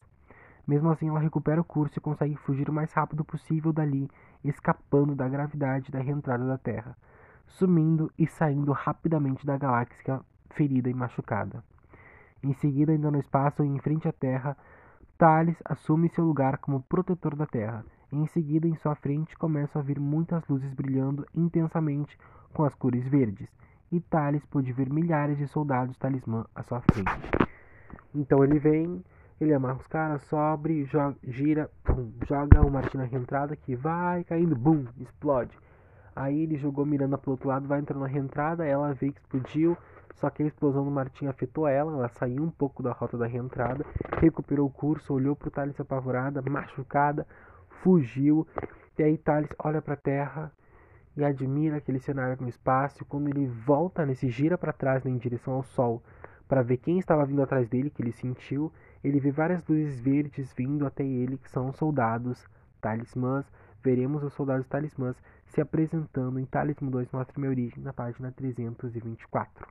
Mesmo 0.67 0.91
assim, 0.91 1.09
ela 1.09 1.19
recupera 1.19 1.59
o 1.59 1.65
curso 1.65 1.97
e 1.97 2.01
consegue 2.01 2.35
fugir 2.35 2.69
o 2.69 2.73
mais 2.73 2.93
rápido 2.93 3.25
possível 3.25 3.73
dali, 3.73 4.09
escapando 4.43 5.15
da 5.15 5.27
gravidade 5.27 5.91
da 5.91 5.99
reentrada 5.99 6.45
da 6.45 6.57
Terra, 6.57 6.95
sumindo 7.47 8.11
e 8.17 8.27
saindo 8.27 8.71
rapidamente 8.71 9.45
da 9.45 9.57
galáxia 9.57 10.21
ferida 10.51 10.89
e 10.89 10.93
machucada. 10.93 11.63
Em 12.43 12.53
seguida, 12.53 12.91
ainda 12.91 13.11
no 13.11 13.19
espaço 13.19 13.63
e 13.63 13.67
em 13.67 13.79
frente 13.79 14.07
à 14.07 14.11
Terra, 14.11 14.55
Thales 15.17 15.57
assume 15.65 16.09
seu 16.09 16.23
lugar 16.25 16.57
como 16.57 16.81
protetor 16.83 17.35
da 17.35 17.45
Terra. 17.45 17.83
Em 18.11 18.25
seguida, 18.27 18.67
em 18.67 18.75
sua 18.75 18.95
frente, 18.95 19.37
começam 19.37 19.81
a 19.81 19.85
vir 19.85 19.99
muitas 19.99 20.45
luzes 20.47 20.73
brilhando 20.73 21.25
intensamente 21.33 22.17
com 22.53 22.63
as 22.63 22.75
cores 22.75 23.07
verdes, 23.07 23.49
e 23.91 23.99
Thales 24.01 24.45
pôde 24.45 24.73
ver 24.73 24.89
milhares 24.89 25.37
de 25.37 25.47
soldados 25.47 25.97
talismã 25.97 26.45
à 26.53 26.63
sua 26.63 26.81
frente. 26.81 27.09
Então 28.13 28.43
ele 28.43 28.59
vem 28.59 29.01
ele 29.43 29.55
amarra 29.55 29.79
os 29.79 29.87
caras, 29.87 30.21
sobe, 30.23 30.85
joga, 30.85 31.17
gira, 31.23 31.69
pum, 31.83 32.11
joga 32.27 32.61
o 32.61 32.69
Martin 32.69 32.97
na 32.97 33.05
reentrada 33.05 33.55
que 33.55 33.75
vai 33.75 34.23
caindo, 34.23 34.55
bum, 34.55 34.85
explode. 34.99 35.57
Aí 36.15 36.43
ele 36.43 36.57
jogou 36.57 36.85
Miranda 36.85 37.17
pro 37.17 37.31
outro 37.31 37.49
lado, 37.49 37.67
vai 37.67 37.79
entrando 37.79 38.01
na 38.01 38.07
reentrada, 38.07 38.65
ela 38.65 38.93
vê 38.93 39.11
que 39.11 39.19
explodiu, 39.19 39.75
só 40.13 40.29
que 40.29 40.43
a 40.43 40.45
explosão 40.45 40.85
do 40.85 40.91
Martin 40.91 41.25
afetou 41.25 41.67
ela, 41.67 41.91
ela 41.91 42.09
saiu 42.09 42.43
um 42.43 42.51
pouco 42.51 42.83
da 42.83 42.91
rota 42.91 43.17
da 43.17 43.25
reentrada, 43.25 43.83
recuperou 44.19 44.67
o 44.67 44.71
curso, 44.71 45.13
olhou 45.13 45.35
pro 45.35 45.49
Thales 45.49 45.79
apavorada, 45.79 46.39
machucada, 46.47 47.25
fugiu. 47.81 48.47
E 48.97 49.03
aí 49.03 49.17
Thales 49.17 49.49
olha 49.59 49.81
pra 49.81 49.95
terra 49.95 50.51
e 51.15 51.23
admira 51.23 51.77
aquele 51.77 51.99
cenário 51.99 52.37
no 52.39 52.47
espaço. 52.47 53.05
Quando 53.05 53.29
ele 53.29 53.47
volta 53.47 54.05
nesse 54.05 54.29
gira 54.29 54.57
para 54.57 54.73
trás 54.73 55.03
né, 55.03 55.11
em 55.11 55.17
direção 55.17 55.55
ao 55.55 55.63
sol 55.63 56.03
para 56.47 56.61
ver 56.61 56.77
quem 56.77 56.99
estava 56.99 57.25
vindo 57.25 57.41
atrás 57.41 57.67
dele, 57.69 57.89
que 57.89 58.01
ele 58.01 58.11
sentiu, 58.11 58.71
ele 59.03 59.19
vê 59.19 59.31
várias 59.31 59.65
luzes 59.67 59.99
verdes 59.99 60.53
vindo 60.53 60.85
até 60.85 61.03
ele, 61.03 61.37
que 61.37 61.49
são 61.49 61.71
soldados 61.71 62.45
talismãs. 62.81 63.45
Veremos 63.83 64.21
os 64.23 64.33
soldados 64.33 64.67
talismãs 64.67 65.15
se 65.47 65.59
apresentando 65.59 66.39
em 66.39 66.45
Talismã 66.45 66.89
2 66.89 67.11
Mostra 67.11 67.39
Minha 67.39 67.49
Origem, 67.49 67.83
na 67.83 67.91
página 67.91 68.31
324. 68.31 69.67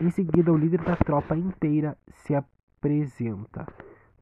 Em 0.00 0.10
seguida, 0.10 0.52
o 0.52 0.56
líder 0.56 0.82
da 0.84 0.96
tropa 0.96 1.36
inteira 1.36 1.96
se 2.08 2.34
apresenta, 2.34 3.66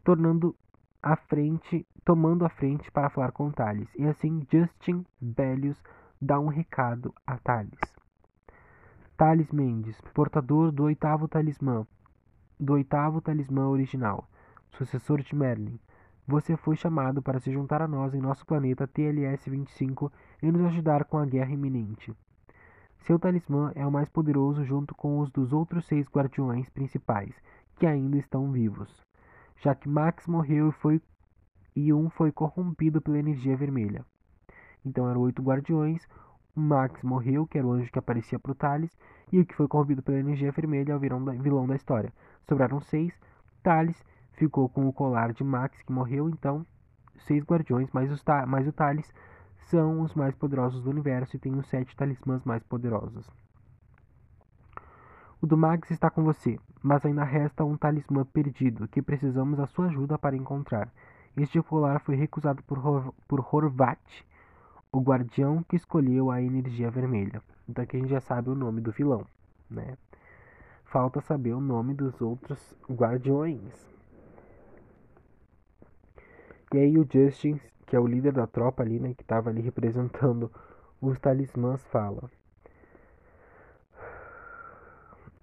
tornando 0.02 0.56
a 1.04 1.16
frente, 1.16 1.86
tomando 2.02 2.46
a 2.46 2.48
frente 2.48 2.90
para 2.90 3.10
falar 3.10 3.30
com 3.30 3.50
Thales. 3.50 3.90
E 3.94 4.06
assim, 4.06 4.46
Justin 4.50 5.04
Bellius 5.20 5.76
dá 6.18 6.40
um 6.40 6.46
recado 6.46 7.14
a 7.26 7.36
Thales. 7.36 7.78
Thales 9.14 9.52
Mendes, 9.52 10.00
portador 10.14 10.72
do 10.72 10.84
oitavo 10.84 11.28
talismã, 11.28 11.86
do 12.58 12.72
oitavo 12.72 13.20
talismã 13.20 13.68
original, 13.68 14.26
sucessor 14.70 15.20
de 15.20 15.36
Merlin. 15.36 15.78
Você 16.26 16.56
foi 16.56 16.74
chamado 16.74 17.20
para 17.20 17.38
se 17.38 17.52
juntar 17.52 17.82
a 17.82 17.86
nós 17.86 18.14
em 18.14 18.20
nosso 18.22 18.46
planeta 18.46 18.88
TLS-25 18.88 20.10
e 20.42 20.50
nos 20.50 20.64
ajudar 20.68 21.04
com 21.04 21.18
a 21.18 21.26
guerra 21.26 21.52
iminente. 21.52 22.14
Seu 23.00 23.18
talismã 23.18 23.72
é 23.74 23.86
o 23.86 23.92
mais 23.92 24.08
poderoso 24.08 24.64
junto 24.64 24.94
com 24.94 25.18
os 25.18 25.30
dos 25.30 25.52
outros 25.52 25.84
seis 25.84 26.06
guardiões 26.08 26.70
principais, 26.70 27.34
que 27.76 27.86
ainda 27.86 28.16
estão 28.16 28.50
vivos, 28.50 29.04
já 29.64 29.74
que 29.74 29.88
Max 29.88 30.26
morreu 30.26 30.68
e, 30.68 30.72
foi, 30.72 31.00
e 31.74 31.90
um 31.90 32.10
foi 32.10 32.30
corrompido 32.30 33.00
pela 33.00 33.18
energia 33.18 33.56
vermelha. 33.56 34.04
Então 34.84 35.08
eram 35.08 35.22
oito 35.22 35.42
guardiões, 35.42 36.06
Max 36.54 37.02
morreu, 37.02 37.46
que 37.46 37.56
era 37.56 37.66
o 37.66 37.72
anjo 37.72 37.90
que 37.90 37.98
aparecia 37.98 38.38
para 38.38 38.52
o 38.52 38.54
Thales, 38.54 38.94
e 39.32 39.40
o 39.40 39.46
que 39.46 39.54
foi 39.54 39.66
corrompido 39.66 40.02
pela 40.02 40.18
energia 40.18 40.52
vermelha 40.52 40.92
é 40.92 40.96
o 40.96 41.00
vilão 41.00 41.24
da, 41.24 41.32
vilão 41.32 41.66
da 41.66 41.74
história. 41.74 42.12
Sobraram 42.46 42.78
seis. 42.78 43.18
Thales 43.62 44.04
ficou 44.34 44.68
com 44.68 44.86
o 44.86 44.92
colar 44.92 45.32
de 45.32 45.42
Max, 45.42 45.80
que 45.80 45.90
morreu, 45.90 46.28
então 46.28 46.66
seis 47.16 47.42
guardiões, 47.42 47.90
mais, 47.90 48.12
os, 48.12 48.22
mais 48.46 48.68
o 48.68 48.72
Thales, 48.72 49.10
são 49.70 50.02
os 50.02 50.14
mais 50.14 50.34
poderosos 50.34 50.82
do 50.82 50.90
universo 50.90 51.36
e 51.36 51.38
tem 51.38 51.56
os 51.58 51.66
sete 51.68 51.96
talismãs 51.96 52.44
mais 52.44 52.62
poderosos. 52.64 53.26
O 55.40 55.46
do 55.46 55.56
Max 55.56 55.90
está 55.90 56.10
com 56.10 56.22
você, 56.22 56.58
mas 56.84 57.02
ainda 57.06 57.24
resta 57.24 57.64
um 57.64 57.78
talismã 57.78 58.26
perdido 58.26 58.86
que 58.86 59.00
precisamos 59.00 59.56
da 59.56 59.66
sua 59.66 59.86
ajuda 59.86 60.18
para 60.18 60.36
encontrar. 60.36 60.92
Este 61.34 61.60
colar 61.62 61.98
foi 61.98 62.14
recusado 62.14 62.62
por, 62.62 62.78
Hor 62.78 63.14
por 63.26 63.40
Horvat, 63.40 63.98
o 64.92 65.00
guardião 65.00 65.62
que 65.62 65.76
escolheu 65.76 66.30
a 66.30 66.42
energia 66.42 66.90
vermelha. 66.90 67.42
Então 67.66 67.82
aqui 67.82 67.96
a 67.96 68.00
gente 68.00 68.10
já 68.10 68.20
sabe 68.20 68.50
o 68.50 68.54
nome 68.54 68.82
do 68.82 68.92
vilão, 68.92 69.26
né? 69.70 69.96
Falta 70.84 71.22
saber 71.22 71.54
o 71.54 71.60
nome 71.60 71.94
dos 71.94 72.20
outros 72.20 72.76
guardiões. 72.90 73.90
E 76.70 76.76
aí 76.78 76.98
o 76.98 77.08
Justin, 77.10 77.58
que 77.86 77.96
é 77.96 77.98
o 77.98 78.06
líder 78.06 78.34
da 78.34 78.46
tropa 78.46 78.82
ali, 78.82 79.00
né, 79.00 79.14
que 79.14 79.22
estava 79.22 79.48
ali 79.48 79.62
representando 79.62 80.52
os 81.00 81.18
talismãs, 81.18 81.82
fala: 81.86 82.30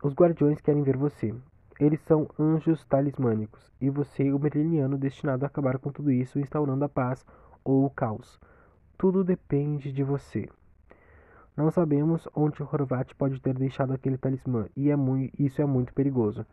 Os 0.03 0.15
guardiões 0.15 0.59
querem 0.59 0.81
ver 0.81 0.97
você. 0.97 1.31
Eles 1.79 2.01
são 2.01 2.27
anjos 2.39 2.83
talismânicos, 2.85 3.71
e 3.79 3.87
você, 3.87 4.31
o 4.31 4.39
merliniano, 4.39 4.97
destinado 4.97 5.45
a 5.45 5.47
acabar 5.47 5.77
com 5.77 5.91
tudo 5.91 6.11
isso, 6.11 6.39
instaurando 6.39 6.83
a 6.85 6.89
paz 6.89 7.23
ou 7.63 7.85
o 7.85 7.89
caos. 7.89 8.39
Tudo 8.97 9.23
depende 9.23 9.91
de 9.91 10.03
você. 10.03 10.49
Não 11.55 11.69
sabemos 11.69 12.27
onde 12.35 12.63
Horvat 12.63 13.13
pode 13.13 13.39
ter 13.39 13.53
deixado 13.53 13.93
aquele 13.93 14.17
talismã, 14.17 14.67
e 14.75 14.89
é 14.89 14.95
isso 15.37 15.61
é 15.61 15.65
muito 15.65 15.93
perigoso. 15.93 16.47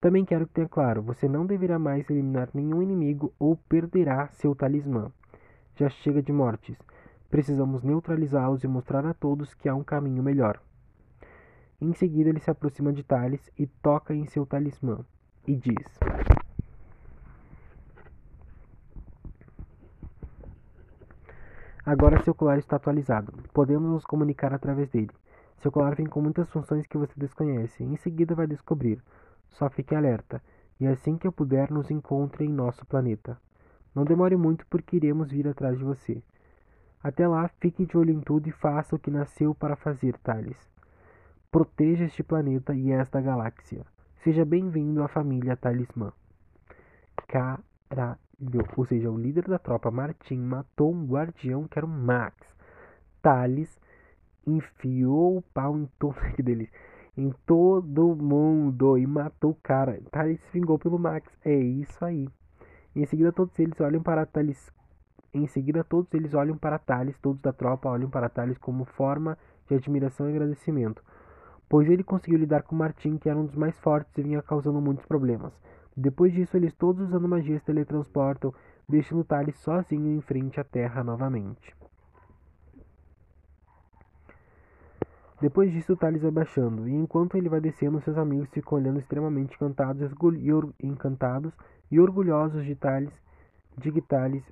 Também 0.00 0.24
quero 0.24 0.46
que 0.46 0.54
tenha 0.54 0.68
claro, 0.68 1.02
você 1.02 1.28
não 1.28 1.44
deverá 1.44 1.78
mais 1.78 2.08
eliminar 2.08 2.48
nenhum 2.54 2.80
inimigo 2.80 3.30
ou 3.38 3.56
perderá 3.68 4.28
seu 4.28 4.54
talismã. 4.54 5.12
Já 5.74 5.90
chega 5.90 6.22
de 6.22 6.32
mortes. 6.32 6.78
Precisamos 7.28 7.82
neutralizá-los 7.82 8.64
e 8.64 8.68
mostrar 8.68 9.04
a 9.04 9.12
todos 9.12 9.52
que 9.52 9.68
há 9.68 9.74
um 9.74 9.84
caminho 9.84 10.22
melhor. 10.22 10.60
Em 11.80 11.92
seguida, 11.92 12.30
ele 12.30 12.40
se 12.40 12.50
aproxima 12.50 12.92
de 12.92 13.02
Thales 13.02 13.50
e 13.58 13.66
toca 13.66 14.14
em 14.14 14.26
seu 14.26 14.46
talismã 14.46 15.04
e 15.46 15.54
diz: 15.54 15.98
Agora 21.86 22.20
seu 22.24 22.34
colar 22.34 22.58
está 22.58 22.76
atualizado. 22.76 23.32
Podemos 23.52 23.88
nos 23.88 24.04
comunicar 24.04 24.52
através 24.52 24.88
dele. 24.88 25.12
Seu 25.58 25.70
colar 25.70 25.94
vem 25.94 26.06
com 26.06 26.20
muitas 26.20 26.50
funções 26.50 26.86
que 26.86 26.98
você 26.98 27.12
desconhece. 27.16 27.84
Em 27.84 27.96
seguida 27.96 28.34
vai 28.34 28.46
descobrir. 28.46 29.00
Só 29.50 29.70
fique 29.70 29.94
alerta. 29.94 30.42
E 30.80 30.86
assim 30.86 31.16
que 31.16 31.26
eu 31.26 31.32
puder, 31.32 31.70
nos 31.70 31.90
encontre 31.90 32.44
em 32.44 32.48
nosso 32.48 32.84
planeta. 32.86 33.38
Não 33.94 34.04
demore 34.04 34.36
muito 34.36 34.66
porque 34.66 34.96
iremos 34.96 35.30
vir 35.30 35.46
atrás 35.46 35.78
de 35.78 35.84
você. 35.84 36.20
Até 37.02 37.28
lá, 37.28 37.48
fique 37.60 37.86
de 37.86 37.96
olho 37.96 38.10
em 38.10 38.20
tudo 38.20 38.48
e 38.48 38.52
faça 38.52 38.96
o 38.96 38.98
que 38.98 39.10
nasceu 39.10 39.54
para 39.54 39.76
fazer, 39.76 40.18
Thales. 40.18 40.58
Proteja 41.56 42.04
este 42.04 42.22
planeta 42.22 42.74
e 42.74 42.92
esta 42.92 43.18
galáxia. 43.18 43.86
Seja 44.22 44.44
bem-vindo 44.44 45.02
à 45.02 45.08
família 45.08 45.56
Talismã. 45.56 46.12
Caralho 47.26 48.18
ou 48.76 48.84
seja, 48.84 49.10
o 49.10 49.16
líder 49.16 49.48
da 49.48 49.58
tropa, 49.58 49.90
Martin, 49.90 50.36
matou 50.36 50.92
um 50.92 51.06
guardião 51.06 51.66
que 51.66 51.78
era 51.78 51.86
o 51.86 51.88
Max. 51.88 52.36
Thales 53.22 53.80
enfiou 54.46 55.38
o 55.38 55.42
pau 55.54 55.78
em 55.78 55.88
todo 55.98 56.18
deles, 56.44 56.68
em 57.16 57.32
todo 57.46 58.14
mundo 58.14 58.98
e 58.98 59.06
matou 59.06 59.52
o 59.52 59.58
cara. 59.62 59.98
Thales 60.10 60.46
vingou 60.52 60.78
pelo 60.78 60.98
Max. 60.98 61.26
É 61.42 61.56
isso 61.56 62.04
aí. 62.04 62.28
Em 62.94 63.06
seguida 63.06 63.32
todos 63.32 63.58
eles 63.58 63.80
olham 63.80 64.02
para 64.02 64.26
Thales. 64.26 64.70
Em 65.32 65.46
seguida 65.46 65.82
todos 65.82 66.12
eles 66.12 66.34
olham 66.34 66.58
para 66.58 66.78
Thales, 66.78 67.16
todos 67.16 67.40
da 67.40 67.50
tropa 67.54 67.88
olham 67.88 68.10
para 68.10 68.28
Thales 68.28 68.58
como 68.58 68.84
forma 68.84 69.38
de 69.66 69.74
admiração 69.74 70.28
e 70.28 70.32
agradecimento. 70.32 71.02
Pois 71.68 71.88
ele 71.88 72.04
conseguiu 72.04 72.38
lidar 72.38 72.62
com 72.62 72.74
Martin, 72.74 73.18
que 73.18 73.28
era 73.28 73.38
um 73.38 73.46
dos 73.46 73.56
mais 73.56 73.78
fortes 73.78 74.16
e 74.16 74.22
vinha 74.22 74.42
causando 74.42 74.80
muitos 74.80 75.04
problemas. 75.06 75.52
Depois 75.96 76.32
disso, 76.32 76.56
eles 76.56 76.74
todos 76.74 77.08
usando 77.08 77.26
magia 77.26 77.60
teletransportam, 77.60 78.52
deixando 78.88 79.24
Thales 79.24 79.56
sozinho 79.58 80.16
em 80.16 80.20
frente 80.20 80.60
à 80.60 80.64
Terra 80.64 81.02
novamente. 81.02 81.74
Depois 85.40 85.70
disso, 85.70 85.96
Thales 85.96 86.22
vai 86.22 86.30
baixando, 86.30 86.88
e 86.88 86.94
enquanto 86.94 87.36
ele 87.36 87.48
vai 87.48 87.60
descendo, 87.60 88.00
seus 88.00 88.16
amigos 88.16 88.48
ficam 88.50 88.78
olhando 88.78 88.98
extremamente 88.98 89.54
encantados 89.54 90.10
e, 90.10 90.86
encantados 90.86 91.52
e 91.90 92.00
orgulhosos 92.00 92.64
de 92.64 92.74
Thales, 92.74 93.12
de 93.76 94.00
Thales, 94.00 94.42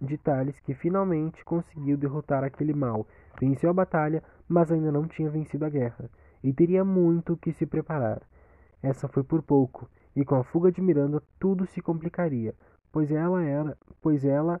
de 0.00 0.18
Thales, 0.18 0.60
que 0.60 0.74
finalmente 0.74 1.42
conseguiu 1.44 1.96
derrotar 1.96 2.44
aquele 2.44 2.74
mal, 2.74 3.06
venceu 3.40 3.70
a 3.70 3.74
batalha, 3.74 4.22
mas 4.46 4.70
ainda 4.70 4.92
não 4.92 5.08
tinha 5.08 5.30
vencido 5.30 5.64
a 5.64 5.70
guerra, 5.70 6.10
e 6.42 6.52
teria 6.52 6.84
muito 6.84 7.36
que 7.36 7.52
se 7.52 7.66
preparar. 7.66 8.22
Essa 8.82 9.08
foi 9.08 9.22
por 9.22 9.42
pouco, 9.42 9.88
e 10.14 10.24
com 10.24 10.36
a 10.36 10.44
fuga 10.44 10.70
de 10.70 10.80
Miranda 10.80 11.22
tudo 11.38 11.66
se 11.66 11.80
complicaria, 11.80 12.54
pois 12.92 13.10
ela 13.10 13.42
era, 13.42 13.76
pois 14.00 14.24
ela 14.24 14.60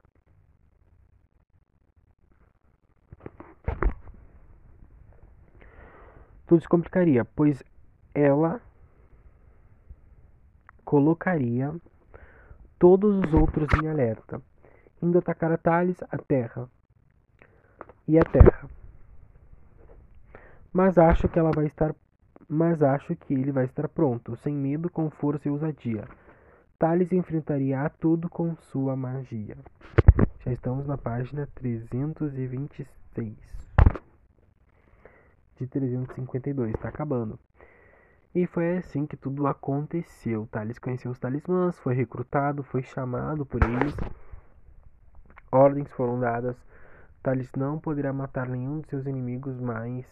tudo 6.46 6.60
se 6.60 6.68
complicaria, 6.68 7.24
pois 7.24 7.62
ela 8.14 8.60
colocaria 10.84 11.74
todos 12.78 13.18
os 13.18 13.34
outros 13.34 13.68
em 13.82 13.88
alerta, 13.88 14.40
indo 15.02 15.18
atacar 15.18 15.52
a 15.52 15.58
Thales 15.58 16.02
a 16.10 16.16
terra 16.16 16.68
e 18.06 18.18
a 18.18 18.22
terra. 18.22 18.77
Mas 20.72 20.98
acho 20.98 21.28
que 21.28 21.38
ela 21.38 21.50
vai 21.50 21.66
estar 21.66 21.94
mas 22.48 22.82
acho 22.82 23.14
que 23.14 23.34
ele 23.34 23.52
vai 23.52 23.66
estar 23.66 23.86
pronto, 23.88 24.34
sem 24.36 24.54
medo, 24.54 24.88
com 24.88 25.10
força 25.10 25.46
e 25.48 25.50
ousadia. 25.50 26.04
Thales 26.78 27.12
enfrentaria 27.12 27.90
tudo 28.00 28.30
com 28.30 28.56
sua 28.56 28.96
magia. 28.96 29.58
Já 30.40 30.52
estamos 30.52 30.86
na 30.86 30.96
página 30.96 31.46
326 31.54 33.36
de 35.56 35.66
352, 35.66 36.74
está 36.74 36.88
acabando. 36.88 37.38
E 38.34 38.46
foi 38.46 38.78
assim 38.78 39.06
que 39.06 39.16
tudo 39.16 39.46
aconteceu. 39.46 40.48
Thales 40.50 40.78
conheceu 40.78 41.10
os 41.10 41.18
talismãs, 41.18 41.78
foi 41.80 41.94
recrutado, 41.94 42.62
foi 42.62 42.82
chamado 42.82 43.44
por 43.44 43.60
eles. 43.62 43.94
Ordens 45.50 45.90
foram 45.92 46.20
dadas. 46.20 46.56
Thales 47.22 47.50
não 47.56 47.78
poderá 47.78 48.12
matar 48.12 48.48
nenhum 48.48 48.80
de 48.80 48.88
seus 48.88 49.06
inimigos 49.06 49.58
mais, 49.58 50.06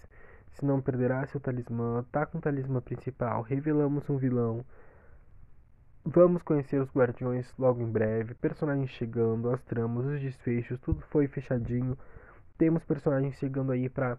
se 0.57 0.65
não 0.65 0.81
perderá 0.81 1.27
seu 1.27 1.41
talismã. 1.41 2.05
Tá 2.11 2.27
com 2.27 2.39
o 2.39 2.41
talismã 2.41 2.81
principal. 2.81 3.43
Revelamos 3.43 4.09
um 4.09 4.17
vilão. 4.17 4.65
Vamos 6.05 6.43
conhecer 6.43 6.81
os 6.81 6.91
guardiões 6.91 7.53
logo 7.59 7.83
em 7.83 7.91
breve. 7.91 8.35
Personagens 8.35 8.91
chegando, 8.91 9.51
as 9.51 9.61
tramas, 9.63 10.07
os 10.07 10.21
desfechos, 10.21 10.81
tudo 10.81 11.01
foi 11.11 11.27
fechadinho. 11.27 11.99
Temos 12.57 12.85
personagens 12.85 13.35
chegando 13.37 13.73
aí 13.73 13.89
para 13.89 14.19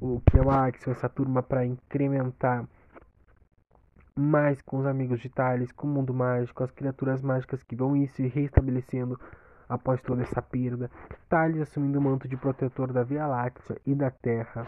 o 0.00 0.20
que 0.20 0.38
é 0.38 0.42
o 0.42 0.50
Axel, 0.50 0.92
essa 0.92 1.08
turma 1.08 1.42
para 1.42 1.64
incrementar 1.64 2.66
mais 4.18 4.60
com 4.62 4.78
os 4.78 4.86
amigos 4.86 5.20
de 5.20 5.28
Thales, 5.28 5.70
com 5.72 5.86
o 5.86 5.90
mundo 5.90 6.12
mágico, 6.12 6.64
as 6.64 6.70
criaturas 6.70 7.22
mágicas 7.22 7.62
que 7.62 7.76
vão 7.76 7.96
ir 7.96 8.08
se 8.08 8.26
reestabelecendo 8.26 9.18
após 9.68 10.00
toda 10.02 10.22
essa 10.22 10.42
perda. 10.42 10.90
Thales 11.28 11.60
assumindo 11.60 11.98
o 11.98 12.02
manto 12.02 12.26
de 12.26 12.36
protetor 12.36 12.92
da 12.92 13.02
Via 13.02 13.26
Láctea 13.26 13.78
e 13.86 13.94
da 13.94 14.10
Terra. 14.10 14.66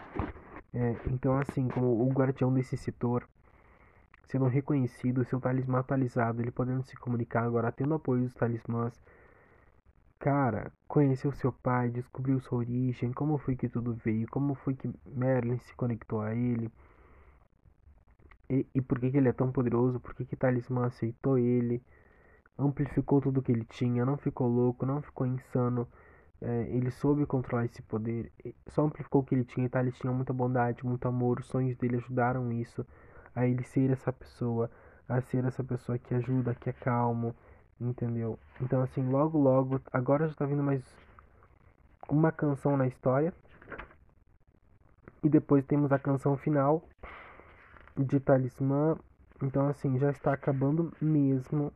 É, 0.73 0.95
então, 1.07 1.37
assim, 1.37 1.67
como 1.67 1.87
o 2.05 2.09
guardião 2.11 2.53
desse 2.53 2.77
setor, 2.77 3.27
sendo 4.27 4.45
reconhecido, 4.47 5.25
seu 5.25 5.39
talismã 5.39 5.79
atualizado, 5.79 6.41
ele 6.41 6.51
podendo 6.51 6.83
se 6.83 6.95
comunicar 6.97 7.43
agora, 7.43 7.71
tendo 7.71 7.93
apoio 7.95 8.23
dos 8.23 8.33
talismãs 8.33 8.93
Cara, 10.19 10.71
conheceu 10.87 11.31
seu 11.31 11.51
pai, 11.51 11.89
descobriu 11.89 12.39
sua 12.41 12.59
origem, 12.59 13.11
como 13.13 13.37
foi 13.37 13.55
que 13.55 13.69
tudo 13.69 13.93
veio, 13.93 14.27
como 14.29 14.53
foi 14.53 14.75
que 14.75 14.89
Merlin 15.05 15.57
se 15.59 15.73
conectou 15.75 16.21
a 16.21 16.35
ele. 16.35 16.69
E, 18.49 18.65
e 18.75 18.81
por 18.81 18.99
que, 18.99 19.11
que 19.11 19.17
ele 19.17 19.29
é 19.29 19.33
tão 19.33 19.51
poderoso, 19.51 19.99
por 19.99 20.13
que, 20.13 20.25
que 20.25 20.35
Talismã 20.35 20.87
aceitou 20.87 21.37
ele, 21.37 21.81
amplificou 22.57 23.21
tudo 23.21 23.41
que 23.41 23.51
ele 23.51 23.65
tinha, 23.65 24.05
não 24.05 24.17
ficou 24.17 24.47
louco, 24.47 24.85
não 24.85 25.01
ficou 25.01 25.25
insano, 25.27 25.87
é, 26.41 26.67
ele 26.69 26.91
soube 26.91 27.25
controlar 27.25 27.65
esse 27.65 27.81
poder, 27.81 28.31
só 28.67 28.83
amplificou 28.83 29.21
o 29.21 29.23
que 29.23 29.35
ele 29.35 29.45
tinha 29.45 29.65
e 29.65 29.69
Thales 29.69 29.97
tinha 29.97 30.11
muita 30.13 30.33
bondade, 30.33 30.85
muito 30.85 31.07
amor, 31.07 31.39
os 31.39 31.47
sonhos 31.47 31.77
dele 31.77 31.97
ajudaram 31.97 32.51
isso, 32.51 32.85
a 33.35 33.45
ele 33.45 33.63
ser 33.63 33.91
essa 33.91 34.11
pessoa, 34.11 34.69
a 35.07 35.21
ser 35.21 35.45
essa 35.45 35.63
pessoa 35.63 35.97
que 35.97 36.13
ajuda, 36.13 36.55
que 36.55 36.69
é 36.69 36.73
calmo, 36.73 37.35
Entendeu? 37.79 38.37
Então, 38.59 38.81
assim, 38.81 39.01
logo, 39.09 39.37
logo, 39.37 39.81
agora 39.93 40.27
já 40.27 40.33
tá 40.33 40.45
vindo 40.45 40.61
mais 40.61 40.83
uma 42.09 42.29
canção 42.29 42.75
na 42.75 42.85
história. 42.85 43.33
E 45.23 45.29
depois 45.29 45.65
temos 45.65 45.91
a 45.93 45.99
canção 45.99 46.35
final 46.35 46.83
de 47.95 48.19
Talismã. 48.19 48.97
Então, 49.41 49.69
assim, 49.69 49.97
já 49.97 50.11
está 50.11 50.33
acabando 50.33 50.93
mesmo. 51.01 51.71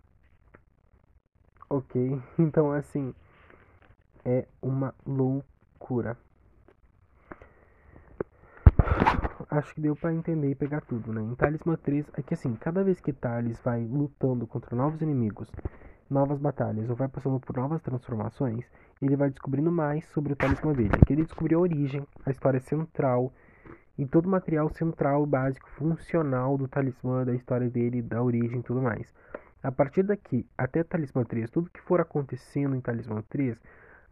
Ok? 1.70 2.22
Então, 2.38 2.74
assim, 2.74 3.16
é 4.26 4.48
uma 4.62 4.94
loucura. 5.06 6.18
Acho 9.50 9.76
que 9.76 9.82
deu 9.82 9.96
para 9.96 10.14
entender 10.14 10.50
e 10.50 10.56
pegar 10.56 10.82
tudo, 10.82 11.14
né? 11.14 11.22
Em 11.22 11.36
Talismã 11.36 11.76
3, 11.76 12.06
é 12.18 12.22
que 12.22 12.34
assim, 12.34 12.56
cada 12.56 12.84
vez 12.84 13.00
que 13.00 13.14
Talis 13.14 13.60
vai 13.60 13.86
lutando 13.86 14.48
contra 14.48 14.76
novos 14.76 15.02
inimigos 15.02 15.52
novas 16.10 16.40
batalhas 16.40 16.90
ou 16.90 16.96
vai 16.96 17.08
passando 17.08 17.40
por 17.40 17.58
novas 17.58 17.82
transformações, 17.82 18.64
ele 19.02 19.16
vai 19.16 19.30
descobrindo 19.30 19.72
mais 19.72 20.06
sobre 20.10 20.34
o 20.34 20.36
talismã 20.36 20.72
dele. 20.74 20.92
Aqui 20.94 21.14
ele 21.14 21.24
descobriu 21.24 21.60
a 21.60 21.62
origem, 21.62 22.06
a 22.26 22.32
história 22.32 22.60
central 22.60 23.34
e 23.98 24.06
todo 24.06 24.28
o 24.28 24.30
material 24.30 24.70
central, 24.70 25.26
básico, 25.26 25.70
funcional 25.72 26.58
do 26.58 26.68
talismã, 26.68 27.26
da 27.26 27.34
história 27.34 27.70
dele, 27.70 28.02
da 28.02 28.22
origem 28.22 28.60
e 28.60 28.64
tudo 28.64 28.82
mais. 28.82 29.14
A 29.62 29.72
partir 29.72 30.04
daqui 30.04 30.46
até 30.58 30.84
Talismã 30.84 31.24
3, 31.24 31.50
tudo 31.50 31.70
que 31.70 31.82
for 31.82 32.02
acontecendo 32.02 32.76
em 32.76 32.82
Talismã 32.82 33.24
3, 33.30 33.58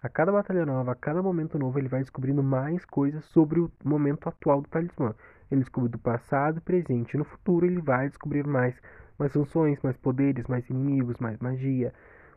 a 0.01 0.09
cada 0.09 0.31
batalha 0.31 0.65
nova, 0.65 0.91
a 0.93 0.95
cada 0.95 1.21
momento 1.21 1.59
novo, 1.59 1.77
ele 1.77 1.87
vai 1.87 2.01
descobrindo 2.01 2.41
mais 2.41 2.83
coisas 2.85 3.23
sobre 3.25 3.59
o 3.59 3.71
momento 3.83 4.27
atual 4.27 4.61
do 4.61 4.67
talismã. 4.67 5.13
Ele 5.49 5.61
descobre 5.61 5.89
do 5.89 5.99
passado, 5.99 6.59
presente 6.61 7.13
e 7.13 7.17
no 7.17 7.23
futuro 7.23 7.65
ele 7.65 7.79
vai 7.79 8.09
descobrir 8.09 8.45
mais 8.45 8.75
mais 9.19 9.33
funções, 9.33 9.79
mais 9.83 9.95
poderes, 9.97 10.47
mais 10.47 10.67
inimigos, 10.67 11.17
mais 11.19 11.37
magia, 11.37 11.93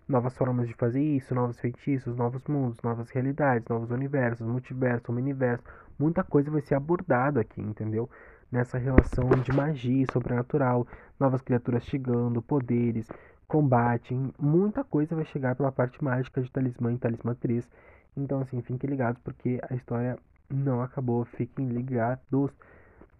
novas 0.06 0.36
formas 0.36 0.68
de 0.68 0.74
fazer 0.74 1.00
isso, 1.02 1.34
novos 1.34 1.58
feitiços, 1.58 2.14
novos 2.14 2.44
mundos, 2.46 2.82
novas 2.82 3.08
realidades, 3.08 3.66
novos 3.68 3.90
universos, 3.90 4.46
multiverso, 4.46 5.10
universo, 5.10 5.64
muita 5.98 6.22
coisa 6.22 6.50
vai 6.50 6.60
ser 6.60 6.74
abordada 6.74 7.40
aqui, 7.40 7.62
entendeu? 7.62 8.10
Nessa 8.52 8.76
relação 8.76 9.30
de 9.30 9.50
magia 9.50 10.04
sobrenatural, 10.12 10.86
novas 11.18 11.40
criaturas 11.40 11.84
chegando, 11.84 12.42
poderes, 12.42 13.08
combate, 13.46 14.14
muita 14.38 14.82
coisa 14.84 15.14
vai 15.14 15.24
chegar 15.26 15.54
pela 15.54 15.72
parte 15.72 16.02
mágica 16.02 16.40
de 16.40 16.50
Talismã 16.50 16.92
e 16.92 16.98
Talismã 16.98 17.34
3. 17.34 17.68
Então, 18.16 18.40
assim, 18.40 18.60
fiquem 18.62 18.90
ligados 18.90 19.20
porque 19.22 19.60
a 19.68 19.74
história 19.74 20.18
não 20.48 20.82
acabou. 20.82 21.24
Fiquem 21.24 21.68
ligados 21.68 22.50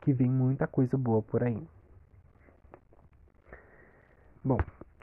que 0.00 0.12
vem 0.12 0.30
muita 0.30 0.66
coisa 0.66 0.96
boa 0.96 1.22
por 1.22 1.42
aí. 1.42 1.66
Bom, 4.42 4.58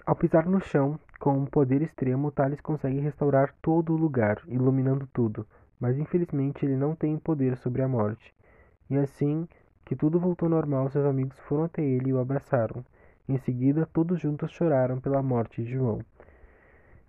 ao 0.05 0.15
pisar 0.15 0.45
no 0.45 0.61
chão, 0.61 0.99
com 1.19 1.37
um 1.37 1.45
poder 1.45 1.81
extremo, 1.81 2.31
Thales 2.31 2.61
consegue 2.61 2.99
restaurar 2.99 3.53
todo 3.61 3.93
o 3.93 3.97
lugar, 3.97 4.41
iluminando 4.47 5.07
tudo, 5.13 5.47
mas 5.79 5.97
infelizmente 5.97 6.65
ele 6.65 6.75
não 6.75 6.95
tem 6.95 7.17
poder 7.17 7.57
sobre 7.57 7.81
a 7.81 7.87
morte. 7.87 8.33
E 8.89 8.97
assim 8.97 9.47
que 9.85 9.95
tudo 9.95 10.19
voltou 10.19 10.47
normal, 10.47 10.89
seus 10.89 11.05
amigos 11.05 11.37
foram 11.39 11.65
até 11.65 11.83
ele 11.83 12.09
e 12.09 12.13
o 12.13 12.19
abraçaram. 12.19 12.85
Em 13.31 13.37
seguida, 13.37 13.85
todos 13.85 14.19
juntos 14.19 14.51
choraram 14.51 14.99
pela 14.99 15.23
morte 15.23 15.63
de 15.63 15.71
João. 15.71 16.01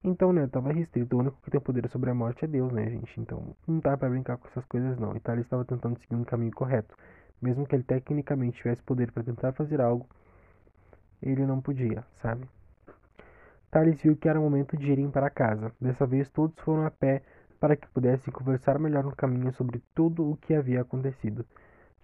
Então, 0.04 0.32
né, 0.32 0.46
tava 0.46 0.72
restrito. 0.72 1.16
O 1.16 1.18
único 1.18 1.36
que 1.42 1.50
tem 1.50 1.60
poder 1.60 1.88
sobre 1.88 2.10
a 2.10 2.14
morte 2.14 2.44
é 2.44 2.46
Deus, 2.46 2.72
né, 2.72 2.88
gente? 2.88 3.20
Então, 3.20 3.56
não 3.66 3.80
dá 3.80 3.96
para 3.96 4.08
brincar 4.08 4.36
com 4.36 4.46
essas 4.46 4.64
coisas, 4.66 4.96
não. 5.00 5.16
E 5.16 5.18
Thales 5.18 5.44
estava 5.44 5.64
tentando 5.64 5.98
seguir 5.98 6.14
um 6.14 6.22
caminho 6.22 6.52
correto. 6.52 6.96
Mesmo 7.40 7.66
que 7.66 7.74
ele 7.74 7.82
tecnicamente 7.82 8.58
tivesse 8.58 8.80
poder 8.84 9.10
para 9.10 9.24
tentar 9.24 9.52
fazer 9.52 9.80
algo, 9.80 10.06
ele 11.20 11.44
não 11.44 11.60
podia, 11.60 12.04
sabe? 12.22 12.48
Thales 13.68 14.00
viu 14.00 14.16
que 14.16 14.28
era 14.28 14.38
momento 14.38 14.76
de 14.76 14.92
irem 14.92 15.10
para 15.10 15.28
casa. 15.28 15.72
Dessa 15.80 16.06
vez 16.06 16.30
todos 16.30 16.56
foram 16.60 16.86
a 16.86 16.90
pé 16.92 17.22
para 17.58 17.74
que 17.74 17.88
pudessem 17.88 18.32
conversar 18.32 18.78
melhor 18.78 19.02
no 19.02 19.16
caminho 19.16 19.52
sobre 19.54 19.82
tudo 19.92 20.30
o 20.30 20.36
que 20.36 20.54
havia 20.54 20.82
acontecido. 20.82 21.44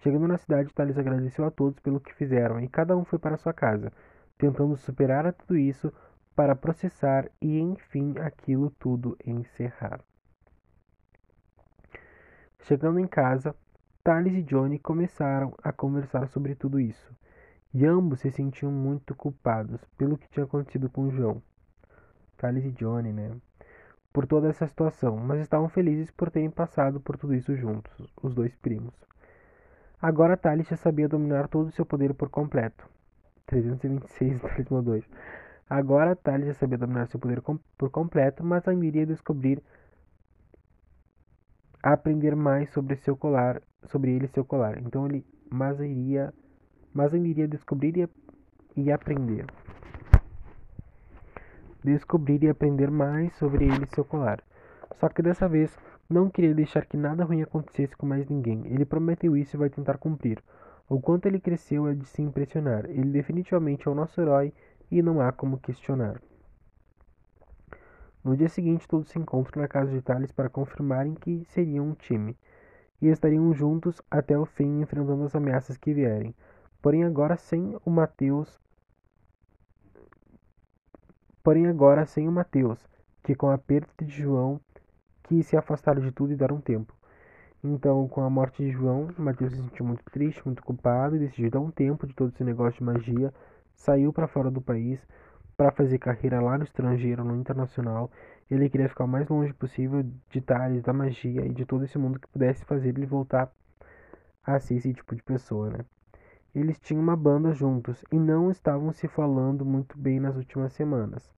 Chegando 0.00 0.28
na 0.28 0.38
cidade, 0.38 0.72
Thales 0.72 0.96
agradeceu 0.96 1.44
a 1.44 1.50
todos 1.50 1.80
pelo 1.80 1.98
que 1.98 2.14
fizeram 2.14 2.60
e 2.60 2.68
cada 2.68 2.96
um 2.96 3.04
foi 3.04 3.18
para 3.18 3.36
sua 3.36 3.52
casa, 3.52 3.92
tentando 4.38 4.76
superar 4.76 5.32
tudo 5.32 5.58
isso 5.58 5.92
para 6.34 6.54
processar 6.54 7.28
e, 7.42 7.58
enfim, 7.58 8.14
aquilo 8.18 8.70
tudo 8.78 9.18
encerrar. 9.26 10.00
Chegando 12.60 13.00
em 13.00 13.06
casa, 13.06 13.54
Thales 14.04 14.34
e 14.34 14.42
Johnny 14.42 14.78
começaram 14.78 15.52
a 15.62 15.72
conversar 15.72 16.28
sobre 16.28 16.54
tudo 16.54 16.78
isso, 16.78 17.12
e 17.74 17.84
ambos 17.84 18.20
se 18.20 18.30
sentiam 18.30 18.70
muito 18.70 19.14
culpados 19.14 19.84
pelo 19.96 20.16
que 20.16 20.28
tinha 20.28 20.44
acontecido 20.44 20.88
com 20.88 21.10
João. 21.10 21.42
Thales 22.36 22.64
e 22.64 22.70
Johnny, 22.70 23.12
né? 23.12 23.36
Por 24.12 24.26
toda 24.26 24.48
essa 24.48 24.66
situação, 24.66 25.16
mas 25.16 25.40
estavam 25.40 25.68
felizes 25.68 26.10
por 26.10 26.30
terem 26.30 26.50
passado 26.50 27.00
por 27.00 27.18
tudo 27.18 27.34
isso 27.34 27.56
juntos, 27.56 27.92
os 28.22 28.32
dois 28.32 28.54
primos. 28.56 28.94
Agora 30.00 30.36
Thales 30.36 30.68
já 30.68 30.76
sabia 30.76 31.08
dominar 31.08 31.48
todo 31.48 31.66
o 31.66 31.72
seu 31.72 31.84
poder 31.84 32.14
por 32.14 32.28
completo. 32.28 32.88
326 33.48 34.40
Talismã 34.40 34.82
2. 34.82 35.04
Agora 35.68 36.14
Thales 36.14 36.46
já 36.46 36.54
sabia 36.54 36.78
dominar 36.78 37.06
seu 37.06 37.18
poder 37.18 37.40
com, 37.40 37.58
por 37.76 37.90
completo, 37.90 38.44
mas 38.44 38.66
ainda 38.68 38.86
iria 38.86 39.06
descobrir 39.06 39.62
aprender 41.82 42.34
mais 42.34 42.70
sobre 42.70 42.96
seu 42.96 43.16
colar, 43.16 43.62
sobre 43.84 44.12
ele 44.12 44.26
e 44.26 44.28
seu 44.28 44.44
colar. 44.44 44.78
Então 44.78 45.06
ele 45.06 45.24
mas 45.50 45.80
iria 45.80 46.32
mas 46.92 47.14
ainda 47.14 47.28
iria 47.28 47.48
descobrir 47.48 47.96
e, 47.96 48.08
e 48.80 48.92
aprender. 48.92 49.46
Descobrir 51.84 52.42
e 52.42 52.48
aprender 52.48 52.90
mais 52.90 53.34
sobre 53.36 53.64
ele 53.64 53.84
e 53.84 53.94
seu 53.94 54.04
colar. 54.04 54.42
Só 54.96 55.08
que 55.08 55.22
dessa 55.22 55.48
vez 55.48 55.76
não 56.08 56.28
queria 56.28 56.54
deixar 56.54 56.84
que 56.86 56.96
nada 56.96 57.24
ruim 57.24 57.42
acontecesse 57.42 57.96
com 57.96 58.06
mais 58.06 58.26
ninguém. 58.28 58.66
Ele 58.66 58.84
prometeu 58.84 59.36
isso 59.36 59.56
e 59.56 59.58
vai 59.58 59.70
tentar 59.70 59.98
cumprir. 59.98 60.42
O 60.88 61.00
quanto 61.00 61.26
ele 61.26 61.38
cresceu 61.38 61.86
é 61.86 61.94
de 61.94 62.06
se 62.06 62.22
impressionar. 62.22 62.86
Ele 62.86 63.10
definitivamente 63.10 63.86
é 63.86 63.90
o 63.90 63.94
nosso 63.94 64.20
herói 64.20 64.54
e 64.90 65.02
não 65.02 65.20
há 65.20 65.30
como 65.30 65.58
questionar. 65.58 66.20
No 68.24 68.36
dia 68.36 68.48
seguinte, 68.48 68.88
todos 68.88 69.08
se 69.08 69.18
encontram 69.18 69.62
na 69.62 69.68
casa 69.68 69.92
de 69.92 70.00
Thales 70.00 70.32
para 70.32 70.48
confirmarem 70.48 71.14
que 71.14 71.44
seriam 71.46 71.88
um 71.88 71.94
time 71.94 72.36
e 73.00 73.08
estariam 73.08 73.52
juntos 73.52 74.02
até 74.10 74.36
o 74.36 74.44
fim, 74.44 74.80
enfrentando 74.80 75.24
as 75.24 75.34
ameaças 75.34 75.76
que 75.76 75.92
vierem. 75.92 76.34
Porém, 76.82 77.04
agora 77.04 77.36
sem 77.36 77.76
o 77.84 77.90
Mateus. 77.90 78.58
Porém, 81.42 81.66
agora 81.66 82.06
sem 82.06 82.26
o 82.26 82.32
Mateus, 82.32 82.88
que 83.22 83.34
com 83.34 83.50
a 83.50 83.58
perda 83.58 83.88
de 83.98 84.22
João 84.22 84.60
quis 85.22 85.46
se 85.46 85.56
afastar 85.56 86.00
de 86.00 86.10
tudo 86.10 86.32
e 86.32 86.36
dar 86.36 86.50
um 86.50 86.60
tempo. 86.60 86.97
Então, 87.62 88.06
com 88.06 88.22
a 88.22 88.30
morte 88.30 88.64
de 88.64 88.70
João, 88.70 89.08
Mateus 89.18 89.52
se 89.52 89.60
sentiu 89.60 89.84
muito 89.84 90.04
triste, 90.12 90.44
muito 90.46 90.62
culpado 90.62 91.16
e 91.16 91.18
decidiu 91.18 91.50
dar 91.50 91.60
um 91.60 91.70
tempo 91.72 92.06
de 92.06 92.14
todo 92.14 92.32
esse 92.32 92.44
negócio 92.44 92.78
de 92.78 92.84
magia. 92.84 93.34
Saiu 93.74 94.12
para 94.12 94.28
fora 94.28 94.50
do 94.50 94.60
país 94.60 95.00
para 95.56 95.72
fazer 95.72 95.98
carreira 95.98 96.40
lá 96.40 96.56
no 96.56 96.62
estrangeiro, 96.62 97.24
no 97.24 97.34
internacional. 97.34 98.12
Ele 98.48 98.70
queria 98.70 98.88
ficar 98.88 99.04
o 99.04 99.08
mais 99.08 99.28
longe 99.28 99.52
possível 99.52 100.04
de 100.30 100.40
Thales, 100.40 100.84
da 100.84 100.92
magia 100.92 101.44
e 101.44 101.52
de 101.52 101.64
todo 101.64 101.84
esse 101.84 101.98
mundo 101.98 102.20
que 102.20 102.28
pudesse 102.28 102.64
fazer 102.64 102.90
ele 102.90 103.04
voltar 103.04 103.50
a 104.44 104.60
ser 104.60 104.76
esse 104.76 104.94
tipo 104.94 105.16
de 105.16 105.22
pessoa, 105.22 105.68
né? 105.68 105.80
Eles 106.54 106.78
tinham 106.78 107.02
uma 107.02 107.16
banda 107.16 107.52
juntos 107.52 108.04
e 108.12 108.18
não 108.18 108.52
estavam 108.52 108.92
se 108.92 109.08
falando 109.08 109.64
muito 109.64 109.98
bem 109.98 110.20
nas 110.20 110.36
últimas 110.36 110.72
semanas 110.72 111.28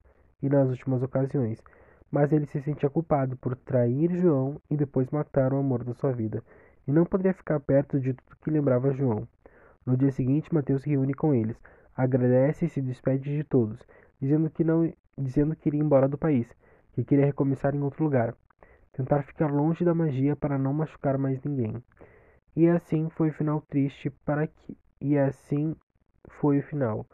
e 0.42 0.48
nas 0.50 0.68
últimas 0.68 1.02
ocasiões 1.02 1.62
mas 2.10 2.32
ele 2.32 2.46
se 2.46 2.60
sentia 2.60 2.90
culpado 2.90 3.36
por 3.36 3.56
trair 3.56 4.14
João 4.16 4.60
e 4.68 4.76
depois 4.76 5.10
matar 5.10 5.52
o 5.52 5.58
amor 5.58 5.84
da 5.84 5.94
sua 5.94 6.12
vida, 6.12 6.42
e 6.86 6.92
não 6.92 7.04
poderia 7.04 7.34
ficar 7.34 7.60
perto 7.60 8.00
de 8.00 8.14
tudo 8.14 8.36
que 8.42 8.50
lembrava 8.50 8.92
João. 8.92 9.28
No 9.86 9.96
dia 9.96 10.10
seguinte, 10.10 10.52
Mateus 10.52 10.82
se 10.82 10.90
reúne 10.90 11.14
com 11.14 11.34
eles, 11.34 11.56
agradece 11.96 12.66
e 12.66 12.68
se 12.68 12.80
despede 12.80 13.36
de 13.36 13.44
todos, 13.44 13.80
dizendo 14.20 14.50
que 14.50 14.64
não, 14.64 14.92
dizendo 15.16 15.54
que 15.54 15.68
iria 15.68 15.80
embora 15.80 16.08
do 16.08 16.18
país, 16.18 16.46
que 16.92 17.04
queria 17.04 17.26
recomeçar 17.26 17.74
em 17.74 17.82
outro 17.82 18.02
lugar, 18.02 18.34
tentar 18.92 19.22
ficar 19.22 19.50
longe 19.50 19.84
da 19.84 19.94
magia 19.94 20.34
para 20.34 20.58
não 20.58 20.72
machucar 20.72 21.16
mais 21.16 21.42
ninguém. 21.42 21.82
E 22.56 22.68
assim 22.68 23.08
foi 23.10 23.30
o 23.30 23.34
final 23.34 23.60
triste 23.62 24.10
para 24.24 24.46
que 24.46 24.76
e 25.00 25.16
assim 25.16 25.74
foi 26.28 26.58
o 26.58 26.62
final, 26.62 27.06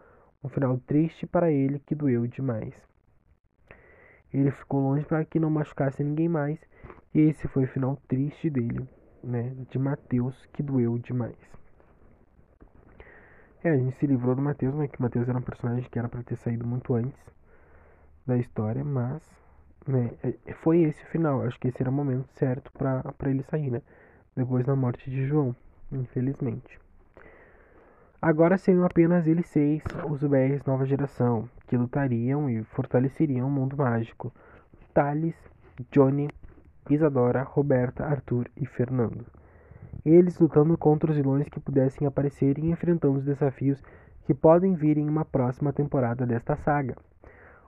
um 0.42 0.48
final 0.48 0.76
triste 0.78 1.26
para 1.26 1.52
ele 1.52 1.78
que 1.78 1.94
doeu 1.94 2.26
demais. 2.26 2.74
Ele 4.32 4.50
ficou 4.50 4.80
longe 4.80 5.04
para 5.04 5.24
que 5.24 5.38
não 5.38 5.50
machucasse 5.50 6.02
ninguém 6.02 6.28
mais. 6.28 6.58
E 7.14 7.20
esse 7.20 7.48
foi 7.48 7.64
o 7.64 7.68
final 7.68 7.96
triste 8.08 8.50
dele, 8.50 8.86
né? 9.22 9.54
De 9.70 9.78
Mateus, 9.78 10.46
que 10.52 10.62
doeu 10.62 10.98
demais. 10.98 11.36
É, 13.64 13.70
a 13.70 13.76
gente 13.76 13.96
se 13.96 14.06
livrou 14.06 14.34
do 14.34 14.42
Mateus, 14.42 14.74
né? 14.74 14.88
Que 14.88 15.00
Mateus 15.00 15.28
era 15.28 15.38
um 15.38 15.42
personagem 15.42 15.88
que 15.90 15.98
era 15.98 16.08
para 16.08 16.22
ter 16.22 16.36
saído 16.36 16.66
muito 16.66 16.94
antes 16.94 17.18
da 18.26 18.36
história, 18.36 18.84
mas 18.84 19.22
né, 19.86 20.10
é, 20.22 20.52
foi 20.54 20.82
esse 20.82 21.02
o 21.04 21.06
final. 21.06 21.42
Acho 21.42 21.58
que 21.58 21.68
esse 21.68 21.82
era 21.82 21.90
o 21.90 21.92
momento 21.92 22.28
certo 22.34 22.70
para 22.72 23.30
ele 23.30 23.42
sair, 23.44 23.70
né? 23.70 23.82
Depois 24.36 24.66
da 24.66 24.76
morte 24.76 25.10
de 25.10 25.26
João, 25.26 25.54
infelizmente. 25.90 26.78
Agora 28.20 28.56
seriam 28.56 28.84
apenas 28.86 29.26
eles 29.26 29.46
seis, 29.46 29.82
os 30.08 30.22
UBRs 30.22 30.64
nova 30.64 30.86
geração, 30.86 31.48
que 31.66 31.76
lutariam 31.76 32.48
e 32.48 32.64
fortaleceriam 32.64 33.46
o 33.46 33.50
mundo 33.50 33.76
mágico. 33.76 34.32
Thales, 34.94 35.36
Johnny, 35.92 36.30
Isadora, 36.88 37.42
Roberta, 37.42 38.06
Arthur 38.06 38.48
e 38.56 38.64
Fernando. 38.64 39.26
Eles 40.04 40.38
lutando 40.38 40.78
contra 40.78 41.10
os 41.10 41.16
vilões 41.16 41.46
que 41.50 41.60
pudessem 41.60 42.06
aparecer 42.06 42.58
e 42.58 42.70
enfrentando 42.70 43.18
os 43.18 43.24
desafios 43.24 43.82
que 44.24 44.32
podem 44.32 44.74
vir 44.74 44.96
em 44.96 45.08
uma 45.08 45.24
próxima 45.24 45.70
temporada 45.72 46.26
desta 46.26 46.56
saga, 46.56 46.96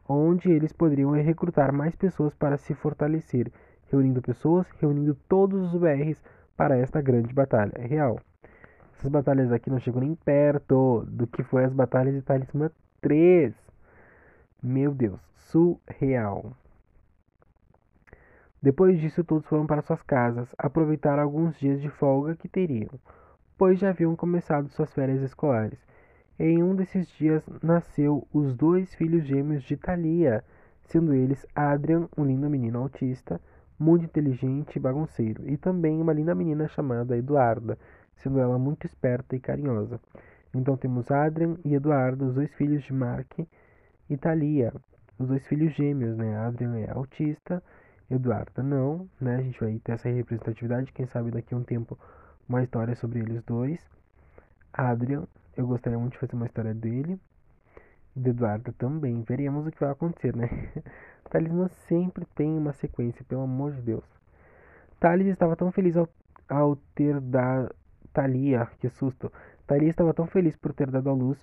onde 0.08 0.50
eles 0.50 0.72
poderiam 0.72 1.10
recrutar 1.10 1.72
mais 1.72 1.94
pessoas 1.94 2.34
para 2.34 2.56
se 2.56 2.74
fortalecer, 2.74 3.52
reunindo 3.92 4.22
pessoas, 4.22 4.66
reunindo 4.80 5.14
todos 5.28 5.60
os 5.60 5.74
UBRs 5.74 6.22
para 6.56 6.78
esta 6.78 7.02
grande 7.02 7.34
batalha 7.34 7.78
real. 7.78 8.18
Essas 8.98 9.12
batalhas 9.12 9.52
aqui 9.52 9.70
não 9.70 9.78
chegam 9.78 10.00
nem 10.00 10.16
perto 10.16 11.06
do 11.06 11.24
que 11.24 11.44
foi 11.44 11.64
as 11.64 11.72
batalhas 11.72 12.16
de 12.16 12.20
Talismã 12.20 12.68
3. 13.00 13.54
Meu 14.60 14.92
Deus, 14.92 15.20
surreal. 15.36 16.52
Depois 18.60 18.98
disso, 18.98 19.22
todos 19.22 19.46
foram 19.46 19.68
para 19.68 19.82
suas 19.82 20.02
casas, 20.02 20.52
aproveitar 20.58 21.16
alguns 21.20 21.56
dias 21.60 21.80
de 21.80 21.88
folga 21.88 22.34
que 22.34 22.48
teriam, 22.48 22.90
pois 23.56 23.78
já 23.78 23.90
haviam 23.90 24.16
começado 24.16 24.68
suas 24.70 24.92
férias 24.92 25.22
escolares. 25.22 25.78
Em 26.36 26.60
um 26.60 26.74
desses 26.74 27.08
dias 27.10 27.48
nasceu 27.62 28.26
os 28.32 28.52
dois 28.52 28.92
filhos 28.96 29.24
gêmeos 29.24 29.62
de 29.62 29.76
Thalia, 29.76 30.44
sendo 30.82 31.14
eles 31.14 31.46
Adrian, 31.54 32.08
um 32.16 32.24
lindo 32.24 32.50
menino 32.50 32.80
autista, 32.80 33.40
muito 33.78 34.04
inteligente 34.04 34.74
e 34.74 34.80
bagunceiro, 34.80 35.48
e 35.48 35.56
também 35.56 36.02
uma 36.02 36.12
linda 36.12 36.34
menina 36.34 36.66
chamada 36.66 37.16
Eduarda, 37.16 37.78
sendo 38.18 38.38
ela 38.38 38.58
muito 38.58 38.86
esperta 38.86 39.34
e 39.36 39.40
carinhosa. 39.40 40.00
Então 40.54 40.76
temos 40.76 41.10
Adrian 41.10 41.56
e 41.64 41.74
Eduardo, 41.74 42.26
os 42.26 42.34
dois 42.34 42.52
filhos 42.54 42.82
de 42.84 42.92
Mark 42.92 43.38
e 44.08 44.16
Thalia, 44.16 44.72
os 45.18 45.28
dois 45.28 45.46
filhos 45.46 45.74
gêmeos, 45.74 46.16
né? 46.16 46.36
Adrian 46.36 46.76
é 46.78 46.90
autista, 46.90 47.62
Eduardo 48.10 48.62
não, 48.62 49.08
né? 49.20 49.36
A 49.36 49.42
gente 49.42 49.60
vai 49.60 49.78
ter 49.78 49.92
essa 49.92 50.08
representatividade, 50.08 50.92
quem 50.92 51.06
sabe 51.06 51.30
daqui 51.30 51.54
a 51.54 51.56
um 51.56 51.62
tempo 51.62 51.98
uma 52.48 52.62
história 52.62 52.94
sobre 52.96 53.20
eles 53.20 53.42
dois. 53.44 53.78
Adrian, 54.72 55.24
eu 55.56 55.66
gostaria 55.66 55.98
muito 55.98 56.12
de 56.12 56.18
fazer 56.18 56.34
uma 56.34 56.46
história 56.46 56.74
dele. 56.74 57.20
De 58.16 58.30
Eduardo 58.30 58.72
também. 58.72 59.22
Veremos 59.22 59.66
o 59.66 59.70
que 59.70 59.78
vai 59.78 59.90
acontecer, 59.90 60.34
né? 60.34 60.48
Talismã 61.30 61.68
sempre 61.68 62.24
tem 62.34 62.56
uma 62.56 62.72
sequência, 62.72 63.24
pelo 63.28 63.42
amor 63.42 63.72
de 63.72 63.82
Deus. 63.82 64.04
Thales 64.98 65.26
estava 65.26 65.54
tão 65.54 65.70
feliz 65.70 65.96
ao, 65.96 66.08
ao 66.48 66.76
ter 66.94 67.20
dado 67.20 67.72
Thalia, 68.18 68.66
que 68.80 68.88
susto. 68.88 69.32
Thalia 69.64 69.90
estava 69.90 70.12
tão 70.12 70.26
feliz 70.26 70.56
por 70.56 70.72
ter 70.72 70.90
dado 70.90 71.08
à 71.08 71.12
luz 71.12 71.40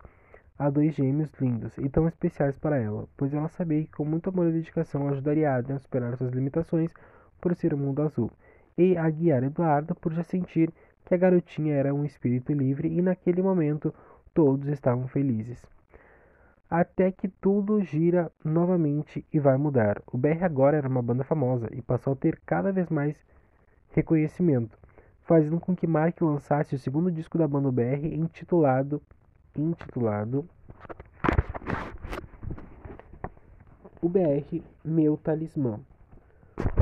a 0.59 0.69
dois 0.69 0.93
gêmeos 0.93 1.32
lindos 1.39 1.78
e 1.78 1.88
tão 1.88 2.05
especiais 2.05 2.57
para 2.57 2.78
ela, 2.78 3.07
pois 3.15 3.34
ela 3.34 3.47
sabia 3.47 3.82
que 3.86 3.91
com 3.91 4.03
muito 4.03 4.30
amor 4.30 4.49
e 4.49 4.51
dedicação 4.51 5.07
ajudaria 5.07 5.55
Adrian 5.55 5.78
a 5.78 5.80
superar 5.80 6.17
suas 6.17 6.34
limitações 6.34 6.91
por 7.39 7.55
ser 7.55 7.73
um 7.73 7.78
mundo 7.78 8.01
azul, 8.01 8.30
e 8.78 8.97
a 8.97 9.09
guiar 9.09 9.43
Eduardo 9.43 9.95
por 9.95 10.11
já 10.11 10.21
sentir 10.21 10.69
que 11.05 11.13
a 11.13 11.17
garotinha 11.17 11.73
era 11.73 11.95
um 11.95 12.03
espírito 12.03 12.51
livre 12.51 12.89
e 12.89 13.01
naquele 13.01 13.41
momento 13.41 13.93
todos 14.34 14.67
estavam 14.67 15.07
felizes. 15.07 15.65
Até 16.69 17.09
que 17.09 17.30
tudo 17.30 17.82
gira 17.82 18.30
novamente 18.43 19.26
e 19.32 19.39
vai 19.39 19.55
mudar. 19.55 20.01
O 20.11 20.17
BR 20.17 20.43
agora 20.43 20.76
era 20.76 20.89
uma 20.89 21.01
banda 21.01 21.23
famosa 21.23 21.69
e 21.71 21.82
passou 21.82 22.11
a 22.11 22.17
ter 22.17 22.38
cada 22.45 22.73
vez 22.73 22.89
mais 22.89 23.15
reconhecimento 23.91 24.78
fazendo 25.26 25.59
com 25.59 25.76
que 25.76 25.88
Mark 25.88 26.21
lançasse 26.21 26.76
o 26.76 26.80
segundo 26.80 27.11
disco 27.11 27.38
da 27.38 27.47
banda 27.47 27.71
BR 27.71 28.05
intitulado 28.13 29.01
intitulado 29.57 30.47
O 34.01 34.07
BR 34.09 34.61
Meu 34.84 35.17
Talismã, 35.17 35.80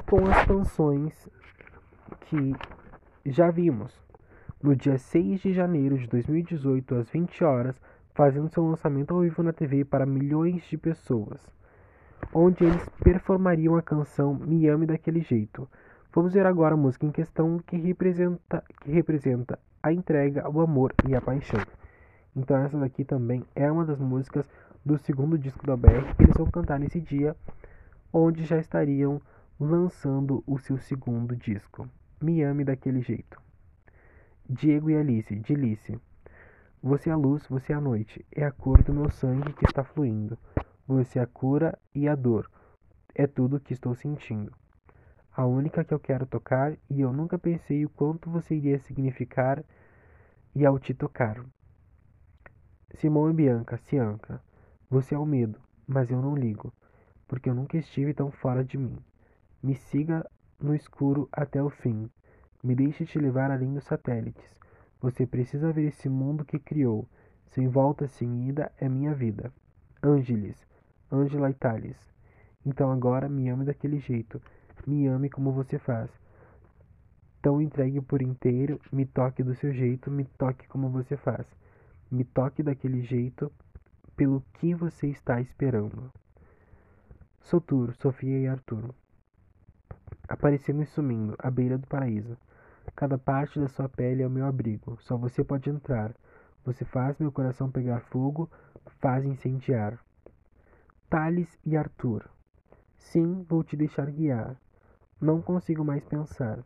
com 0.09 0.27
as 0.27 0.45
canções 0.45 1.29
que 2.21 2.53
já 3.25 3.49
vimos. 3.49 3.97
No 4.61 4.75
dia 4.75 4.97
6 4.97 5.39
de 5.41 5.53
janeiro 5.53 5.97
de 5.97 6.07
2018 6.07 6.95
às 6.95 7.09
20 7.09 7.43
horas, 7.43 7.79
fazendo 8.13 8.49
seu 8.49 8.65
lançamento 8.65 9.13
ao 9.13 9.21
vivo 9.21 9.41
na 9.41 9.53
TV 9.53 9.85
para 9.85 10.05
milhões 10.05 10.63
de 10.65 10.77
pessoas, 10.77 11.39
onde 12.33 12.65
eles 12.65 12.89
performariam 13.01 13.77
a 13.77 13.81
canção 13.81 14.33
Me 14.33 14.67
Ame 14.67 14.85
Daquele 14.85 15.21
Jeito, 15.21 15.69
Vamos 16.15 16.31
ver 16.31 16.45
agora 16.45 16.75
a 16.75 16.77
música 16.77 17.07
em 17.07 17.11
questão 17.11 17.57
que 17.57 17.75
representa, 17.75 18.63
que 18.81 18.91
representa 18.91 19.57
a 19.81 19.91
entrega, 19.91 20.47
o 20.47 20.61
amor 20.61 20.93
e 21.09 21.15
a 21.15 21.19
paixão. 21.19 21.59
Então 22.35 22.55
essa 22.57 22.77
daqui 22.77 23.03
também 23.03 23.43
é 23.55 23.71
uma 23.71 23.83
das 23.83 23.99
músicas 23.99 24.47
do 24.85 24.95
segundo 24.99 25.39
disco 25.39 25.65
da 25.65 25.75
BR 25.75 26.13
que 26.15 26.25
eles 26.25 26.37
vão 26.37 26.45
cantar 26.45 26.79
nesse 26.79 27.01
dia, 27.01 27.35
onde 28.13 28.45
já 28.45 28.59
estariam 28.59 29.19
lançando 29.59 30.43
o 30.45 30.59
seu 30.59 30.77
segundo 30.77 31.35
disco, 31.35 31.89
Me 32.21 32.43
Ame 32.43 32.63
Daquele 32.63 33.01
Jeito. 33.01 33.41
Diego 34.47 34.91
e 34.91 34.95
Alice, 34.95 35.35
de 35.35 35.53
Alice. 35.55 35.99
Você 36.83 37.09
é 37.09 37.13
a 37.13 37.17
luz, 37.17 37.47
você 37.47 37.73
é 37.73 37.75
a 37.75 37.81
noite, 37.81 38.23
é 38.31 38.45
a 38.45 38.51
cor 38.51 38.83
do 38.83 38.93
meu 38.93 39.09
sangue 39.09 39.51
que 39.53 39.65
está 39.65 39.83
fluindo. 39.83 40.37
Você 40.87 41.17
é 41.17 41.23
a 41.23 41.27
cura 41.27 41.75
e 41.95 42.07
a 42.07 42.13
dor, 42.13 42.51
é 43.15 43.25
tudo 43.25 43.55
o 43.55 43.59
que 43.59 43.73
estou 43.73 43.95
sentindo. 43.95 44.53
A 45.35 45.47
única 45.47 45.83
que 45.83 45.91
eu 45.91 45.99
quero 45.99 46.27
tocar 46.27 46.77
e 46.87 47.01
eu 47.01 47.11
nunca 47.11 47.39
pensei 47.39 47.83
o 47.83 47.89
quanto 47.89 48.29
você 48.29 48.53
iria 48.53 48.77
significar 48.77 49.63
e 50.53 50.63
ao 50.63 50.77
te 50.77 50.93
tocar. 50.93 51.43
Simão 52.93 53.27
e 53.31 53.33
Bianca, 53.33 53.77
Cianca, 53.77 54.39
você 54.87 55.15
é 55.15 55.17
o 55.17 55.25
medo, 55.25 55.59
mas 55.87 56.11
eu 56.11 56.21
não 56.21 56.35
ligo, 56.35 56.71
porque 57.27 57.49
eu 57.49 57.55
nunca 57.55 57.77
estive 57.77 58.13
tão 58.13 58.29
fora 58.29 58.63
de 58.63 58.77
mim. 58.77 58.95
Me 59.61 59.73
siga 59.73 60.23
no 60.59 60.75
escuro 60.75 61.27
até 61.31 61.63
o 61.63 61.69
fim. 61.69 62.11
Me 62.63 62.75
deixe 62.75 63.03
te 63.03 63.17
levar 63.17 63.49
além 63.49 63.73
dos 63.73 63.85
satélites. 63.85 64.45
Você 65.01 65.25
precisa 65.25 65.73
ver 65.73 65.87
esse 65.87 66.07
mundo 66.07 66.45
que 66.45 66.59
criou. 66.59 67.07
Sem 67.47 67.67
volta, 67.67 68.07
sem 68.07 68.49
ida, 68.49 68.71
é 68.77 68.87
minha 68.87 69.15
vida. 69.15 69.51
Ângeles, 70.03 70.63
Angela 71.11 71.49
Itales. 71.49 71.97
Então 72.63 72.91
agora 72.91 73.27
me 73.27 73.49
ame 73.49 73.65
daquele 73.65 73.97
jeito. 73.97 74.39
Me 74.85 75.07
ame 75.07 75.29
como 75.29 75.51
você 75.51 75.79
faz. 75.79 76.09
Tão 77.41 77.61
entregue 77.61 78.01
por 78.01 78.21
inteiro, 78.21 78.79
me 78.91 79.05
toque 79.05 79.43
do 79.43 79.55
seu 79.55 79.73
jeito, 79.73 80.11
me 80.11 80.25
toque 80.25 80.67
como 80.67 80.89
você 80.89 81.17
faz. 81.17 81.45
Me 82.11 82.23
toque 82.23 82.61
daquele 82.61 83.01
jeito, 83.01 83.51
pelo 84.15 84.43
que 84.53 84.73
você 84.73 85.07
está 85.07 85.41
esperando. 85.41 86.11
Sotur, 87.41 87.93
Sofia 87.95 88.39
e 88.39 88.47
Arthur. 88.47 88.93
Aparecendo 90.27 90.83
e 90.83 90.85
sumindo, 90.85 91.35
à 91.39 91.51
beira 91.51 91.77
do 91.77 91.87
paraíso. 91.87 92.37
Cada 92.95 93.17
parte 93.17 93.59
da 93.59 93.67
sua 93.67 93.89
pele 93.89 94.23
é 94.23 94.27
o 94.27 94.31
meu 94.31 94.45
abrigo. 94.45 94.97
Só 95.01 95.17
você 95.17 95.43
pode 95.43 95.69
entrar. 95.69 96.13
Você 96.65 96.85
faz 96.85 97.17
meu 97.17 97.31
coração 97.31 97.69
pegar 97.69 97.99
fogo, 98.01 98.49
faz 99.01 99.25
incendiar. 99.25 99.99
Thales 101.09 101.59
e 101.65 101.75
Arthur. 101.75 102.29
Sim, 102.97 103.45
vou 103.49 103.63
te 103.63 103.75
deixar 103.75 104.09
guiar. 104.09 104.55
Não 105.23 105.41
consigo 105.41 105.85
mais 105.85 106.03
pensar. 106.03 106.59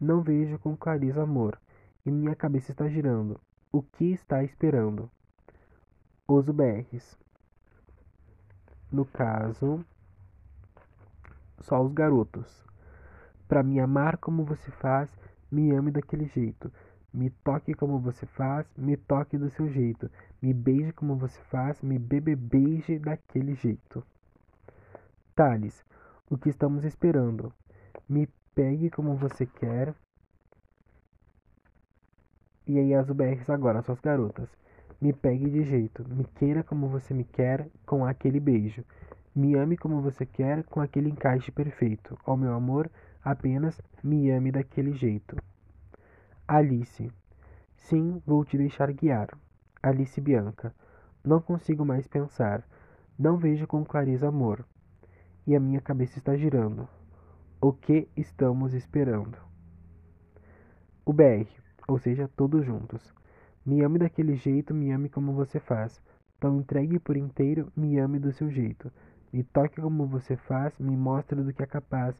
Não 0.00 0.20
vejo 0.20 0.58
com 0.58 0.76
clareza 0.76 1.22
amor, 1.22 1.56
e 2.04 2.10
minha 2.10 2.34
cabeça 2.34 2.72
está 2.72 2.88
girando. 2.88 3.40
O 3.70 3.80
que 3.80 4.06
está 4.06 4.42
esperando? 4.42 5.08
Os 6.26 6.48
UBRs. 6.48 7.16
No 8.90 9.04
caso, 9.04 9.84
só 11.60 11.80
os 11.80 11.92
garotos. 11.92 12.66
Para 13.46 13.62
me 13.62 13.78
amar 13.78 14.16
como 14.16 14.42
você 14.42 14.68
faz, 14.72 15.08
me 15.48 15.70
ame 15.70 15.92
daquele 15.92 16.26
jeito. 16.26 16.72
Me 17.14 17.30
toque 17.30 17.72
como 17.72 18.00
você 18.00 18.26
faz, 18.26 18.66
me 18.76 18.96
toque 18.96 19.38
do 19.38 19.48
seu 19.50 19.68
jeito. 19.68 20.10
Me 20.42 20.52
beije 20.52 20.92
como 20.92 21.14
você 21.14 21.40
faz, 21.42 21.80
me 21.82 22.00
bebe 22.00 22.34
beije 22.34 22.98
daquele 22.98 23.54
jeito. 23.54 24.04
Thales, 25.36 25.84
o 26.28 26.36
que 26.36 26.48
estamos 26.48 26.82
esperando? 26.82 27.54
Me 28.08 28.28
pegue 28.54 28.90
como 28.90 29.16
você 29.16 29.46
quer. 29.46 29.94
E 32.66 32.78
aí 32.78 32.94
as 32.94 33.08
UBRs 33.08 33.48
agora, 33.50 33.82
suas 33.82 34.00
garotas. 34.00 34.48
Me 35.00 35.12
pegue 35.12 35.50
de 35.50 35.62
jeito, 35.62 36.04
me 36.08 36.24
queira 36.24 36.62
como 36.62 36.88
você 36.88 37.12
me 37.12 37.24
quer, 37.24 37.68
com 37.84 38.04
aquele 38.04 38.40
beijo. 38.40 38.84
Me 39.34 39.54
ame 39.54 39.76
como 39.76 40.00
você 40.00 40.24
quer, 40.24 40.64
com 40.64 40.80
aquele 40.80 41.10
encaixe 41.10 41.52
perfeito. 41.52 42.18
Ó 42.26 42.32
oh, 42.32 42.36
meu 42.36 42.54
amor, 42.54 42.90
Apenas 43.26 43.82
me 44.04 44.30
ame 44.30 44.52
daquele 44.52 44.92
jeito. 44.92 45.36
Alice. 46.46 47.10
Sim, 47.74 48.22
vou 48.24 48.44
te 48.44 48.56
deixar 48.56 48.92
guiar. 48.92 49.36
Alice 49.82 50.20
Bianca. 50.20 50.72
Não 51.24 51.40
consigo 51.40 51.84
mais 51.84 52.06
pensar. 52.06 52.62
Não 53.18 53.36
vejo 53.36 53.66
com 53.66 53.84
clareza 53.84 54.28
amor. 54.28 54.64
E 55.44 55.56
a 55.56 55.58
minha 55.58 55.80
cabeça 55.80 56.20
está 56.20 56.36
girando. 56.36 56.88
O 57.60 57.72
que 57.72 58.08
estamos 58.16 58.74
esperando? 58.74 59.38
O 61.04 61.12
BR, 61.12 61.48
ou 61.88 61.98
seja, 61.98 62.30
todos 62.36 62.64
juntos. 62.64 63.14
Me 63.64 63.82
ame 63.82 63.98
daquele 63.98 64.36
jeito, 64.36 64.74
me 64.74 64.92
ame 64.92 65.08
como 65.08 65.32
você 65.32 65.58
faz. 65.58 66.00
Tão 66.38 66.58
entregue 66.58 66.98
por 66.98 67.16
inteiro, 67.16 67.72
me 67.74 67.98
ame 67.98 68.18
do 68.18 68.32
seu 68.32 68.50
jeito. 68.50 68.92
Me 69.32 69.42
toque 69.42 69.80
como 69.80 70.06
você 70.06 70.36
faz, 70.36 70.78
me 70.78 70.96
mostre 70.96 71.42
do 71.42 71.52
que 71.52 71.62
é 71.62 71.66
capaz 71.66 72.14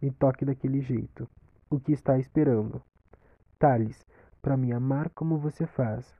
me 0.00 0.10
toque 0.10 0.44
daquele 0.44 0.80
jeito. 0.80 1.28
O 1.68 1.78
que 1.78 1.92
está 1.92 2.18
esperando? 2.18 2.82
Thales, 3.58 4.06
para 4.40 4.56
me 4.56 4.72
amar 4.72 5.10
como 5.10 5.36
você 5.36 5.66
faz. 5.66 6.14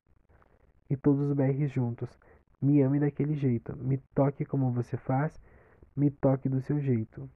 E 0.89 0.95
todos 0.95 1.29
os 1.29 1.33
BRs 1.33 1.71
juntos. 1.71 2.09
Me 2.61 2.81
ame 2.81 2.99
daquele 2.99 3.35
jeito. 3.35 3.75
Me 3.75 3.97
toque 4.13 4.45
como 4.45 4.71
você 4.71 4.97
faz. 4.97 5.39
Me 5.95 6.11
toque 6.11 6.47
do 6.47 6.61
seu 6.61 6.79
jeito. 6.79 7.27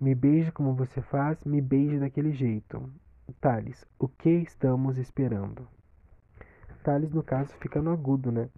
Me 0.00 0.14
beije 0.14 0.50
como 0.52 0.74
você 0.74 1.02
faz. 1.02 1.44
Me 1.44 1.60
beije 1.60 1.98
daquele 1.98 2.32
jeito. 2.32 2.82
Thales, 3.40 3.86
o 3.98 4.08
que 4.08 4.30
estamos 4.30 4.98
esperando? 4.98 5.68
Thales, 6.82 7.12
no 7.12 7.22
caso, 7.22 7.54
fica 7.60 7.80
no 7.80 7.92
agudo, 7.92 8.32
né? 8.32 8.48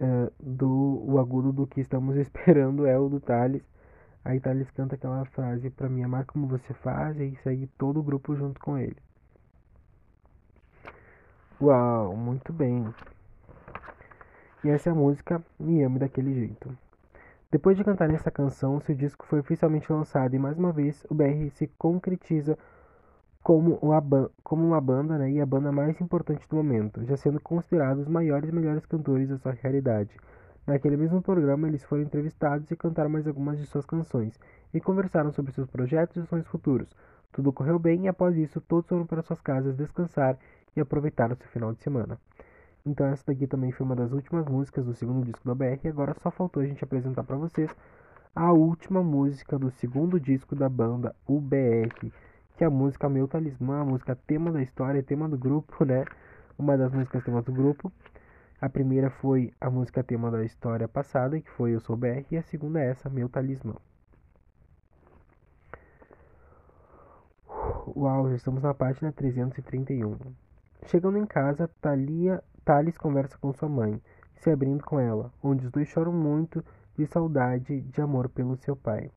Uh, 0.00 0.32
do, 0.38 1.04
o 1.04 1.18
agudo 1.18 1.52
do 1.52 1.66
que 1.66 1.80
estamos 1.80 2.16
esperando 2.18 2.86
é 2.86 2.98
o 2.98 3.08
do 3.08 3.20
Thales 3.20 3.62
Aí 4.24 4.38
Thales 4.38 4.70
canta 4.70 4.94
aquela 4.94 5.24
frase 5.24 5.68
para 5.68 5.88
me 5.88 6.02
amar 6.02 6.24
como 6.26 6.46
você 6.46 6.72
faz 6.74 7.18
e 7.18 7.34
segue 7.42 7.66
todo 7.76 7.98
o 7.98 8.02
grupo 8.02 8.36
junto 8.36 8.60
com 8.60 8.78
ele. 8.78 8.96
Uau, 11.60 12.16
muito 12.16 12.52
bem. 12.52 12.94
E 14.62 14.68
essa 14.68 14.90
é 14.90 14.92
a 14.92 14.94
música 14.94 15.42
Me 15.58 15.82
Ame 15.82 15.98
Daquele 15.98 16.34
Jeito. 16.34 16.78
Depois 17.52 17.76
de 17.76 17.84
cantar 17.84 18.08
essa 18.08 18.30
canção, 18.30 18.80
seu 18.80 18.94
disco 18.94 19.26
foi 19.26 19.40
oficialmente 19.40 19.92
lançado 19.92 20.34
e 20.34 20.38
mais 20.38 20.56
uma 20.56 20.72
vez 20.72 21.04
o 21.10 21.14
BR 21.14 21.50
se 21.50 21.66
concretiza 21.76 22.56
como 23.42 23.74
uma, 23.82 24.30
como 24.42 24.66
uma 24.66 24.80
banda 24.80 25.18
né, 25.18 25.30
e 25.32 25.38
a 25.38 25.44
banda 25.44 25.70
mais 25.70 26.00
importante 26.00 26.48
do 26.48 26.56
momento, 26.56 27.04
já 27.04 27.14
sendo 27.14 27.38
considerados 27.38 28.04
os 28.04 28.08
maiores 28.08 28.48
e 28.48 28.54
melhores 28.54 28.86
cantores 28.86 29.28
da 29.28 29.36
sua 29.36 29.52
realidade. 29.52 30.16
Naquele 30.66 30.96
mesmo 30.96 31.20
programa, 31.20 31.68
eles 31.68 31.84
foram 31.84 32.02
entrevistados 32.02 32.70
e 32.70 32.76
cantaram 32.76 33.10
mais 33.10 33.26
algumas 33.26 33.58
de 33.58 33.66
suas 33.66 33.84
canções, 33.84 34.40
e 34.72 34.80
conversaram 34.80 35.30
sobre 35.30 35.52
seus 35.52 35.68
projetos 35.68 36.24
e 36.24 36.26
sonhos 36.26 36.46
futuros. 36.46 36.96
Tudo 37.32 37.52
correu 37.52 37.78
bem 37.78 38.06
e 38.06 38.08
após 38.08 38.34
isso, 38.34 38.62
todos 38.62 38.88
foram 38.88 39.04
para 39.04 39.20
suas 39.20 39.42
casas 39.42 39.76
descansar 39.76 40.38
e 40.74 40.80
aproveitar 40.80 41.30
o 41.30 41.36
seu 41.36 41.48
final 41.48 41.74
de 41.74 41.82
semana. 41.82 42.18
Então 42.84 43.06
essa 43.06 43.24
daqui 43.26 43.46
também 43.46 43.70
foi 43.70 43.86
uma 43.86 43.94
das 43.94 44.12
últimas 44.12 44.46
músicas 44.46 44.84
do 44.84 44.94
segundo 44.94 45.24
disco 45.24 45.46
da 45.46 45.54
BR, 45.54 45.80
e 45.84 45.88
agora 45.88 46.14
só 46.20 46.30
faltou 46.30 46.62
a 46.62 46.66
gente 46.66 46.82
apresentar 46.82 47.22
para 47.22 47.36
vocês 47.36 47.70
a 48.34 48.50
última 48.52 49.02
música 49.02 49.58
do 49.58 49.70
segundo 49.70 50.18
disco 50.18 50.56
da 50.56 50.68
banda, 50.68 51.14
UBR, 51.28 52.12
que 52.56 52.64
é 52.64 52.66
a 52.66 52.70
música 52.70 53.08
Meu 53.08 53.28
Talismã, 53.28 53.80
a 53.80 53.84
música 53.84 54.16
tema 54.16 54.50
da 54.50 54.62
história, 54.62 55.02
tema 55.02 55.28
do 55.28 55.38
grupo, 55.38 55.84
né? 55.84 56.04
Uma 56.58 56.76
das 56.76 56.92
músicas 56.92 57.22
temas 57.24 57.44
do 57.44 57.52
grupo. 57.52 57.92
A 58.60 58.68
primeira 58.68 59.10
foi 59.10 59.52
a 59.60 59.68
música 59.68 60.02
tema 60.02 60.30
da 60.30 60.44
história 60.44 60.88
passada, 60.88 61.40
que 61.40 61.50
foi 61.50 61.74
Eu 61.74 61.80
Sou 61.80 61.96
BR, 61.96 62.24
e 62.30 62.36
a 62.36 62.42
segunda 62.42 62.80
é 62.80 62.90
essa, 62.90 63.10
Meu 63.10 63.28
Talismã. 63.28 63.74
Uau, 67.96 68.28
já 68.30 68.36
estamos 68.36 68.62
na 68.62 68.72
página 68.72 69.12
331. 69.12 70.16
Chegando 70.86 71.18
em 71.18 71.26
casa, 71.26 71.68
Thalia, 71.80 72.42
Thales 72.64 72.96
conversa 72.96 73.36
com 73.38 73.52
sua 73.52 73.68
mãe, 73.68 74.00
se 74.36 74.50
abrindo 74.50 74.84
com 74.84 75.00
ela, 75.00 75.32
onde 75.42 75.66
os 75.66 75.72
dois 75.72 75.88
choram 75.88 76.12
muito 76.12 76.64
de 76.96 77.06
saudade 77.06 77.80
de 77.80 78.00
amor 78.00 78.28
pelo 78.28 78.56
seu 78.56 78.76
pai. 78.76 79.10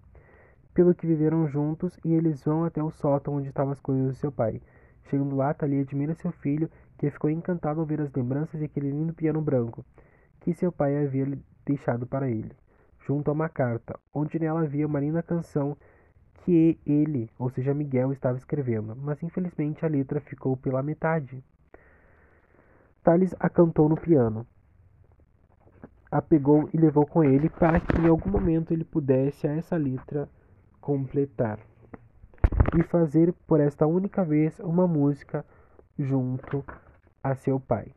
Pelo 0.73 0.95
que 0.95 1.05
viveram 1.05 1.47
juntos 1.47 1.97
e 2.03 2.13
eles 2.13 2.43
vão 2.43 2.65
até 2.65 2.81
o 2.83 2.91
sótão 2.91 3.35
onde 3.35 3.49
estavam 3.49 3.71
as 3.71 3.79
coisas 3.79 4.07
do 4.07 4.15
seu 4.15 4.31
pai. 4.31 4.61
Chegando 5.09 5.35
lá, 5.35 5.53
Thalia 5.53 5.81
admira 5.81 6.15
seu 6.15 6.31
filho 6.31 6.69
que 6.97 7.09
ficou 7.09 7.29
encantado 7.29 7.79
ao 7.79 7.85
ver 7.85 8.01
as 8.01 8.11
lembranças 8.11 8.61
e 8.61 8.65
aquele 8.65 8.89
lindo 8.89 9.13
piano 9.13 9.41
branco 9.41 9.85
que 10.39 10.53
seu 10.53 10.71
pai 10.71 11.03
havia 11.03 11.37
deixado 11.65 12.05
para 12.05 12.29
ele, 12.29 12.51
junto 13.05 13.29
a 13.29 13.33
uma 13.33 13.49
carta, 13.49 13.99
onde 14.13 14.37
nela 14.37 14.61
havia 14.61 14.85
uma 14.85 14.99
linda 14.99 15.23
canção 15.23 15.75
que 16.43 16.79
ele, 16.85 17.29
ou 17.39 17.49
seja, 17.49 17.73
Miguel, 17.73 18.11
estava 18.11 18.37
escrevendo, 18.37 18.95
mas 18.95 19.23
infelizmente 19.23 19.83
a 19.83 19.89
letra 19.89 20.21
ficou 20.21 20.55
pela 20.55 20.83
metade. 20.83 21.43
Thales 23.05 23.35
a 23.39 23.47
cantou 23.47 23.87
no 23.87 23.95
piano, 23.95 24.47
a 26.09 26.23
pegou 26.23 26.67
e 26.73 26.77
levou 26.77 27.05
com 27.05 27.23
ele 27.23 27.51
para 27.51 27.79
que 27.79 28.01
em 28.01 28.07
algum 28.07 28.31
momento 28.31 28.73
ele 28.73 28.83
pudesse 28.83 29.45
a 29.45 29.55
essa 29.55 29.77
letra 29.77 30.27
completar 30.81 31.59
e 32.75 32.81
fazer 32.81 33.31
por 33.45 33.59
esta 33.59 33.85
única 33.85 34.25
vez 34.25 34.59
uma 34.59 34.87
música 34.87 35.45
junto 35.99 36.65
a 37.23 37.35
seu 37.35 37.59
pai. 37.59 37.91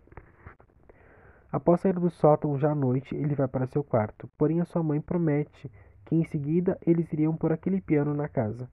Após 1.51 1.81
sair 1.81 1.99
do 1.99 2.11
sótão 2.11 2.59
já 2.59 2.73
à 2.73 2.75
noite, 2.75 3.17
ele 3.17 3.35
vai 3.35 3.49
para 3.49 3.67
seu 3.67 3.83
quarto, 3.83 4.29
porém 4.37 4.61
a 4.61 4.67
sua 4.67 4.83
mãe 4.83 5.01
promete 5.01 5.73
que 6.05 6.17
em 6.17 6.25
seguida 6.25 6.77
eles 6.87 7.11
iriam 7.15 7.35
pôr 7.35 7.51
aquele 7.51 7.81
piano 7.81 8.13
na 8.13 8.29
casa, 8.29 8.69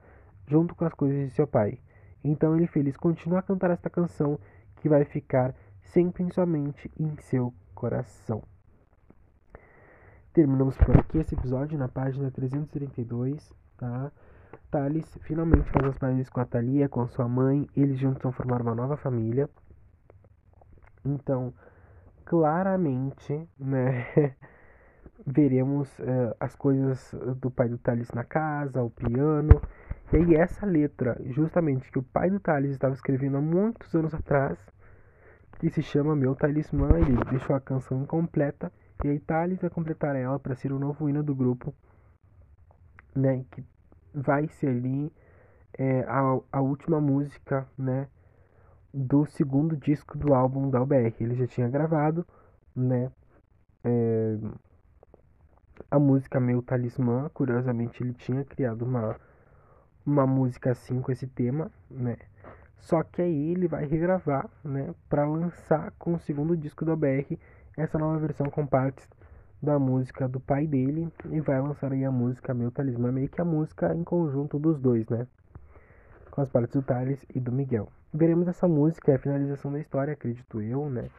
junto 0.46 0.76
com 0.76 0.84
as 0.84 0.94
coisas 0.94 1.18
de 1.18 1.34
seu 1.34 1.48
pai. 1.48 1.80
Então 2.22 2.58
ele 2.58 2.68
feliz 2.68 2.98
continua 2.98 3.40
a 3.40 3.42
cantar 3.42 3.72
esta 3.72 3.90
canção 3.90 4.38
que 4.82 4.90
vai 4.90 5.06
ficar 5.06 5.56
sempre 5.86 6.24
em 6.24 6.30
sua 6.30 6.46
mente 6.46 6.92
e 6.98 7.04
em 7.04 7.18
seu 7.18 7.54
coração. 7.74 8.44
Terminamos 10.34 10.76
por 10.78 10.98
aqui 11.00 11.20
esse 11.20 11.34
episódio 11.34 11.78
na 11.78 11.88
página 11.88 12.30
332, 12.30 13.54
tá? 13.78 14.12
Thales 14.70 15.18
finalmente 15.22 15.70
faz 15.72 15.86
as 15.86 15.98
pazes 15.98 16.30
com 16.30 16.42
a 16.42 16.46
Thalia, 16.46 16.90
com 16.90 17.08
sua 17.08 17.28
mãe, 17.28 17.68
eles 17.76 17.98
juntos 17.98 18.22
vão 18.22 18.32
formar 18.32 18.62
uma 18.62 18.76
nova 18.76 18.98
família. 18.98 19.50
Então, 21.06 21.54
claramente, 22.26 23.48
né, 23.58 24.06
veremos 25.26 25.88
uh, 26.00 26.36
as 26.40 26.56
coisas 26.56 27.16
do 27.38 27.50
pai 27.50 27.70
do 27.70 27.78
Thales 27.78 28.12
na 28.12 28.24
casa, 28.24 28.84
o 28.84 28.90
piano. 28.90 29.62
E 30.12 30.18
aí 30.18 30.36
essa 30.36 30.66
letra, 30.66 31.18
justamente 31.26 31.90
que 31.92 32.00
o 32.00 32.04
pai 32.04 32.30
do 32.30 32.40
Thales 32.40 32.72
estava 32.72 32.94
escrevendo 32.94 33.38
há 33.38 33.42
muitos 33.42 33.94
anos 33.96 34.14
atrás, 34.14 34.58
que 35.60 35.70
se 35.70 35.82
chama 35.82 36.16
Meu 36.16 36.36
Talismã, 36.36 37.00
ele 37.00 37.24
deixou 37.30 37.56
a 37.56 37.62
canção 37.62 38.02
incompleta, 38.02 38.72
e 39.04 39.10
aí 39.10 39.20
Thales 39.20 39.60
vai 39.60 39.70
completar 39.70 40.16
ela 40.16 40.40
para 40.40 40.56
ser 40.56 40.72
o 40.72 40.80
novo 40.80 41.10
hino 41.10 41.24
do 41.24 41.36
grupo, 41.36 41.74
né, 43.16 43.46
que 43.52 43.64
vai 44.14 44.48
ser 44.48 44.68
ali 44.68 45.12
é, 45.78 46.02
a, 46.02 46.40
a 46.52 46.62
última 46.62 47.00
música, 47.00 47.68
né, 47.78 48.08
do 48.94 49.26
segundo 49.26 49.76
disco 49.76 50.18
do 50.18 50.34
álbum 50.34 50.70
da 50.70 50.82
UBR. 50.82 51.14
Ele 51.20 51.36
já 51.36 51.48
tinha 51.48 51.68
gravado, 51.70 52.26
né, 52.76 53.12
é, 53.84 54.38
a 55.92 56.00
música 56.00 56.40
Meu 56.40 56.62
Talismã. 56.62 57.30
Curiosamente, 57.34 58.02
ele 58.02 58.14
tinha 58.14 58.44
criado 58.44 58.84
uma, 58.84 59.20
uma 60.06 60.26
música 60.26 60.72
assim 60.72 61.02
com 61.02 61.12
esse 61.12 61.28
tema, 61.28 61.72
né. 61.90 62.18
Só 62.86 63.02
que 63.02 63.20
aí 63.20 63.52
ele 63.52 63.68
vai 63.68 63.84
regravar, 63.88 64.48
né, 64.64 64.94
para 65.10 65.26
lançar 65.26 65.92
com 65.98 66.14
o 66.14 66.20
segundo 66.20 66.56
disco 66.56 66.86
da 66.86 66.94
UBR 66.94 67.40
essa 67.76 67.98
nova 67.98 68.20
versão 68.20 68.46
com 68.48 68.64
partes 68.64 69.10
da 69.60 69.80
música 69.80 70.28
do 70.30 70.40
pai 70.40 70.68
dele 70.68 71.12
e 71.32 71.40
vai 71.40 71.60
lançar 71.60 71.92
aí 71.92 72.06
a 72.06 72.12
música 72.12 72.54
Meu 72.54 72.70
Talismã, 72.70 73.12
meio 73.12 73.28
que 73.28 73.42
a 73.42 73.44
música 73.44 73.92
em 73.96 74.04
conjunto 74.04 74.60
dos 74.60 74.80
dois, 74.80 75.10
né? 75.10 75.26
Com 76.30 76.42
as 76.42 76.50
partes 76.50 76.76
do 76.76 76.84
Thales 76.84 77.26
e 77.34 77.40
do 77.40 77.52
Miguel. 77.52 77.92
Veremos 78.14 78.48
essa 78.48 78.68
música, 78.68 79.12
é 79.12 79.16
a 79.16 79.20
finalização 79.20 79.72
da 79.72 79.80
história, 79.80 80.14
acredito 80.14 80.62
eu, 80.62 80.88
né? 80.88 81.10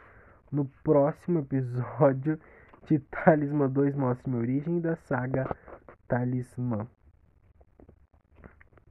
No 0.53 0.67
próximo 0.85 1.41
episódio 1.41 2.39
de 2.87 3.01
Talismã 3.01 3.69
2 3.69 3.97
Mostra 3.97 4.31
Minha 4.31 4.41
Origem 4.41 4.81
da 4.81 4.95
saga 4.95 5.53
Talismã. 6.07 6.87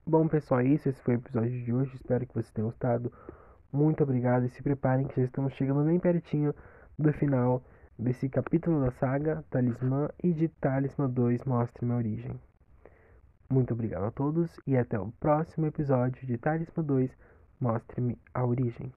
Bom, 0.08 0.28
pessoal, 0.28 0.60
é 0.60 0.66
isso. 0.66 0.88
Esse 0.88 1.02
foi 1.02 1.16
o 1.16 1.18
episódio 1.18 1.64
de 1.64 1.74
hoje. 1.74 1.96
Espero 1.96 2.28
que 2.28 2.34
vocês 2.36 2.52
tenham 2.52 2.70
gostado. 2.70 3.12
Muito 3.72 4.04
obrigado 4.04 4.46
e 4.46 4.50
se 4.50 4.62
preparem 4.62 5.08
que 5.08 5.20
já 5.20 5.26
estamos 5.26 5.54
chegando 5.54 5.84
bem 5.84 6.00
pertinho 6.00 6.54
do 6.98 7.12
final 7.12 7.64
desse 7.98 8.30
capítulo 8.30 8.82
da 8.82 8.92
saga 8.92 9.44
Talismã 9.50 10.08
e 10.24 10.32
de 10.32 10.48
Talismã 10.48 11.10
2 11.10 11.44
Mostre 11.46 11.86
Minha 11.86 11.98
Origem. 11.98 12.40
Muito 13.50 13.74
obrigado 13.74 14.04
a 14.04 14.12
todos 14.12 14.60
e 14.68 14.78
até 14.78 15.00
o 15.00 15.12
próximo 15.20 15.66
episódio 15.66 16.24
de 16.28 16.38
Talismã 16.38 16.84
2 16.84 17.10
Mostre-me 17.60 18.16
a 18.32 18.46
Origem. 18.46 18.94